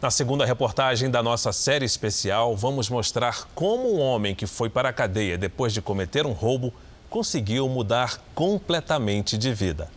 Na 0.00 0.10
segunda 0.10 0.44
reportagem 0.44 1.10
da 1.10 1.22
nossa 1.22 1.52
série 1.52 1.84
especial, 1.84 2.56
vamos 2.56 2.88
mostrar 2.88 3.46
como 3.54 3.94
um 3.94 4.00
homem 4.00 4.34
que 4.34 4.46
foi 4.46 4.68
para 4.68 4.88
a 4.88 4.92
cadeia 4.92 5.38
depois 5.38 5.72
de 5.72 5.80
cometer 5.80 6.26
um 6.26 6.32
roubo 6.32 6.72
conseguiu 7.08 7.68
mudar 7.68 8.18
completamente 8.34 9.36
de 9.36 9.52
vida. 9.52 9.90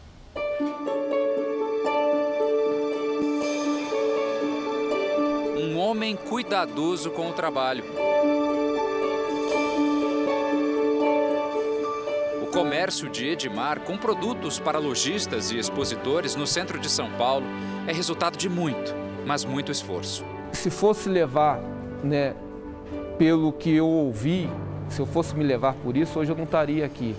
Um 5.58 5.78
homem 5.80 6.16
cuidadoso 6.16 7.10
com 7.10 7.30
o 7.30 7.34
trabalho 7.34 7.86
comércio 12.56 13.10
de 13.10 13.28
Edmar 13.28 13.82
com 13.82 13.98
produtos 13.98 14.60
para 14.60 14.80
lojistas 14.80 15.52
e 15.52 15.58
expositores 15.58 16.38
no 16.38 16.48
centro 16.48 16.80
de 16.80 16.90
São 16.90 17.12
Paulo 17.12 17.46
é 17.86 17.92
resultado 17.92 18.38
de 18.38 18.48
muito, 18.48 18.96
mas 19.26 19.44
muito 19.44 19.74
esforço. 19.74 20.24
Se 20.54 20.70
fosse 20.70 21.10
levar, 21.10 21.60
né, 22.02 22.34
pelo 23.18 23.52
que 23.52 23.76
eu 23.76 23.86
ouvi, 23.86 24.50
se 24.88 25.02
eu 25.02 25.06
fosse 25.06 25.36
me 25.36 25.44
levar 25.44 25.74
por 25.74 25.98
isso, 25.98 26.18
hoje 26.18 26.32
eu 26.32 26.36
não 26.38 26.46
estaria 26.46 26.86
aqui. 26.86 27.14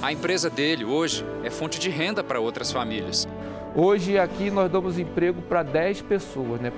A 0.00 0.10
empresa 0.10 0.48
dele 0.48 0.82
hoje 0.82 1.26
é 1.42 1.50
fonte 1.50 1.78
de 1.78 1.90
renda 1.90 2.24
para 2.24 2.40
outras 2.40 2.72
famílias. 2.72 3.28
Hoje 3.76 4.18
aqui 4.18 4.50
nós 4.50 4.72
damos 4.72 4.98
emprego 4.98 5.42
para 5.42 5.62
10 5.62 6.00
pessoas, 6.00 6.58
né? 6.58 6.72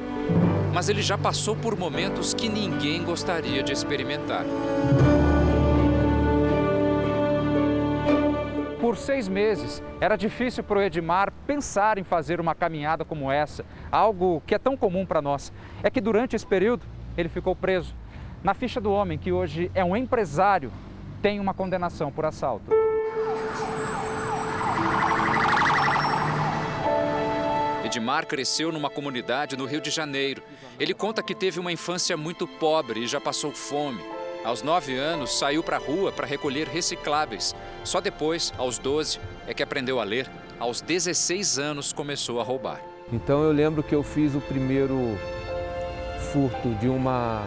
Mas 0.75 0.89
ele 0.89 1.03
já 1.03 1.17
passou 1.17 1.55
por 1.55 1.79
momentos 1.79 2.35
que 2.35 2.49
ninguém 2.49 3.05
gostaria 3.05 3.63
de 3.63 3.73
experimentar. 3.73 4.45
Por 8.87 8.97
seis 8.97 9.27
meses, 9.27 9.83
era 10.01 10.15
difícil 10.15 10.63
para 10.63 10.79
o 10.79 10.81
Edmar 10.81 11.33
pensar 11.45 11.99
em 11.99 12.05
fazer 12.05 12.41
uma 12.41 12.55
caminhada 12.55 13.05
como 13.05 13.33
essa, 13.33 13.67
algo 13.91 14.41
que 14.47 14.55
é 14.55 14.61
tão 14.61 14.77
comum 14.77 15.05
para 15.05 15.21
nós. 15.21 15.53
É 15.83 15.91
que 15.91 16.01
durante 16.01 16.37
esse 16.37 16.47
período, 16.47 16.87
ele 17.19 17.29
ficou 17.29 17.57
preso. 17.57 17.97
Na 18.45 18.55
ficha 18.55 18.81
do 18.81 18.93
homem, 18.93 19.19
que 19.19 19.33
hoje 19.33 19.73
é 19.75 19.85
um 19.85 19.97
empresário, 19.97 20.71
tem 21.21 21.41
uma 21.41 21.53
condenação 21.53 22.13
por 22.13 22.27
assalto. 22.27 22.71
Edmar 27.85 28.25
cresceu 28.25 28.71
numa 28.71 28.89
comunidade 28.89 29.57
no 29.57 29.65
Rio 29.65 29.81
de 29.81 29.91
Janeiro. 29.91 30.45
Ele 30.79 30.95
conta 30.95 31.25
que 31.25 31.35
teve 31.35 31.59
uma 31.59 31.73
infância 31.73 32.17
muito 32.17 32.47
pobre 32.47 33.01
e 33.01 33.07
já 33.09 33.21
passou 33.21 33.51
fome. 33.51 34.01
Aos 34.45 34.63
9 34.63 34.97
anos, 34.97 35.39
saiu 35.39 35.63
para 35.63 35.77
a 35.77 35.81
rua 35.81 36.13
para 36.13 36.27
recolher 36.27 36.69
recicláveis. 36.69 37.55
Só 37.83 38.01
depois, 38.01 38.53
aos 38.57 38.79
12, 38.79 39.19
é 39.47 39.55
que 39.55 39.63
aprendeu 39.63 40.01
a 40.01 40.05
ler. 40.05 40.31
Aos 40.59 40.81
16 40.81 41.59
anos, 41.59 41.93
começou 41.93 42.41
a 42.41 42.45
roubar. 42.45 42.81
Então 43.13 43.43
eu 43.43 43.53
lembro 43.53 43.83
que 43.83 43.95
eu 43.95 44.03
fiz 44.03 44.35
o 44.35 44.41
primeiro 44.41 45.19
furto 46.33 46.69
de 46.81 46.89
uma, 46.89 47.47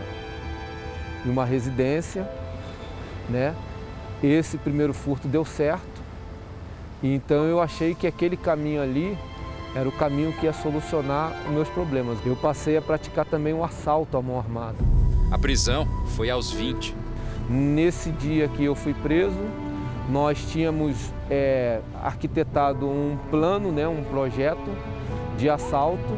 de 1.24 1.30
uma 1.30 1.46
residência, 1.46 2.30
né? 3.30 3.56
Esse 4.24 4.58
primeiro 4.58 4.94
furto 4.94 5.28
deu 5.28 5.44
certo. 5.44 6.02
Então 7.02 7.46
eu 7.46 7.62
achei 7.62 7.96
que 7.96 8.08
aquele 8.08 8.36
caminho 8.36 8.82
ali 8.82 9.18
era 9.76 9.88
o 9.88 9.92
caminho 9.92 10.34
que 10.34 10.46
ia 10.46 10.54
solucionar 10.54 11.32
os 11.46 11.52
meus 11.52 11.70
problemas. 11.70 12.18
Eu 12.26 12.36
passei 12.36 12.78
a 12.78 12.82
praticar 12.82 13.26
também 13.26 13.54
o 13.54 13.64
assalto 13.64 14.18
à 14.18 14.22
mão 14.22 14.38
armada. 14.38 14.78
A 15.32 15.38
prisão 15.38 15.88
foi 16.16 16.30
aos 16.32 16.52
20. 16.52 16.96
Nesse 17.48 18.12
dia 18.12 18.48
que 18.48 18.64
eu 18.64 18.74
fui 18.74 18.96
preso, 18.96 19.40
nós 20.10 20.44
tínhamos 20.52 21.14
é, 21.30 21.82
arquitetado 22.02 22.88
um 22.88 23.16
plano, 23.30 23.72
né, 23.72 23.88
um 23.88 24.04
projeto 24.04 24.72
de 25.38 25.48
assalto, 25.48 26.18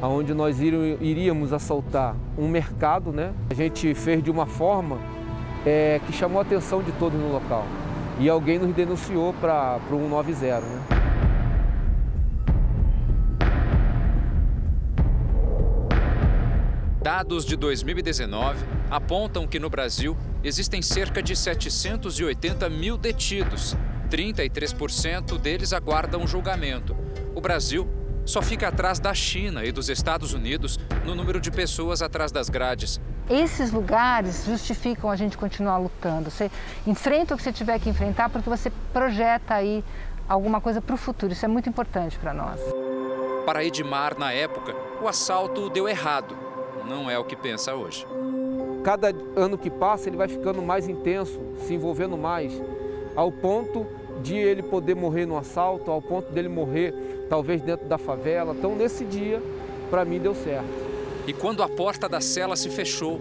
onde 0.00 0.32
nós 0.32 0.60
iríamos 0.60 1.52
assaltar 1.52 2.14
um 2.38 2.46
mercado. 2.46 3.10
Né? 3.10 3.32
A 3.50 3.54
gente 3.54 3.94
fez 3.94 4.22
de 4.22 4.30
uma 4.30 4.46
forma 4.46 4.98
é, 5.66 6.00
que 6.06 6.12
chamou 6.12 6.38
a 6.38 6.42
atenção 6.42 6.82
de 6.82 6.92
todos 6.92 7.18
no 7.18 7.32
local. 7.32 7.66
E 8.20 8.28
alguém 8.28 8.60
nos 8.60 8.72
denunciou 8.72 9.34
para 9.40 9.80
o 9.90 9.98
190. 9.98 10.60
Né? 10.60 11.01
Dados 17.02 17.44
de 17.44 17.56
2019 17.56 18.64
apontam 18.88 19.44
que 19.44 19.58
no 19.58 19.68
Brasil 19.68 20.16
existem 20.44 20.80
cerca 20.80 21.20
de 21.20 21.34
780 21.34 22.70
mil 22.70 22.96
detidos. 22.96 23.76
33% 24.08 25.36
deles 25.36 25.72
aguardam 25.72 26.24
julgamento. 26.28 26.96
O 27.34 27.40
Brasil 27.40 27.88
só 28.24 28.40
fica 28.40 28.68
atrás 28.68 29.00
da 29.00 29.12
China 29.12 29.64
e 29.64 29.72
dos 29.72 29.88
Estados 29.88 30.32
Unidos 30.32 30.78
no 31.04 31.16
número 31.16 31.40
de 31.40 31.50
pessoas 31.50 32.02
atrás 32.02 32.30
das 32.30 32.48
grades. 32.48 33.00
Esses 33.28 33.72
lugares 33.72 34.44
justificam 34.46 35.10
a 35.10 35.16
gente 35.16 35.36
continuar 35.36 35.78
lutando. 35.78 36.30
Você 36.30 36.52
enfrenta 36.86 37.34
o 37.34 37.36
que 37.36 37.42
você 37.42 37.52
tiver 37.52 37.80
que 37.80 37.88
enfrentar 37.88 38.28
porque 38.28 38.48
você 38.48 38.70
projeta 38.92 39.54
aí 39.54 39.82
alguma 40.28 40.60
coisa 40.60 40.80
para 40.80 40.94
o 40.94 40.98
futuro. 40.98 41.32
Isso 41.32 41.44
é 41.44 41.48
muito 41.48 41.68
importante 41.68 42.16
para 42.16 42.32
nós. 42.32 42.60
Para 43.44 43.64
Edmar, 43.64 44.16
na 44.16 44.32
época, 44.32 44.72
o 45.02 45.08
assalto 45.08 45.68
deu 45.68 45.88
errado 45.88 46.51
não 46.84 47.10
é 47.10 47.18
o 47.18 47.24
que 47.24 47.36
pensa 47.36 47.74
hoje. 47.74 48.06
Cada 48.84 49.14
ano 49.36 49.56
que 49.56 49.70
passa, 49.70 50.08
ele 50.08 50.16
vai 50.16 50.28
ficando 50.28 50.60
mais 50.60 50.88
intenso, 50.88 51.40
se 51.58 51.74
envolvendo 51.74 52.16
mais, 52.16 52.52
ao 53.14 53.30
ponto 53.30 53.86
de 54.22 54.36
ele 54.36 54.62
poder 54.62 54.94
morrer 54.94 55.26
no 55.26 55.36
assalto, 55.36 55.90
ao 55.90 56.00
ponto 56.02 56.32
dele 56.32 56.48
morrer 56.48 57.26
talvez 57.28 57.62
dentro 57.62 57.86
da 57.86 57.98
favela. 57.98 58.54
Então, 58.56 58.74
nesse 58.74 59.04
dia, 59.04 59.42
para 59.90 60.04
mim 60.04 60.18
deu 60.18 60.34
certo. 60.34 60.92
E 61.26 61.32
quando 61.32 61.62
a 61.62 61.68
porta 61.68 62.08
da 62.08 62.20
cela 62.20 62.56
se 62.56 62.68
fechou, 62.68 63.20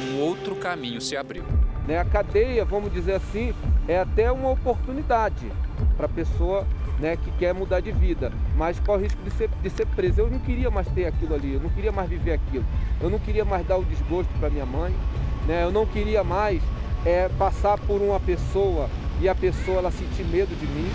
um 0.00 0.20
outro 0.20 0.54
caminho 0.56 1.00
se 1.00 1.16
abriu. 1.16 1.44
Né, 1.86 1.98
a 1.98 2.04
cadeia, 2.04 2.64
vamos 2.64 2.92
dizer 2.92 3.14
assim, 3.14 3.54
é 3.88 3.98
até 3.98 4.30
uma 4.30 4.50
oportunidade 4.50 5.50
para 5.96 6.06
a 6.06 6.08
pessoa 6.08 6.66
né, 6.98 7.16
que 7.16 7.30
quer 7.32 7.52
mudar 7.54 7.80
de 7.80 7.92
vida, 7.92 8.32
mas 8.56 8.80
corre 8.80 8.98
o 8.98 9.02
risco 9.02 9.22
de 9.22 9.30
ser, 9.30 9.50
de 9.62 9.70
ser 9.70 9.86
preso. 9.86 10.22
Eu 10.22 10.30
não 10.30 10.38
queria 10.38 10.70
mais 10.70 10.88
ter 10.88 11.06
aquilo 11.06 11.34
ali, 11.34 11.54
eu 11.54 11.60
não 11.60 11.70
queria 11.70 11.92
mais 11.92 12.08
viver 12.08 12.32
aquilo, 12.32 12.64
eu 13.00 13.10
não 13.10 13.18
queria 13.18 13.44
mais 13.44 13.66
dar 13.66 13.76
o 13.76 13.84
desgosto 13.84 14.30
para 14.38 14.50
minha 14.50 14.66
mãe, 14.66 14.94
né, 15.46 15.64
eu 15.64 15.70
não 15.70 15.86
queria 15.86 16.24
mais 16.24 16.62
é, 17.04 17.28
passar 17.38 17.78
por 17.78 18.00
uma 18.00 18.18
pessoa 18.18 18.88
e 19.20 19.28
a 19.28 19.34
pessoa 19.34 19.78
ela 19.78 19.90
sentir 19.90 20.24
medo 20.24 20.54
de 20.54 20.66
mim. 20.66 20.90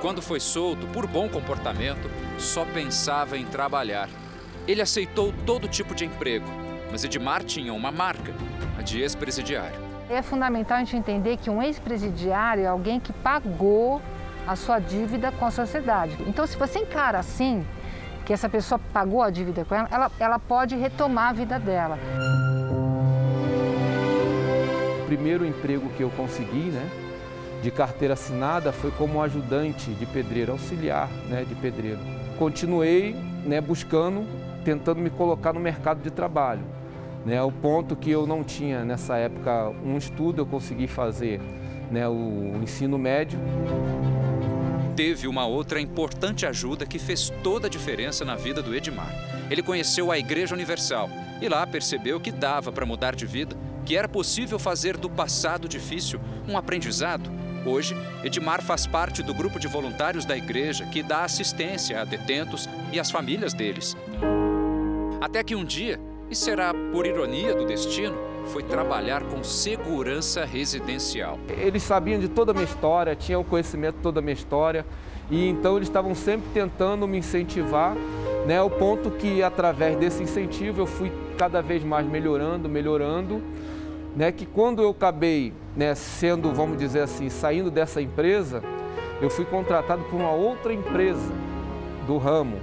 Quando 0.00 0.20
foi 0.20 0.38
solto, 0.38 0.86
por 0.88 1.06
bom 1.06 1.28
comportamento, 1.28 2.10
só 2.38 2.64
pensava 2.64 3.38
em 3.38 3.44
trabalhar. 3.44 4.08
Ele 4.66 4.82
aceitou 4.82 5.32
todo 5.46 5.66
tipo 5.68 5.94
de 5.94 6.04
emprego, 6.04 6.46
mas 6.90 7.04
Edmar 7.04 7.42
tinha 7.42 7.72
uma 7.72 7.90
marca, 7.90 8.34
a 8.78 8.82
de 8.82 9.00
ex-presidiário. 9.00 9.83
É 10.08 10.20
fundamental 10.20 10.76
a 10.76 10.80
gente 10.80 10.96
entender 10.96 11.38
que 11.38 11.48
um 11.48 11.62
ex-presidiário 11.62 12.64
é 12.64 12.66
alguém 12.66 13.00
que 13.00 13.12
pagou 13.12 14.02
a 14.46 14.54
sua 14.54 14.78
dívida 14.78 15.32
com 15.32 15.46
a 15.46 15.50
sociedade. 15.50 16.16
Então, 16.26 16.46
se 16.46 16.56
você 16.58 16.80
encara 16.80 17.18
assim, 17.18 17.64
que 18.26 18.32
essa 18.32 18.48
pessoa 18.48 18.78
pagou 18.92 19.22
a 19.22 19.30
dívida 19.30 19.64
com 19.64 19.74
ela, 19.74 19.88
ela, 19.90 20.10
ela 20.18 20.38
pode 20.38 20.76
retomar 20.76 21.30
a 21.30 21.32
vida 21.32 21.58
dela. 21.58 21.98
O 25.02 25.06
primeiro 25.06 25.46
emprego 25.46 25.88
que 25.90 26.02
eu 26.02 26.10
consegui, 26.10 26.70
né, 26.70 26.86
de 27.62 27.70
carteira 27.70 28.12
assinada, 28.12 28.72
foi 28.72 28.90
como 28.90 29.22
ajudante 29.22 29.90
de 29.92 30.04
pedreiro, 30.04 30.52
auxiliar 30.52 31.08
né, 31.28 31.44
de 31.48 31.54
pedreiro. 31.54 32.00
Continuei 32.38 33.16
né, 33.46 33.58
buscando, 33.58 34.26
tentando 34.64 35.00
me 35.00 35.08
colocar 35.08 35.54
no 35.54 35.60
mercado 35.60 36.02
de 36.02 36.10
trabalho. 36.10 36.73
Né, 37.24 37.42
o 37.42 37.50
ponto 37.50 37.96
que 37.96 38.10
eu 38.10 38.26
não 38.26 38.44
tinha 38.44 38.84
nessa 38.84 39.16
época 39.16 39.70
um 39.84 39.96
estudo, 39.96 40.42
eu 40.42 40.46
consegui 40.46 40.86
fazer 40.86 41.40
né, 41.90 42.06
o 42.06 42.60
ensino 42.62 42.98
médio. 42.98 43.38
Teve 44.94 45.26
uma 45.26 45.46
outra 45.46 45.80
importante 45.80 46.44
ajuda 46.46 46.86
que 46.86 46.98
fez 46.98 47.30
toda 47.42 47.66
a 47.66 47.70
diferença 47.70 48.24
na 48.24 48.36
vida 48.36 48.62
do 48.62 48.74
Edmar. 48.74 49.10
Ele 49.50 49.62
conheceu 49.62 50.12
a 50.12 50.18
Igreja 50.18 50.54
Universal 50.54 51.08
e 51.40 51.48
lá 51.48 51.66
percebeu 51.66 52.20
que 52.20 52.30
dava 52.30 52.70
para 52.70 52.86
mudar 52.86 53.14
de 53.14 53.26
vida, 53.26 53.56
que 53.84 53.96
era 53.96 54.08
possível 54.08 54.58
fazer 54.58 54.96
do 54.96 55.08
passado 55.08 55.68
difícil 55.68 56.20
um 56.48 56.56
aprendizado. 56.56 57.30
Hoje, 57.66 57.96
Edmar 58.22 58.62
faz 58.62 58.86
parte 58.86 59.22
do 59.22 59.32
grupo 59.32 59.58
de 59.58 59.66
voluntários 59.66 60.26
da 60.26 60.36
igreja 60.36 60.84
que 60.86 61.02
dá 61.02 61.24
assistência 61.24 62.00
a 62.00 62.04
detentos 62.04 62.68
e 62.92 63.00
às 63.00 63.10
famílias 63.10 63.54
deles. 63.54 63.96
Até 65.20 65.42
que 65.42 65.54
um 65.54 65.64
dia, 65.64 65.98
e 66.30 66.34
será 66.34 66.72
por 66.92 67.06
ironia 67.06 67.54
do 67.54 67.64
destino, 67.64 68.16
foi 68.46 68.62
trabalhar 68.62 69.22
com 69.22 69.42
segurança 69.42 70.44
residencial. 70.44 71.38
Eles 71.48 71.82
sabiam 71.82 72.20
de 72.20 72.28
toda 72.28 72.52
a 72.52 72.54
minha 72.54 72.66
história, 72.66 73.14
tinham 73.14 73.42
conhecimento 73.42 73.96
de 73.96 74.02
toda 74.02 74.20
a 74.20 74.22
minha 74.22 74.34
história, 74.34 74.84
e 75.30 75.48
então 75.48 75.76
eles 75.76 75.88
estavam 75.88 76.14
sempre 76.14 76.46
tentando 76.52 77.08
me 77.08 77.18
incentivar, 77.18 77.94
né, 78.46 78.58
ao 78.58 78.68
ponto 78.68 79.10
que 79.10 79.42
através 79.42 79.96
desse 79.96 80.22
incentivo 80.22 80.82
eu 80.82 80.86
fui 80.86 81.10
cada 81.38 81.62
vez 81.62 81.82
mais 81.82 82.06
melhorando, 82.06 82.68
melhorando, 82.68 83.42
né, 84.14 84.30
que 84.30 84.44
quando 84.44 84.82
eu 84.82 84.90
acabei 84.90 85.52
né, 85.74 85.94
sendo, 85.94 86.52
vamos 86.52 86.78
dizer 86.78 87.00
assim, 87.00 87.30
saindo 87.30 87.70
dessa 87.70 88.02
empresa, 88.02 88.62
eu 89.20 89.30
fui 89.30 89.44
contratado 89.44 90.02
por 90.04 90.16
uma 90.16 90.30
outra 90.30 90.72
empresa 90.72 91.32
do 92.06 92.18
ramo, 92.18 92.58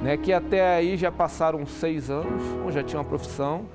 né, 0.00 0.16
que 0.16 0.32
até 0.32 0.76
aí 0.76 0.96
já 0.96 1.10
passaram 1.10 1.64
seis 1.66 2.10
anos, 2.10 2.42
já 2.72 2.82
tinha 2.82 3.00
uma 3.00 3.08
profissão. 3.08 3.66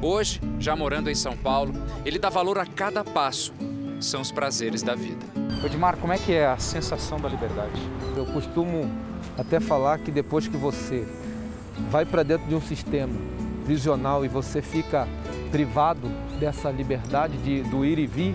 Hoje, 0.00 0.40
já 0.58 0.74
morando 0.74 1.10
em 1.10 1.14
São 1.14 1.36
Paulo, 1.36 1.72
ele 2.04 2.18
dá 2.18 2.28
valor 2.28 2.58
a 2.58 2.66
cada 2.66 3.04
passo. 3.04 3.52
São 4.00 4.20
os 4.20 4.32
prazeres 4.32 4.82
da 4.82 4.94
vida. 4.94 5.24
Edmar, 5.64 5.96
como 5.96 6.12
é 6.12 6.18
que 6.18 6.32
é 6.32 6.46
a 6.46 6.58
sensação 6.58 7.20
da 7.20 7.28
liberdade? 7.28 7.80
Eu 8.16 8.26
costumo 8.26 8.90
até 9.38 9.60
falar 9.60 9.98
que 9.98 10.10
depois 10.10 10.48
que 10.48 10.56
você 10.56 11.06
vai 11.90 12.04
para 12.04 12.22
dentro 12.22 12.48
de 12.48 12.54
um 12.54 12.60
sistema 12.60 13.14
prisional 13.64 14.24
e 14.24 14.28
você 14.28 14.60
fica 14.60 15.06
privado 15.50 16.08
dessa 16.40 16.70
liberdade 16.70 17.36
de, 17.38 17.62
do 17.62 17.84
ir 17.84 17.98
e 17.98 18.06
vir, 18.06 18.34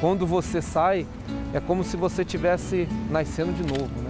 quando 0.00 0.26
você 0.26 0.60
sai, 0.60 1.06
é 1.52 1.60
como 1.60 1.82
se 1.82 1.96
você 1.96 2.22
estivesse 2.22 2.86
nascendo 3.10 3.52
de 3.52 3.62
novo, 3.62 4.00
né? 4.02 4.09